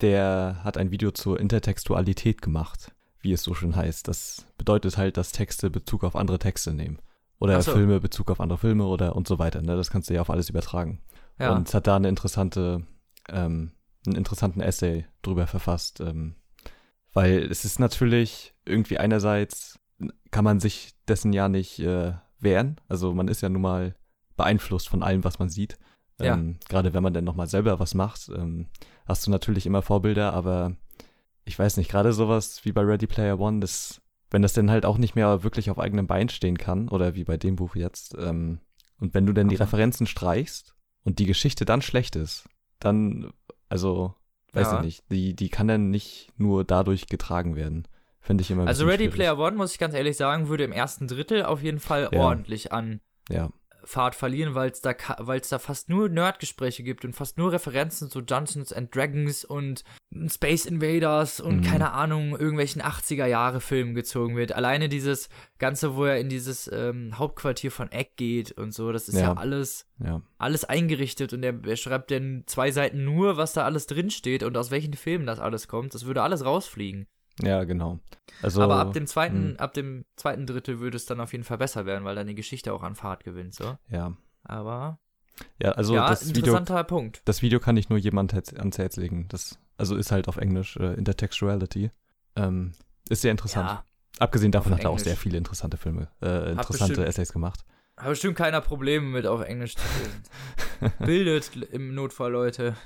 [0.00, 4.08] Der hat ein Video zur Intertextualität gemacht, wie es so schön heißt.
[4.08, 6.98] Das bedeutet halt, dass Texte Bezug auf andere Texte nehmen.
[7.38, 7.72] Oder so.
[7.72, 9.60] Filme Bezug auf andere Filme oder und so weiter.
[9.60, 9.76] Ne?
[9.76, 11.02] Das kannst du ja auf alles übertragen.
[11.38, 11.54] Ja.
[11.54, 12.86] Und es hat da eine interessante,
[13.28, 13.72] ähm,
[14.06, 16.00] einen interessanten Essay drüber verfasst.
[16.00, 16.36] Ähm,
[17.12, 19.78] weil es ist natürlich irgendwie einerseits
[20.30, 22.80] kann man sich dessen ja nicht äh, wehren.
[22.88, 23.94] Also man ist ja nun mal
[24.36, 25.78] beeinflusst von allem, was man sieht.
[26.20, 26.34] Ja.
[26.34, 28.66] Ähm, Gerade wenn man dann nochmal selber was macht, ähm,
[29.06, 30.76] hast du natürlich immer Vorbilder, aber
[31.46, 34.84] ich weiß nicht, gerade sowas wie bei Ready Player One, das, wenn das dann halt
[34.84, 38.14] auch nicht mehr wirklich auf eigenem Bein stehen kann, oder wie bei dem Buch jetzt,
[38.18, 38.58] ähm,
[38.98, 40.74] und wenn du dann die Referenzen streichst
[41.04, 42.48] und die Geschichte dann schlecht ist,
[42.80, 43.32] dann,
[43.68, 44.14] also,
[44.52, 44.78] weiß ja.
[44.78, 47.86] ich nicht, die, die kann dann nicht nur dadurch getragen werden.
[48.20, 49.14] Finde ich immer Also Ready schwierig.
[49.14, 52.18] Player One, muss ich ganz ehrlich sagen, würde im ersten Drittel auf jeden Fall ja.
[52.18, 53.50] ordentlich an ja.
[53.86, 58.20] Fahrt verlieren, weil es da, da fast nur Nerdgespräche gibt und fast nur Referenzen zu
[58.20, 59.84] Dungeons and Dragons und
[60.28, 61.62] Space Invaders und mhm.
[61.62, 64.52] keine Ahnung, irgendwelchen 80er-Jahre-Filmen gezogen wird.
[64.52, 65.28] Alleine dieses
[65.58, 69.22] Ganze, wo er in dieses ähm, Hauptquartier von Egg geht und so, das ist ja,
[69.22, 70.20] ja alles, ja.
[70.38, 74.56] alles eingerichtet und er, er schreibt dann zwei Seiten nur, was da alles drinsteht und
[74.56, 75.94] aus welchen Filmen das alles kommt.
[75.94, 77.06] Das würde alles rausfliegen.
[77.42, 78.00] Ja, genau.
[78.42, 79.50] Also, Aber ab dem zweiten, mh.
[79.50, 79.56] Hm.
[79.58, 82.34] ab dem zweiten Drittel würde es dann auf jeden Fall besser werden, weil dann die
[82.34, 83.76] Geschichte auch an Fahrt gewinnt, so.
[83.88, 84.16] Ja.
[84.44, 84.98] Aber.
[85.60, 87.22] Ja, also ja, das interessanter Video, Punkt.
[87.26, 89.26] Das Video kann ich nur jemand ans Herz legen.
[89.28, 91.90] Das, also ist halt auf Englisch äh, Intertextuality.
[92.36, 92.72] Ähm,
[93.10, 93.68] ist sehr interessant.
[93.68, 93.84] Ja,
[94.18, 97.64] Abgesehen davon hat er auch sehr viele interessante Filme, äh, interessante bestimmt, Essays gemacht.
[97.98, 100.94] Hat bestimmt keiner Probleme mit auf Englisch zu lesen.
[101.04, 102.76] Bildet im Notfall Leute.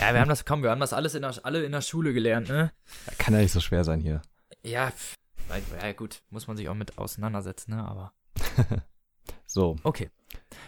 [0.00, 2.12] Ja, wir haben das, komm, wir haben das alles in der, alle in der Schule
[2.12, 2.72] gelernt, ne?
[3.18, 4.22] Kann ja nicht so schwer sein hier.
[4.62, 5.14] Ja, pff,
[5.82, 7.84] ja gut, muss man sich auch mit auseinandersetzen, ne?
[7.84, 8.12] Aber.
[9.46, 9.76] so.
[9.82, 10.10] Okay.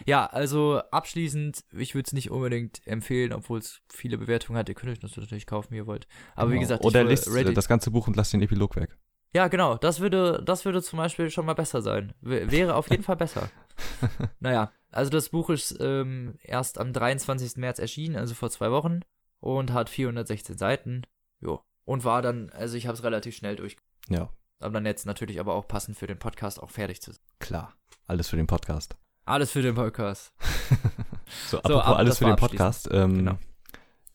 [0.06, 4.68] Ja, also abschließend, ich würde es nicht unbedingt empfehlen, obwohl es viele Bewertungen hat.
[4.68, 6.06] Ihr könnt euch das natürlich kaufen, wie ihr wollt.
[6.34, 6.56] Aber genau.
[6.56, 8.96] wie gesagt, oder lest Reddit das ganze Buch und lasst den Epilog weg.
[9.34, 9.76] Ja, genau.
[9.76, 12.14] Das würde, das würde zum Beispiel schon mal besser sein.
[12.20, 13.50] W wäre auf jeden Fall besser.
[14.40, 17.56] naja, also das Buch ist ähm, erst am 23.
[17.56, 19.00] März erschienen, also vor zwei Wochen.
[19.40, 21.02] Und hat 416 Seiten.
[21.40, 21.62] Jo.
[21.84, 23.76] Und war dann, also ich habe es relativ schnell durch.
[24.08, 24.30] Ja.
[24.58, 27.22] Aber dann jetzt natürlich aber auch passend für den Podcast auch fertig zu sein.
[27.38, 27.74] Klar.
[28.06, 28.96] Alles für den Podcast.
[29.24, 30.32] Alles für den Podcast.
[31.48, 32.88] so, apropos so, ab, alles für den Podcast.
[32.90, 33.38] Ähm, genau.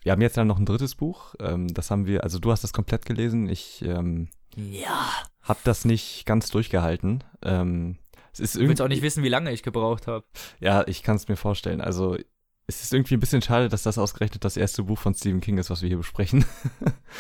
[0.02, 1.36] Wir haben jetzt dann noch ein drittes Buch.
[1.40, 3.48] Ähm, das haben wir, also du hast das komplett gelesen.
[3.48, 5.10] Ich ähm, ja.
[5.42, 7.24] habe das nicht ganz durchgehalten.
[7.42, 7.98] Ähm,
[8.34, 10.26] es ist du willst auch nicht wissen, wie lange ich gebraucht habe.
[10.60, 11.82] Ja, ich kann es mir vorstellen.
[11.82, 12.18] Also
[12.66, 15.58] es ist irgendwie ein bisschen schade, dass das ausgerechnet das erste Buch von Stephen King
[15.58, 16.46] ist, was wir hier besprechen.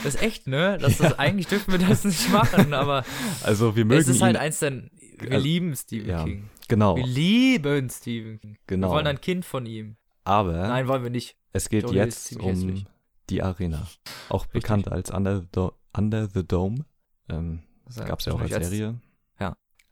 [0.04, 0.78] Das ist echt, ne?
[0.82, 1.10] Das ja.
[1.10, 3.06] ist, eigentlich dürfen wir das nicht machen, aber
[3.44, 4.90] also wir mögen es ist halt eins der,
[5.20, 6.50] wir lieben Stephen ja, King.
[6.68, 6.96] Genau.
[6.98, 8.58] Wir lieben Stephen King.
[8.66, 8.88] Genau.
[8.88, 9.98] Wir wollen ein Kind von ihm.
[10.24, 11.38] Aber nein, wollen wir nicht.
[11.52, 12.86] Es geht Johnny jetzt um hässlich.
[13.30, 13.88] die Arena,
[14.30, 14.62] auch Richtig.
[14.62, 16.86] bekannt als Under the, Under the Dome.
[17.30, 19.00] Ähm, das gab es ja auch als Serie.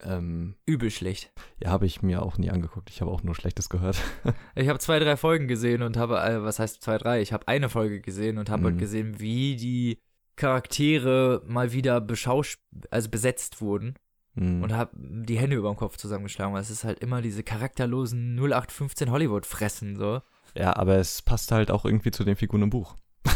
[0.03, 1.31] Ähm, Übel schlecht.
[1.59, 2.89] Ja, habe ich mir auch nie angeguckt.
[2.89, 4.01] Ich habe auch nur Schlechtes gehört.
[4.55, 7.21] ich habe zwei, drei Folgen gesehen und habe, äh, was heißt zwei, drei?
[7.21, 8.77] Ich habe eine Folge gesehen und habe mhm.
[8.77, 9.99] gesehen, wie die
[10.35, 12.57] Charaktere mal wieder beschaus
[12.89, 13.95] also besetzt wurden.
[14.33, 14.63] Mhm.
[14.63, 18.37] Und habe die Hände über dem Kopf zusammengeschlagen, weil es ist halt immer diese charakterlosen
[18.37, 20.21] 0815 Hollywood-Fressen, so.
[20.55, 22.95] Ja, aber es passt halt auch irgendwie zu den Figuren im Buch.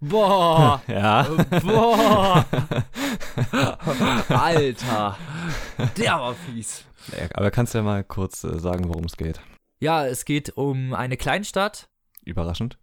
[0.00, 0.82] Boah!
[0.88, 1.26] ja.
[1.62, 2.44] Boah!
[4.28, 5.18] Alter!
[5.96, 6.84] Der war fies.
[7.34, 9.40] Aber kannst du ja mal kurz äh, sagen, worum es geht?
[9.80, 11.88] Ja, es geht um eine Kleinstadt.
[12.24, 12.78] Überraschend.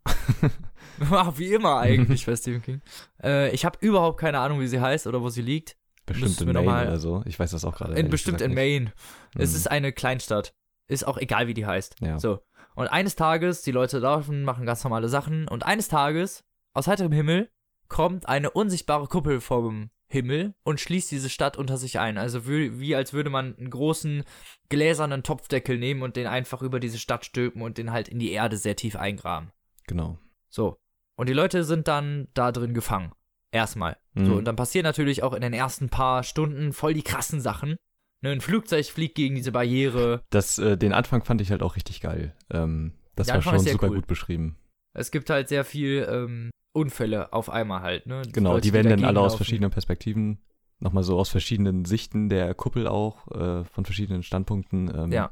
[1.36, 2.82] Wie immer eigentlich bei Stephen King.
[3.24, 5.78] Äh, ich habe überhaupt keine Ahnung, wie sie heißt oder wo sie liegt.
[6.08, 7.22] Bestimmt in Maine oder so.
[7.26, 8.02] Ich weiß das auch gerade.
[8.06, 8.94] Bestimmt in Maine.
[9.34, 9.42] Hm.
[9.42, 10.54] Es ist eine Kleinstadt.
[10.88, 11.98] Ist auch egal, wie die heißt.
[12.00, 12.18] Ja.
[12.18, 12.40] So.
[12.76, 15.48] Und eines Tages, die Leute laufen, machen ganz normale Sachen.
[15.48, 16.44] Und eines Tages
[16.78, 17.50] aus heiterem Himmel
[17.88, 22.18] kommt eine unsichtbare Kuppel vom Himmel und schließt diese Stadt unter sich ein.
[22.18, 24.24] Also wie, wie als würde man einen großen
[24.70, 28.32] gläsernen Topfdeckel nehmen und den einfach über diese Stadt stülpen und den halt in die
[28.32, 29.52] Erde sehr tief eingraben.
[29.88, 30.18] Genau.
[30.50, 30.78] So.
[31.16, 33.12] Und die Leute sind dann da drin gefangen.
[33.52, 33.98] Erstmal.
[34.14, 34.26] Mhm.
[34.26, 37.78] So, und dann passieren natürlich auch in den ersten paar Stunden voll die krassen Sachen.
[38.22, 40.24] Ne, ein Flugzeug fliegt gegen diese Barriere.
[40.30, 42.36] Das, äh, den Anfang fand ich halt auch richtig geil.
[42.52, 43.96] Ähm, das war schon super cool.
[43.98, 44.58] gut beschrieben.
[44.98, 48.24] Es gibt halt sehr viel ähm, Unfälle auf einmal halt, ne?
[48.24, 50.40] Die genau, Leute, die werden dann alle aus verschiedenen Perspektiven,
[50.80, 55.32] nochmal so aus verschiedenen Sichten der Kuppel auch, äh, von verschiedenen Standpunkten ähm, ja.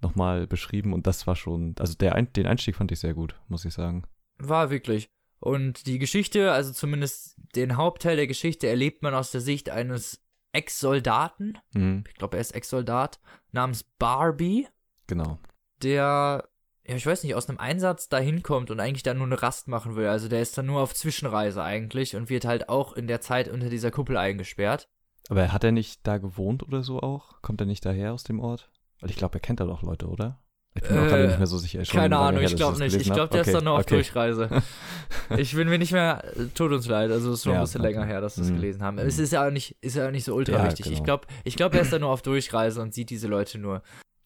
[0.00, 3.64] nochmal beschrieben und das war schon, also der den Einstieg fand ich sehr gut, muss
[3.64, 4.04] ich sagen.
[4.38, 5.08] War wirklich.
[5.40, 10.22] Und die Geschichte, also zumindest den Hauptteil der Geschichte, erlebt man aus der Sicht eines
[10.52, 11.58] Ex-Soldaten.
[11.74, 12.04] Mhm.
[12.08, 13.20] Ich glaube, er ist Ex-Soldat,
[13.52, 14.66] namens Barbie.
[15.06, 15.38] Genau.
[15.82, 16.48] Der
[16.86, 19.68] ja, ich weiß nicht, aus einem Einsatz dahin kommt und eigentlich da nur eine Rast
[19.68, 20.06] machen will.
[20.06, 23.48] Also der ist dann nur auf Zwischenreise eigentlich und wird halt auch in der Zeit
[23.48, 24.88] unter dieser Kuppel eingesperrt.
[25.30, 27.40] Aber hat er nicht da gewohnt oder so auch?
[27.40, 28.70] Kommt er nicht daher aus dem Ort?
[29.00, 30.40] Weil ich glaube, er kennt da doch Leute, oder?
[30.74, 31.84] Ich bin äh, auch gerade nicht mehr so sicher.
[31.84, 32.96] Schon keine Ahnung, her, ich glaube nicht.
[32.96, 33.94] Ich glaube, der okay, ist dann nur auf okay.
[33.94, 34.50] Durchreise.
[35.38, 36.22] ich bin mir nicht mehr,
[36.54, 37.92] tut uns leid, also es ist schon ja, ein bisschen okay.
[37.92, 38.56] länger her, dass wir es mhm.
[38.56, 38.96] gelesen haben.
[38.96, 39.06] Mhm.
[39.06, 40.86] Es ist ja auch nicht, ist ja auch nicht so ultra ja, wichtig.
[40.86, 40.98] Genau.
[40.98, 43.82] Ich glaube, ich glaub, er ist da nur auf Durchreise und sieht diese Leute nur.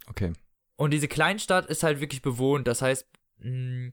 [0.09, 0.33] Okay.
[0.79, 2.69] Und diese Kleinstadt ist halt wirklich bewohnt.
[2.69, 3.07] Das heißt,
[3.41, 3.91] mh,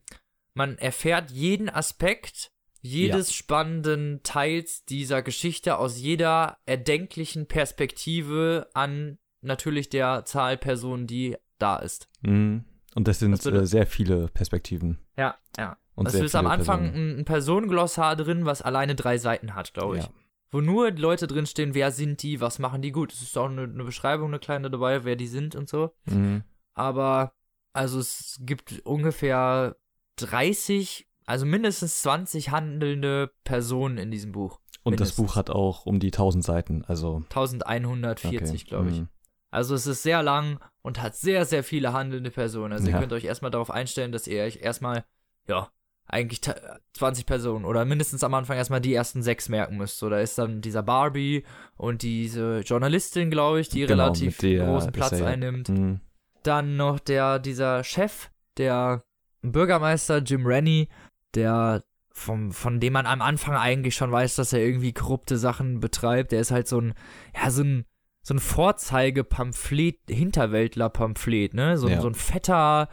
[0.53, 9.89] man erfährt jeden Aspekt jedes spannenden Teils dieser Geschichte aus jeder erdenklichen Perspektive an natürlich
[9.89, 12.07] der Zahl Personen, die da ist.
[12.21, 12.65] Mhm.
[12.93, 14.99] Und das sind Das äh, sehr viele Perspektiven.
[15.17, 15.77] Ja, ja.
[15.95, 17.13] Und es sehr ist am Anfang Personen.
[17.13, 20.03] ein, ein Personenglossar drin, was alleine drei Seiten hat, glaube ich.
[20.03, 20.11] Ja.
[20.51, 23.11] Wo nur Leute drinstehen, wer sind die, was machen die gut.
[23.11, 25.95] Es ist auch eine, eine Beschreibung, eine kleine dabei, wer die sind und so.
[26.05, 26.43] Mhm.
[26.75, 27.33] Aber,
[27.73, 29.75] also es gibt ungefähr
[30.17, 34.59] 30, also mindestens 20 handelnde Personen in diesem Buch.
[34.83, 35.15] Und das Mindestens.
[35.25, 38.69] Buch hat auch um die 1000 Seiten, also 1140, okay.
[38.69, 38.99] glaube ich.
[39.01, 39.07] Mhm.
[39.51, 42.73] Also es ist sehr lang und hat sehr, sehr viele handelnde Personen.
[42.73, 42.99] Also ihr Ja.
[42.99, 45.05] könnt euch erstmal darauf einstellen, dass ihr euch erstmal,
[45.47, 45.69] ja,
[46.07, 49.97] eigentlich ta- 20 Personen oder mindestens am Anfang erstmal die ersten sechs merken müsst.
[49.97, 51.45] So, da ist dann dieser Barbie
[51.77, 55.69] und diese Journalistin, glaube ich, die Genau, relativ der großen Platz einnimmt.
[55.69, 56.01] Mhm.
[56.45, 59.03] Dann noch der, dieser Chef, der
[59.41, 60.89] Bürgermeister Jim Rennie,
[61.33, 65.79] der vom, von dem man am Anfang eigentlich schon weiß, dass er irgendwie korrupte Sachen
[65.79, 66.31] betreibt.
[66.31, 66.93] Der ist halt so ein,
[67.35, 67.85] ja, so ein,
[68.21, 71.77] so ein Vorzeige-Pamphlet, Hinterwäldler-Pamphlet, ne?
[71.77, 72.01] So, ein Ja.
[72.01, 72.89] so ein fetter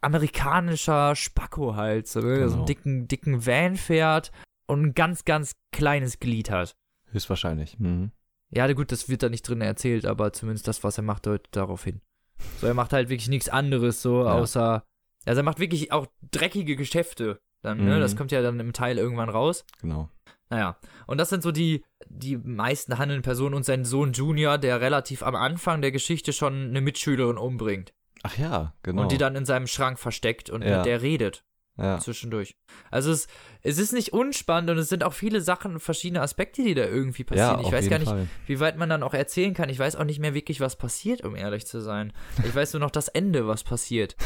[0.00, 2.64] amerikanischer Spacko halt, so, der so einen Genau.
[2.66, 4.30] dicken, dicken Van fährt
[4.66, 6.76] und ein ganz, ganz kleines Glied hat.
[7.10, 7.78] Höchstwahrscheinlich.
[7.78, 8.12] Mhm.
[8.50, 11.48] Ja, gut, das wird da nicht drin erzählt, aber zumindest das, was er macht, deutet
[11.56, 12.00] darauf hin.
[12.60, 14.32] So, er macht halt wirklich nichts anderes, so, Ja.
[14.32, 14.84] außer.
[15.26, 17.96] Also er macht wirklich auch dreckige Geschäfte dann, ne?
[17.96, 18.00] Mhm.
[18.00, 19.64] Das kommt ja dann im Teil irgendwann raus.
[19.80, 20.08] Genau.
[20.48, 20.78] Naja.
[21.06, 25.22] Und das sind so die, die meisten handelnden Personen und sein Sohn Junior, der relativ
[25.22, 27.92] am Anfang der Geschichte schon eine Mitschülerin umbringt.
[28.22, 29.02] Ach ja, genau.
[29.02, 30.78] Und die dann in seinem Schrank versteckt und Ja.
[30.78, 31.44] mit der redet
[31.82, 31.98] ja.
[31.98, 32.56] zwischendurch.
[32.90, 33.26] Also es,
[33.62, 37.24] es ist nicht unspannend und es sind auch viele Sachen verschiedene Aspekte, die da irgendwie
[37.24, 37.60] passieren.
[37.60, 38.28] ja, ich weiß gar nicht, Fall.
[38.46, 39.68] wie weit man dann auch erzählen kann.
[39.68, 42.12] Ich weiß auch nicht mehr wirklich, was passiert, um ehrlich zu sein.
[42.44, 44.16] Ich weiß nur noch das Ende, was passiert.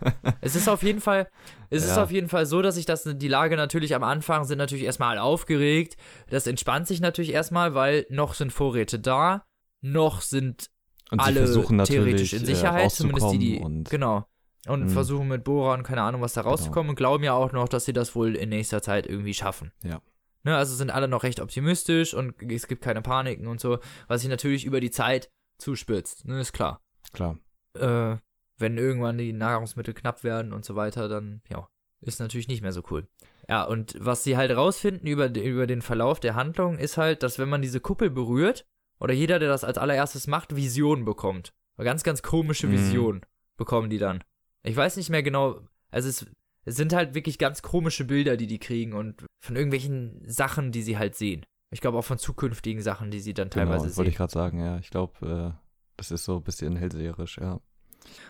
[0.40, 1.28] es ist auf jeden Fall,
[1.70, 2.02] es ist Ja.
[2.02, 5.18] auf jeden Fall so, dass ich das, die Lage natürlich am Anfang sind natürlich erstmal
[5.18, 5.96] aufgeregt.
[6.30, 9.44] Das entspannt sich natürlich erstmal, weil noch sind Vorräte da,
[9.80, 10.70] noch sind
[11.18, 11.44] alle
[11.84, 14.24] theoretisch in Sicherheit, äh, zumindest die, die, genau.
[14.68, 14.88] Und Mhm.
[14.90, 17.84] versuchen mit Bohrer und keine Ahnung was da rauszukommen und glauben ja auch noch, dass
[17.84, 19.72] sie das wohl in nächster Zeit irgendwie schaffen.
[19.82, 20.00] Ja.
[20.44, 24.20] Ne, also sind alle noch recht optimistisch und es gibt keine Paniken und so, was
[24.20, 26.80] sich natürlich über die Zeit zuspitzt, ne, ist klar.
[27.12, 27.38] klar.
[27.78, 28.16] Äh,
[28.58, 31.68] wenn irgendwann die Nahrungsmittel knapp werden und so weiter, dann, ja,
[32.00, 33.06] ist natürlich nicht mehr so cool.
[33.48, 37.38] Ja, und was sie halt rausfinden über, über den Verlauf der Handlung ist halt, dass
[37.38, 38.64] wenn man diese Kuppel berührt,
[39.00, 41.52] oder jeder, der das als allererstes macht, Visionen bekommt.
[41.76, 42.72] Ganz, ganz komische Mhm.
[42.72, 43.20] Visionen
[43.56, 44.22] bekommen die dann.
[44.64, 45.60] Ich weiß nicht mehr genau,
[45.90, 46.26] also es,
[46.64, 50.82] es sind halt wirklich ganz komische Bilder, die die kriegen und von irgendwelchen Sachen, die
[50.82, 51.44] sie halt sehen.
[51.70, 53.96] Ich glaube auch von zukünftigen Sachen, die sie dann teilweise genau, sehen.
[53.96, 54.78] wollte ich gerade sagen, ja.
[54.78, 55.58] Ich glaube, äh,
[55.96, 57.60] das ist so ein bisschen hellseherisch, ja.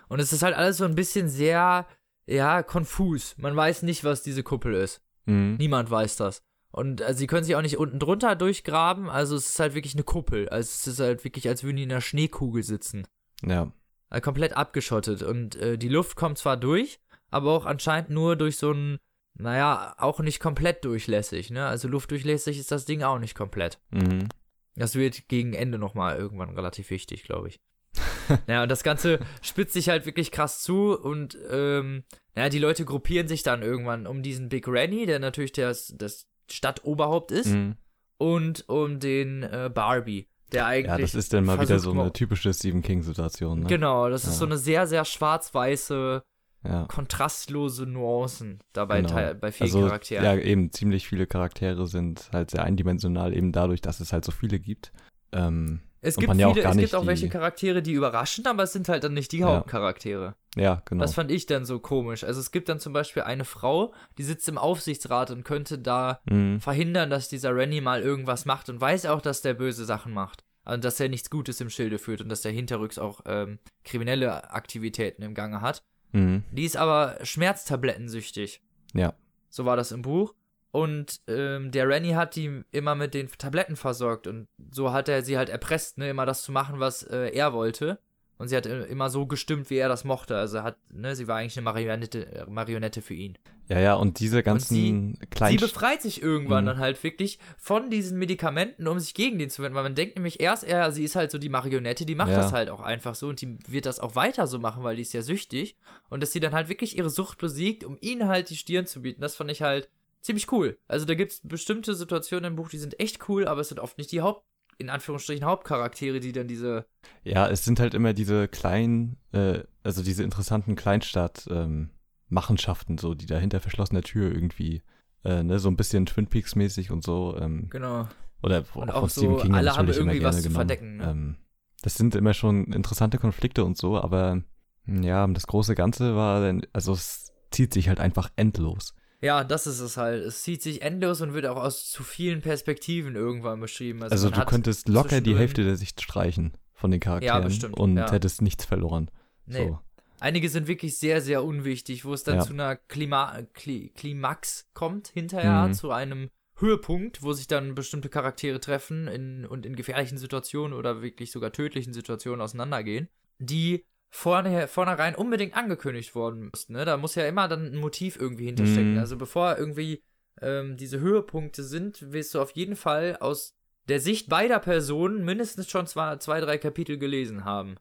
[0.08, 1.86] Und es ist halt alles so ein bisschen sehr,
[2.26, 3.34] ja, konfus.
[3.38, 5.02] Man weiß nicht, was diese Kuppel ist.
[5.26, 5.56] Mhm.
[5.58, 6.42] Niemand weiß das.
[6.70, 9.10] Und also, sie können sich auch nicht unten drunter durchgraben.
[9.10, 10.48] Also es ist halt wirklich eine Kuppel.
[10.48, 13.06] Also es ist halt wirklich, als würden die in einer Schneekugel sitzen.
[13.44, 13.72] Ja.
[14.12, 15.22] Also komplett abgeschottet.
[15.22, 17.00] Und äh, die Luft kommt zwar durch,
[17.30, 18.98] aber auch anscheinend nur durch so ein,
[19.34, 21.50] naja, auch nicht komplett durchlässig.
[21.50, 21.66] Ne?
[21.66, 23.80] Also luftdurchlässig ist das Ding auch nicht komplett.
[23.90, 24.28] Mhm.
[24.74, 27.60] Das wird gegen Ende nochmal irgendwann relativ wichtig, glaube ich.
[28.46, 32.84] ja, und das Ganze spitzt sich halt wirklich krass zu und ähm, naja, die Leute
[32.84, 37.76] gruppieren sich dann irgendwann um diesen Big Rennie, der natürlich das, das Stadtoberhaupt ist, Mhm.
[38.18, 40.86] und um den äh, Barbie, der eigentlich.
[40.90, 43.66] Ja, das ist dann mal wieder so eine typische Stephen King-Situation, ne?
[43.66, 44.38] Genau, das ist Ja.
[44.38, 46.22] so eine sehr, sehr schwarz-weiße,
[46.64, 46.84] Ja.
[46.86, 49.34] kontrastlose Nuancen dabei Genau.
[49.40, 50.24] bei vielen Also, Charakteren.
[50.24, 54.30] ja, eben, ziemlich viele Charaktere sind halt sehr eindimensional, eben dadurch, dass es halt so
[54.32, 54.92] viele gibt.
[55.32, 58.72] Ähm, es gibt ja viele, gar es gibt auch welche Charaktere, die überraschen, aber es
[58.72, 59.46] sind halt dann nicht die Ja.
[59.56, 60.34] Hauptcharaktere.
[60.56, 61.02] Ja, genau.
[61.02, 62.24] Das fand ich dann so komisch.
[62.24, 66.20] Also es gibt dann zum Beispiel eine Frau, die sitzt im Aufsichtsrat und könnte da
[66.30, 66.60] Mhm.
[66.60, 70.44] verhindern, dass dieser Rennie mal irgendwas macht und weiß auch, dass der böse Sachen macht.
[70.64, 74.50] Also dass er nichts Gutes im Schilde führt und dass er hinterrücks auch ähm, kriminelle
[74.52, 75.82] Aktivitäten im Gange hat.
[76.12, 76.44] Mhm.
[76.52, 78.62] Die ist aber schmerztablettensüchtig.
[78.94, 79.14] Ja.
[79.48, 80.34] So war das im Buch.
[80.70, 85.22] Und ähm, der Rennie hat die immer mit den Tabletten versorgt und so hat er
[85.22, 87.98] sie halt erpresst, ne, immer das zu machen, was äh, er wollte.
[88.42, 90.36] Und sie hat immer so gestimmt, wie er das mochte.
[90.36, 93.38] Also hat, ne, sie war eigentlich eine Marionette, äh, Marionette für ihn.
[93.68, 95.56] Ja, ja, und diese ganzen sie- kleinen.
[95.58, 96.66] Sie befreit sich irgendwann Mhm.
[96.70, 99.76] dann halt wirklich von diesen Medikamenten, um sich gegen den zu wenden.
[99.76, 102.38] Weil man denkt nämlich erst, er, sie ist halt so die Marionette, die macht Ja.
[102.38, 105.02] das halt auch einfach so und die wird das auch weiter so machen, weil die
[105.02, 105.76] ist ja süchtig.
[106.10, 109.02] Und dass sie dann halt wirklich ihre Sucht besiegt, um ihnen halt die Stirn zu
[109.02, 109.20] bieten.
[109.20, 109.88] Das fand ich halt
[110.20, 110.78] ziemlich cool.
[110.88, 113.78] Also da gibt es bestimmte Situationen im Buch, die sind echt cool, aber es sind
[113.80, 114.44] oft nicht die Haupt,
[114.78, 116.86] in Anführungsstrichen Hauptcharaktere, die dann diese.
[117.24, 121.90] Ja, es sind halt immer diese kleinen, äh, also diese interessanten Kleinstadt, ähm,
[122.28, 124.82] Machenschaften, so, die da hinter verschlossener Tür irgendwie,
[125.24, 127.36] äh, ne, so ein bisschen Twin Peaks-mäßig und so.
[127.38, 128.08] Ähm, Genau.
[128.42, 130.54] oder Und auch auch von so, Stephen King alle haben irgendwie was zu genommen.
[130.68, 131.10] verdecken, ne?
[131.10, 131.36] Ähm,
[131.82, 134.42] das sind immer schon interessante Konflikte und so, aber
[134.84, 138.94] hm, ja, das große Ganze war dann, also es zieht sich halt einfach endlos.
[139.22, 140.24] Ja, das ist es halt.
[140.24, 144.02] Es zieht sich endlos und wird auch aus zu vielen Perspektiven irgendwann beschrieben.
[144.02, 147.96] Also, man du könntest locker die Hälfte der Sicht streichen von den Charakteren bestimmt, und
[147.96, 148.10] ja.
[148.10, 149.10] hättest nichts verloren.
[149.46, 149.68] Nee.
[149.68, 149.78] So.
[150.18, 152.42] Einige sind wirklich sehr, sehr unwichtig, wo es dann Ja.
[152.42, 155.74] zu einer Klima Kli Klimax kommt, hinterher, Mhm.
[155.74, 161.02] zu einem Höhepunkt, wo sich dann bestimmte Charaktere treffen in, und in gefährlichen Situationen oder
[161.02, 163.08] wirklich sogar tödlichen Situationen auseinandergehen,
[163.38, 163.84] die
[164.14, 166.74] vorne, vornherein unbedingt angekündigt worden müssten.
[166.74, 166.84] Ne?
[166.84, 168.92] Da muss ja immer dann ein Motiv irgendwie hinterstecken.
[168.92, 168.98] Mhm.
[168.98, 170.02] Also bevor irgendwie
[170.40, 173.56] ähm, diese Höhepunkte sind, willst du auf jeden Fall aus
[173.88, 177.76] der Sicht beider Personen mindestens schon zwei, zwei drei Kapitel gelesen haben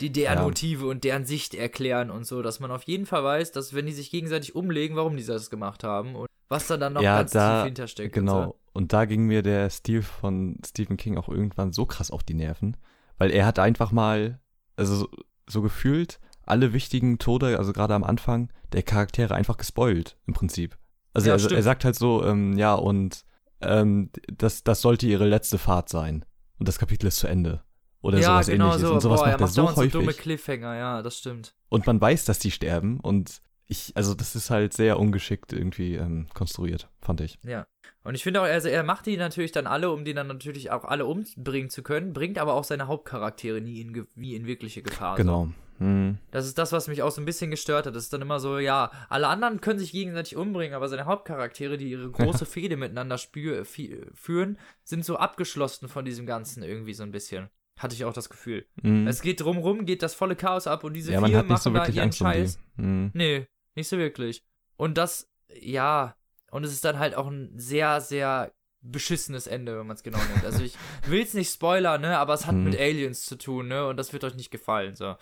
[0.00, 0.42] die deren Ja.
[0.42, 3.86] Motive und deren Sicht erklären und so, dass man auf jeden Fall weiß, dass wenn
[3.86, 7.18] die sich gegenseitig umlegen, warum die das gemacht haben und was da dann noch Ja,
[7.18, 8.12] ganz da- tief hintersteckt.
[8.12, 8.36] Genau.
[8.38, 8.56] Und so.
[8.72, 12.34] Und da ging mir der Stil von Stephen King auch irgendwann so krass auf die
[12.34, 12.76] Nerven,
[13.18, 14.40] weil er hat einfach mal,
[14.74, 15.08] also
[15.48, 20.76] so, gefühlt, alle wichtigen Tode, also gerade am Anfang, der Charaktere einfach gespoilt, im Prinzip.
[21.14, 23.24] Also, Ja, er, er sagt halt so, ähm, ja, und
[23.60, 26.24] ähm, das, das sollte ihre letzte Fahrt sein.
[26.58, 27.62] Und das Kapitel ist zu Ende.
[28.02, 28.88] Oder ja, sowas genau ähnliches.
[28.88, 28.94] so.
[28.94, 29.92] Und sowas Boah, macht er macht so häufig.
[29.92, 31.54] dumme Cliffhanger, ja, das stimmt.
[31.68, 33.00] und man weiß, dass die sterben.
[33.00, 37.38] Und ich, also das ist halt sehr ungeschickt irgendwie ähm, konstruiert, fand ich.
[37.42, 37.66] Ja.
[38.04, 40.70] Und ich finde auch, also er macht die natürlich dann alle, um die dann natürlich
[40.70, 44.82] auch alle umbringen zu können, bringt aber auch seine Hauptcharaktere nie in, nie in wirkliche
[44.82, 45.16] Gefahr.
[45.16, 45.22] So.
[45.22, 45.48] Genau.
[45.78, 46.18] Hm.
[46.30, 47.94] Das ist das, was mich auch so ein bisschen gestört hat.
[47.94, 51.76] Das ist dann immer so, ja, alle anderen können sich gegenseitig umbringen, aber seine Hauptcharaktere,
[51.76, 57.10] die ihre große Fehde miteinander führen, sind so abgeschlossen von diesem Ganzen irgendwie so ein
[57.10, 57.50] bisschen.
[57.78, 58.64] Hatte ich auch das Gefühl.
[58.80, 59.06] Hm.
[59.06, 61.74] Es geht drumrum, geht das volle Chaos ab und diese ja, vier nicht so machen
[61.74, 62.32] da wirklich ihren Angst um die.
[62.32, 62.58] Scheiß.
[62.78, 63.10] Hm.
[63.12, 64.42] Nee, nicht so wirklich.
[64.76, 65.28] Und das,
[65.60, 66.16] ja,
[66.50, 70.18] und es ist dann halt auch ein sehr, sehr beschissenes Ende, wenn man es genau
[70.18, 70.44] nennt.
[70.44, 70.76] Also ich
[71.06, 72.64] will's nicht spoilern, ne, aber es hat Hm.
[72.64, 75.16] mit Aliens zu tun, ne, und das wird euch nicht gefallen, so.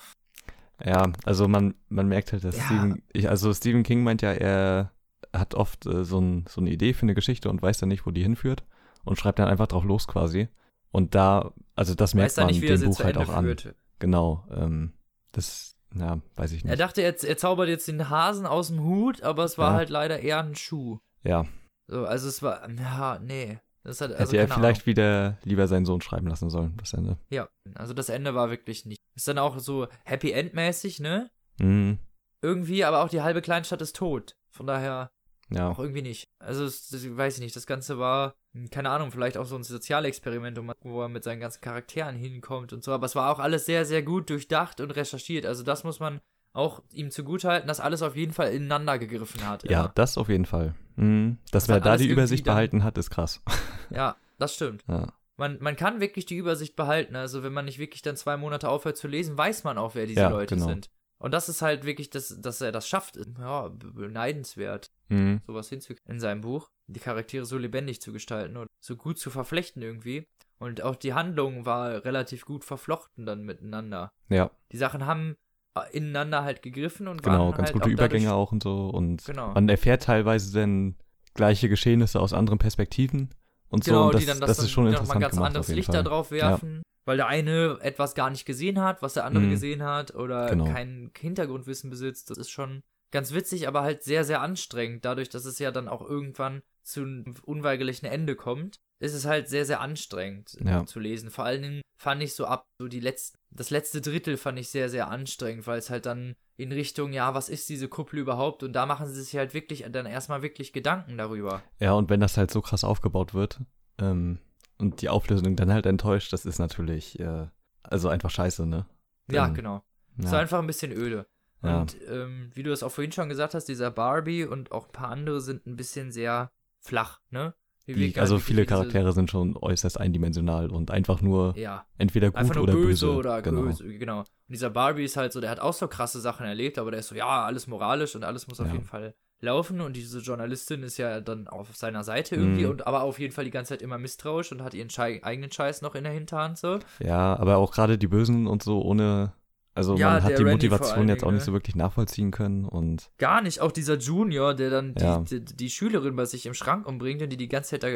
[0.85, 2.65] Ja, also man, man merkt halt, dass Ja.
[2.65, 4.91] Stephen, ich, also Stephen King meint ja, er
[5.33, 8.07] hat oft äh, so, ein, so eine Idee für eine Geschichte und weiß dann nicht,
[8.07, 8.65] wo die hinführt
[9.05, 10.49] und schreibt dann einfach drauf los quasi.
[10.91, 13.57] Und da, also das merkt Weiß man nicht, dem Buch halt auch an.
[13.99, 14.93] Genau, ähm,
[15.33, 16.81] das, ja, weiß ich Er nicht.
[16.81, 19.77] dachte, er, er zaubert jetzt den Hasen aus dem Hut, aber es war Ja.
[19.77, 20.99] halt leider eher ein Schuh.
[21.23, 21.47] Ja,
[21.87, 23.59] So, also es war, ja, nee.
[23.83, 27.11] Das hat, also hätte er vielleicht wieder lieber seinen Sohn schreiben lassen sollen, das Ende.
[27.11, 27.21] Ahnung.
[27.31, 28.99] Ja, also das Ende war wirklich nicht.
[29.15, 31.31] Ist dann auch so Happy End-mäßig, ne?
[31.61, 31.99] Mhm.
[32.41, 34.37] Irgendwie, aber auch die halbe Kleinstadt ist tot.
[34.51, 35.11] Von daher
[35.51, 36.25] Ja, auch irgendwie nicht.
[36.39, 37.57] Also, es, das, weiß ich nicht.
[37.57, 38.35] Das Ganze war,
[38.71, 42.85] keine Ahnung, vielleicht auch so ein Sozialexperiment, wo er mit seinen ganzen Charakteren hinkommt und
[42.85, 42.93] so.
[42.93, 45.45] Aber es war auch alles sehr, sehr gut durchdacht und recherchiert.
[45.47, 46.21] Also, das muss man
[46.53, 49.69] auch ihm zugutehalten, dass alles auf jeden Fall ineinander gegriffen hat.
[49.69, 49.93] ja, immer.
[49.97, 50.75] das auf jeden Fall.
[50.97, 51.39] Mhm.
[51.51, 53.43] Dass Das hat da die Übersicht behalten hat, ist krass.
[53.91, 54.83] Ja, das stimmt.
[54.89, 57.17] Ja, Man, man kann wirklich die Übersicht behalten.
[57.17, 60.07] Also, wenn man nicht wirklich dann zwei Monate aufhört zu lesen, weiß man auch, wer
[60.07, 60.69] diese Ja, Leute genau.
[60.69, 60.91] sind.
[61.25, 63.17] Und das ist halt wirklich, dass, dass er das schafft.
[63.39, 64.91] Ja, be- beneidenswert.
[65.09, 65.41] mhm.
[65.47, 69.31] sowas hinzukriegen in seinem Buch, die Charaktere so lebendig zu gestalten und so gut zu
[69.31, 70.27] verflechten irgendwie.
[70.59, 74.13] Und auch die Handlung war relativ gut verflochten dann miteinander.
[74.29, 75.37] ja Die Sachen haben
[75.77, 78.89] äh, ineinander halt gegriffen und genau, ganz halt gute auch Übergänge dadurch, auch und so.
[78.89, 79.53] Und Genau.
[79.55, 80.95] man erfährt teilweise dann
[81.35, 83.31] gleiche Geschehnisse aus anderen Perspektiven
[83.71, 83.91] und so.
[83.93, 85.47] Genau, und das, die dann das, das, ist schon dann nochmal interessant ganz gemacht.
[85.49, 89.25] anderes Licht da drauf werfen, weil der eine etwas gar nicht gesehen hat, was der
[89.25, 89.51] andere Mhm.
[89.51, 90.65] gesehen hat oder Genau.
[90.65, 92.31] kein Hintergrundwissen besitzt.
[92.31, 95.05] Das ist schon ganz witzig, aber halt sehr, sehr anstrengend.
[95.05, 99.49] Dadurch, dass es ja dann auch irgendwann zu einem unweigerlichen Ende kommt, ist es halt
[99.49, 100.87] sehr, sehr anstrengend äh, Ja.
[100.87, 101.31] zu lesen.
[101.31, 104.69] Vor allen Dingen fand ich so ab, so die letzten, das letzte Drittel fand ich
[104.69, 108.63] sehr, sehr anstrengend, weil es halt dann in Richtung, ja, was ist diese Kuppel überhaupt?
[108.63, 111.63] Und da machen sie sich halt wirklich dann erstmal wirklich Gedanken darüber.
[111.81, 113.61] Ja, und wenn das halt so krass aufgebaut wird
[113.99, 114.39] ähm,
[114.85, 117.47] und die Auflösung dann halt enttäuscht, das ist natürlich äh,
[117.83, 118.87] also einfach scheiße, ne?
[119.31, 119.83] Ja, Dann- genau.
[120.19, 121.27] Ja, So einfach ein bisschen öde.
[121.63, 121.81] Ja.
[121.81, 124.93] Und ähm, wie du es auch vorhin schon gesagt hast, dieser Barbie und auch ein
[124.93, 127.55] paar andere sind ein bisschen sehr flach, ne?
[127.87, 132.55] Die, also viele Charaktere sind schon äußerst eindimensional und einfach nur Ja, entweder gut einfach
[132.55, 133.11] nur oder böse, böse.
[133.19, 133.61] oder genau.
[133.63, 134.21] böse, genau.
[134.21, 137.01] Und dieser Barbie ist halt so, der hat auch so krasse Sachen erlebt, aber der
[137.01, 139.15] ist so, ja, alles moralisch und alles muss auf jeden Fall
[139.45, 139.81] laufen.
[139.81, 142.71] Und diese Journalistin ist ja dann auf seiner Seite irgendwie Mhm.
[142.71, 145.53] und aber auf jeden Fall die ganze Zeit immer misstrauisch und hat ihren Schei eigenen
[145.53, 146.79] Scheiß noch in der Hinterhand so.
[146.99, 149.33] Ja, aber auch gerade die Bösen und so ohne,
[149.75, 151.57] also Ja, man hat die Randy Motivation jetzt auch nicht so ne?
[151.57, 153.61] wirklich nachvollziehen können und Gar nicht.
[153.61, 155.19] Auch dieser Junior, der dann die, Ja.
[155.21, 157.89] die, die Schülerin bei sich im Schrank umbringt und die die ganze Zeit da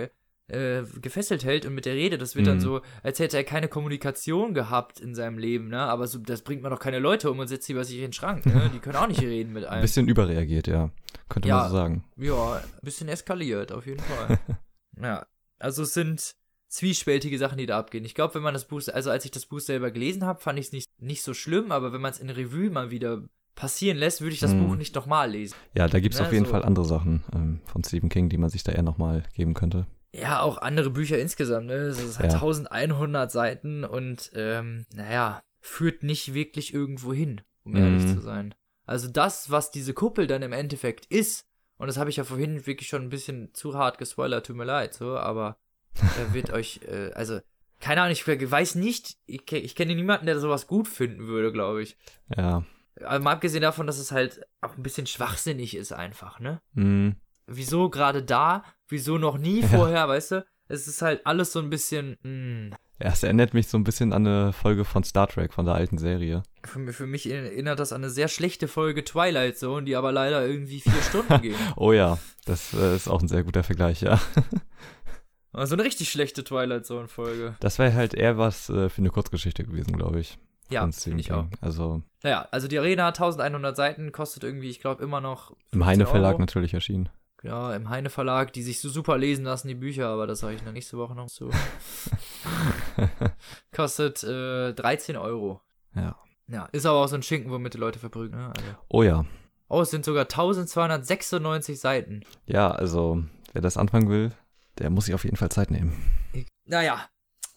[0.49, 2.61] äh, gefesselt hält und mit der Rede, das wird dann Mhm.
[2.63, 5.79] so, als hätte er keine Kommunikation gehabt in seinem Leben, ne?
[5.81, 8.03] Aber so, das bringt man doch keine Leute um und setzt sie bei sich in
[8.03, 8.71] den Schrank, ne?
[8.75, 9.83] Die können auch nicht reden mit Ein einem.
[9.83, 10.91] bisschen überreagiert, ja.
[11.29, 11.57] Könnte Ja.
[11.59, 12.05] man so sagen.
[12.17, 14.39] Ja, ein bisschen eskaliert, auf jeden Fall.
[15.03, 15.27] ja,
[15.59, 16.33] also es sind
[16.69, 18.05] zwiespältige Sachen, die da abgehen.
[18.05, 20.59] Ich glaube, wenn man das Buch, also als ich das Buch selber gelesen habe, fand
[20.59, 23.23] ich es nicht, nicht so schlimm, aber wenn man es in Revue mal wieder
[23.55, 24.67] passieren lässt, würde ich das Mhm.
[24.69, 25.55] Buch nicht nochmal lesen.
[25.75, 26.51] Ja, da gibt es Ja, auf jeden so.
[26.53, 29.87] Fall andere Sachen ähm, von Stephen King, die man sich da eher nochmal geben könnte.
[30.13, 31.75] Ja, auch andere Bücher insgesamt, ne?
[31.75, 32.39] Es hat Ja.
[32.41, 38.15] 1100 Seiten und, ähm, naja, führt nicht wirklich irgendwo hin, um ehrlich Mhm.
[38.15, 38.55] zu sein.
[38.87, 42.67] Also das, was diese Kuppel dann im Endeffekt ist, und das habe ich ja vorhin
[42.67, 45.59] wirklich schon ein bisschen zu hart gespoilert, tut mir leid, so, aber
[45.95, 46.01] da
[46.33, 47.41] wird euch, äh, also,
[47.81, 51.83] keine Ahnung, ich weiß nicht, ich, ich kenne niemanden, der sowas gut finden würde, glaube
[51.83, 51.97] ich.
[52.35, 52.65] Ja.
[53.05, 56.61] Aber mal abgesehen davon, dass es halt auch ein bisschen schwachsinnig ist einfach, ne?
[56.73, 57.17] Mhm.
[57.49, 59.69] Wieso gerade da, wieso noch nie Ja.
[59.69, 60.47] vorher, weißt du?
[60.69, 64.13] Es ist halt alles so ein bisschen, mh, Ja, es erinnert mich so ein bisschen
[64.13, 66.43] an eine Folge von Star Trek, von der alten Serie.
[66.65, 70.13] für, mich- für mich erinnert das an eine sehr schlechte Folge Twilight Zone, die aber
[70.13, 71.55] leider irgendwie vier Stunden ging.
[71.77, 74.21] Oh ja, das äh, ist auch ein sehr guter Vergleich, ja.
[75.53, 77.55] Also eine richtig schlechte Twilight Zone Folge.
[77.61, 80.39] Das wäre halt eher was äh, für eine Kurzgeschichte gewesen, glaube ich.
[80.71, 81.47] Ja, finde ich auch.
[81.63, 85.57] Also Naja, also die Arena 1100 Seiten kostet irgendwie, ich glaube, immer noch.
[85.73, 87.09] im Heine 15 Verlag natürlich erschienen.
[87.43, 90.57] Ja, im Heine Verlag, die sich so super lesen lassen, die Bücher, aber das sage
[90.57, 91.51] ich dann nächste Woche noch zu.
[93.75, 95.61] Kostet äh, 13 Euro.
[95.95, 96.17] ja.
[96.51, 98.49] Ja, ist aber auch so ein Schinken, womit die Leute verprügeln, ne?
[98.49, 98.69] Also.
[98.89, 99.27] Oh ja.
[99.69, 102.23] Oh, es sind sogar 1296 Seiten.
[102.47, 104.33] Ja, also wer das anfangen will,
[104.79, 105.93] der muss sich auf jeden Fall Zeit nehmen.
[106.33, 107.07] Ich, naja,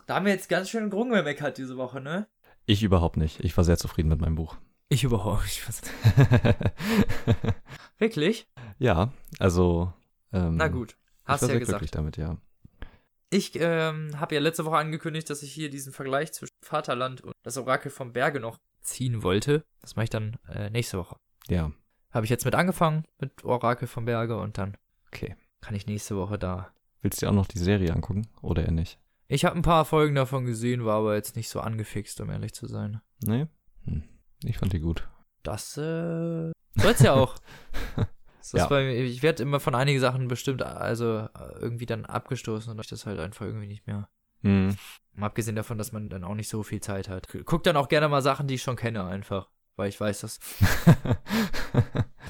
[0.08, 2.28] da haben wir jetzt ganz schön Grung gemeckert diese Woche, ne?
[2.66, 3.40] Ich überhaupt nicht.
[3.40, 4.58] Ich war sehr zufrieden mit meinem Buch.
[4.90, 5.64] Ich überhaupt nicht.
[8.02, 8.48] Wirklich?
[8.80, 9.94] ja, also.
[10.34, 11.80] Ähm, Na gut, ich hast war ja sehr gesagt.
[11.80, 12.38] glücklich damit, ja.
[13.30, 17.34] Ich ähm, habe ja letzte Woche angekündigt, dass ich hier diesen Vergleich zwischen Vaterland und
[17.44, 19.64] das Orakel vom Berge noch ziehen wollte.
[19.82, 21.16] Das mache ich dann äh, nächste Woche.
[21.48, 21.72] Ja,
[22.12, 25.36] Habe ich jetzt mit angefangen, mit Orakel vom Berge und dann okay.
[25.62, 26.74] kann ich nächste Woche da.
[27.02, 29.00] Willst du dir auch noch die Serie angucken oder eher nicht?
[29.28, 32.54] Ich habe ein paar Folgen davon gesehen, war aber jetzt nicht so angefixt, um ehrlich
[32.54, 33.00] zu sein.
[33.24, 33.46] Nee?
[33.86, 34.04] Hm.
[34.44, 35.08] Ich fand die gut.
[35.44, 37.36] Das äh, soll's ja auch.
[38.42, 38.68] Ist Ja.
[38.68, 42.88] bei ich werde immer von einigen Sachen bestimmt, also äh, irgendwie dann abgestoßen und ich
[42.88, 44.10] das halt einfach irgendwie nicht mehr.
[44.42, 44.76] Hm.
[45.14, 47.28] Mal abgesehen davon, dass man dann auch nicht so viel Zeit hat.
[47.46, 49.50] Guck dann auch gerne mal Sachen, die ich schon kenne, einfach.
[49.76, 50.40] Weil ich weiß, dass.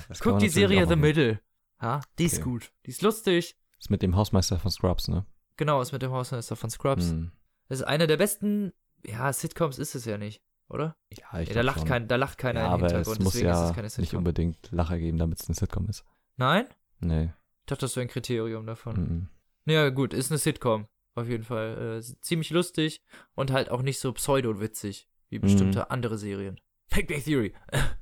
[0.08, 0.96] Das Guck die Serie The.
[0.96, 1.40] Middle.
[1.82, 2.44] Ja, die ist Okay.
[2.44, 2.72] gut.
[2.86, 3.56] Die ist lustig.
[3.80, 5.26] Ist mit dem Hausmeister von Scrubs, ne?
[5.58, 7.10] Genau, ist mit dem Hausmeister von Scrubs.
[7.12, 7.32] Hm.
[7.70, 8.74] Das ist eine der besten.
[9.06, 10.96] Ja, Sitcoms ist es ja nicht, oder?
[11.12, 11.88] Ja, ich Ja, da, lacht schon.
[11.88, 13.88] kein, da lacht keiner ja, im aber Hintergrund, es muss deswegen ist ja es keine
[14.02, 16.04] nicht unbedingt Lacher geben, damit es eine Sitcom ist.
[16.38, 16.66] Nein?
[17.00, 17.26] Nee.
[17.60, 18.96] Ich dachte, das wäre ein Kriterium davon.
[18.96, 19.30] Mhm.
[19.72, 20.88] Ja, gut, ist eine Sitcom.
[21.16, 22.00] Auf jeden Fall.
[22.00, 23.02] Äh, ziemlich lustig
[23.36, 25.42] und halt auch nicht so pseudo-witzig wie Mhm.
[25.42, 26.60] bestimmte andere Serien.
[26.90, 27.54] Big Bang Theory.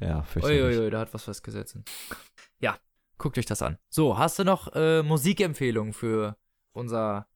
[0.00, 0.62] Ja, fürchterlich.
[0.76, 1.76] Uiuiui, da hat was festgesetzt.
[2.60, 2.78] Ja,
[3.18, 3.76] guckt euch das an.
[3.88, 6.36] So, hast du noch äh, Musikempfehlungen für
[6.72, 7.26] unser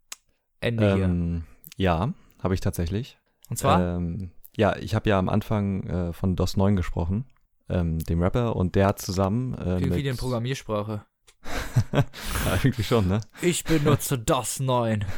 [0.60, 1.04] Ende hier?
[1.06, 1.44] Ähm,
[1.76, 2.12] ja,
[2.42, 3.18] habe ich tatsächlich.
[3.50, 3.96] Und zwar?
[3.96, 7.26] Ähm, ja, ich habe ja am Anfang äh, von DOS 9 gesprochen,
[7.68, 9.94] ähm, dem Rapper, und der hat zusammen äh, mit...
[9.94, 11.04] wie die Programmiersprache.
[11.92, 12.04] ja,
[12.62, 13.20] eigentlich schon, ne?
[13.42, 15.04] Ich benutze DOS 9.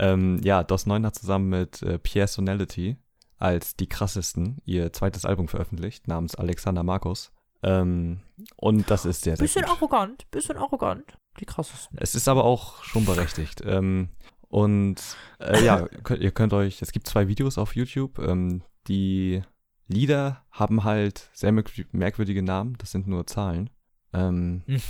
[0.00, 2.96] Ähm, ja, DOS 9 hat zusammen mit äh, Pierre Sonality
[3.36, 7.32] als die krassesten ihr zweites Album veröffentlicht, namens Alexander Markus.
[7.62, 8.20] Ähm,
[8.56, 9.72] und das ist sehr, sehr Bisschen gut.
[9.72, 11.18] arrogant, bisschen arrogant.
[11.40, 11.98] Die krassesten.
[12.00, 13.62] Es ist aber auch schon berechtigt.
[13.64, 14.10] Ähm,
[14.48, 14.96] und
[15.40, 18.18] äh, ja, könnt, ihr könnt euch, es gibt zwei Videos auf YouTube.
[18.18, 19.42] Ähm, die
[19.86, 23.70] Lieder haben halt sehr merkw- merkwürdige Namen, das sind nur Zahlen.
[24.12, 24.80] Ähm, Hm.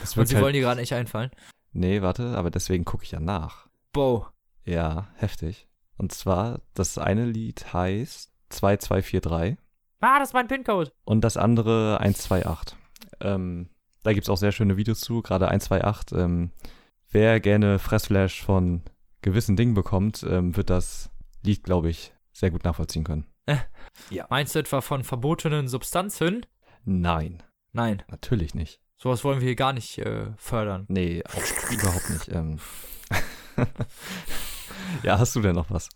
[0.00, 1.30] das Und sie halt, wollen dir gerade nicht einfallen.
[1.72, 3.68] nee, warte, aber deswegen gucke ich ja nach.
[3.92, 4.26] Bo.
[4.64, 5.68] Ja, heftig.
[5.98, 9.58] Und zwar, das eine Lied heißt 2243
[10.00, 10.90] Ah, das ist mein PIN-Code.
[11.04, 12.76] und das andere 128.
[13.20, 13.68] Ähm,
[14.02, 16.18] da gibt es auch sehr schöne Videos zu, gerade 128.
[16.18, 16.50] Ähm,
[17.10, 18.82] wer gerne Fressflash von
[19.22, 21.10] gewissen Dingen bekommt, ähm, wird das
[21.42, 23.26] Lied, glaube ich, sehr gut nachvollziehen können.
[24.30, 26.46] Meinst du etwa von verbotenen Substanzen?
[26.84, 27.42] Nein,
[27.72, 28.80] Nein, natürlich nicht.
[28.96, 30.84] sowas wollen wir hier gar nicht äh, fördern.
[30.88, 31.22] Nee,
[31.70, 32.28] überhaupt nicht.
[32.28, 32.58] Ähm.
[35.02, 35.88] ja, hast du denn noch was?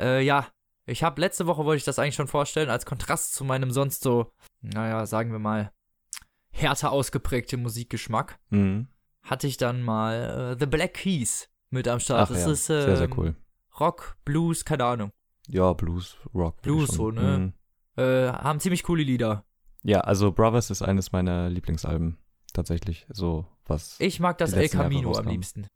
[0.00, 0.48] Äh, ja.
[0.84, 4.02] Ich habe letzte Woche wollte ich das eigentlich schon vorstellen, als Kontrast zu meinem sonst
[4.02, 4.32] so,
[4.62, 5.70] naja, sagen wir mal,
[6.50, 8.88] härter ausgeprägte Musikgeschmack, Mhm.
[9.22, 12.22] hatte ich dann mal äh, The Black Keys mit am Start.
[12.22, 13.34] Ach das ja, ist ähm, sehr, sehr cool.
[13.80, 15.10] Rock, Blues, keine Ahnung.
[15.48, 16.60] Ja, Blues, Rock.
[16.62, 17.52] Blues so, ne?
[17.96, 18.02] Mhm.
[18.02, 19.44] Äh, haben ziemlich coole Lieder.
[19.82, 22.18] Ja, also Brothers ist eines meiner Lieblingsalben.
[22.52, 23.06] tatsächlich.
[23.10, 23.96] So was.
[23.98, 25.66] Ich mag das El Camino am liebsten.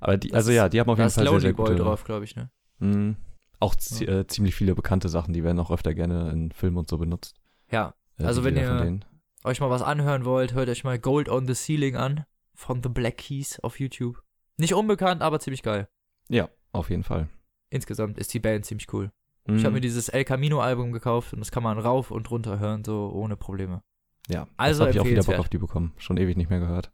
[0.00, 1.82] Aber die, das also ja, die haben auf jeden Fall sehr, sehr Boy gute.
[1.82, 2.50] drauf, glaube ich, ne?
[2.78, 3.16] Mhm.
[3.60, 6.88] Auch zi äh, ziemlich viele bekannte Sachen, die werden auch öfter gerne in Filmen und
[6.88, 7.36] so benutzt.
[7.70, 7.94] Ja.
[8.18, 9.00] Äh, Also wenn ihr-.
[9.44, 12.24] Euch mal was anhören wollt, hört euch mal Gold on the Ceiling an
[12.54, 14.22] von The Black Keys auf YouTube.
[14.56, 15.88] Nicht unbekannt, aber ziemlich geil.
[16.28, 17.28] Ja, auf jeden Fall.
[17.70, 19.10] Insgesamt ist die Band ziemlich cool.
[19.46, 19.56] Mhm.
[19.56, 22.58] Ich habe mir dieses El Camino Album gekauft und das kann man rauf und runter
[22.58, 23.82] hören, so ohne Probleme.
[24.28, 25.92] ja, also habe ich auch wieder Bock auf die bekommen.
[25.98, 26.90] Schon ewig nicht mehr gehört.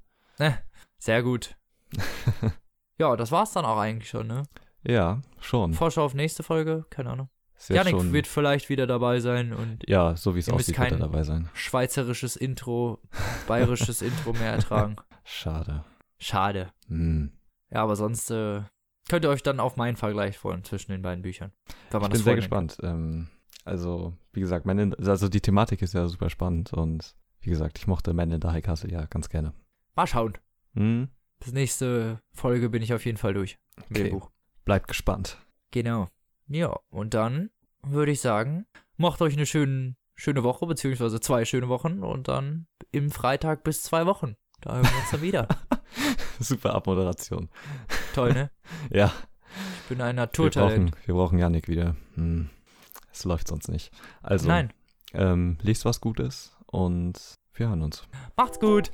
[0.99, 1.57] Sehr gut.
[3.01, 4.43] Ja, das war's dann auch eigentlich schon, ne?
[4.83, 5.73] ja, schon.
[5.73, 7.31] Vorschau auf nächste Folge, keine Ahnung.
[7.55, 10.93] Jetzt Janik schon wird vielleicht wieder dabei sein und ja, so wie es aussieht, wird
[10.93, 11.49] er dabei sein.
[11.55, 13.01] schweizerisches Intro,
[13.49, 14.97] bayerisches Intro mehr ertragen.
[15.25, 15.83] Schade.
[16.19, 16.73] Schade.
[16.89, 17.33] Hm.
[17.71, 18.63] Ja, aber sonst äh,
[19.09, 21.53] könnt ihr euch dann auf meinen Vergleich freuen zwischen den beiden Büchern.
[21.93, 22.79] Ich bin sehr gespannt.
[22.83, 23.29] Ähm,
[23.65, 27.87] also, wie gesagt, in, also die Thematik ist ja super spannend und wie gesagt, ich
[27.87, 29.53] mochte Man in the High Castle ja ganz gerne.
[29.97, 30.35] Mal schauen.
[30.75, 31.09] Hm.
[31.39, 34.03] Bis nächste Folge bin ich auf jeden Fall durch mit Okay.
[34.05, 34.31] dem Buch.
[34.65, 35.39] Bleibt gespannt.
[35.71, 36.09] Genau.
[36.49, 37.51] Ja, und dann
[37.83, 38.67] würde ich sagen,
[38.97, 43.83] macht euch eine schöne, schöne Woche, beziehungsweise zwei schöne Wochen und dann im Freitag bis
[43.83, 44.37] zwei Wochen.
[44.61, 45.49] Da hören wir uns dann wieder.
[46.41, 47.49] Super Abmoderation.
[48.15, 48.51] Toll, ne?
[48.91, 49.13] Ja,
[49.83, 50.91] Ich bin ein wir Naturtalent.
[50.93, 51.97] brauchen, wir brauchen Janik wieder.
[52.15, 52.51] Hm.
[53.13, 53.91] Es läuft sonst nicht.
[54.23, 54.73] Also, Nein.
[55.13, 57.19] Ähm, lest was Gutes und
[57.55, 58.05] wir hören uns.
[58.37, 58.93] Macht's gut.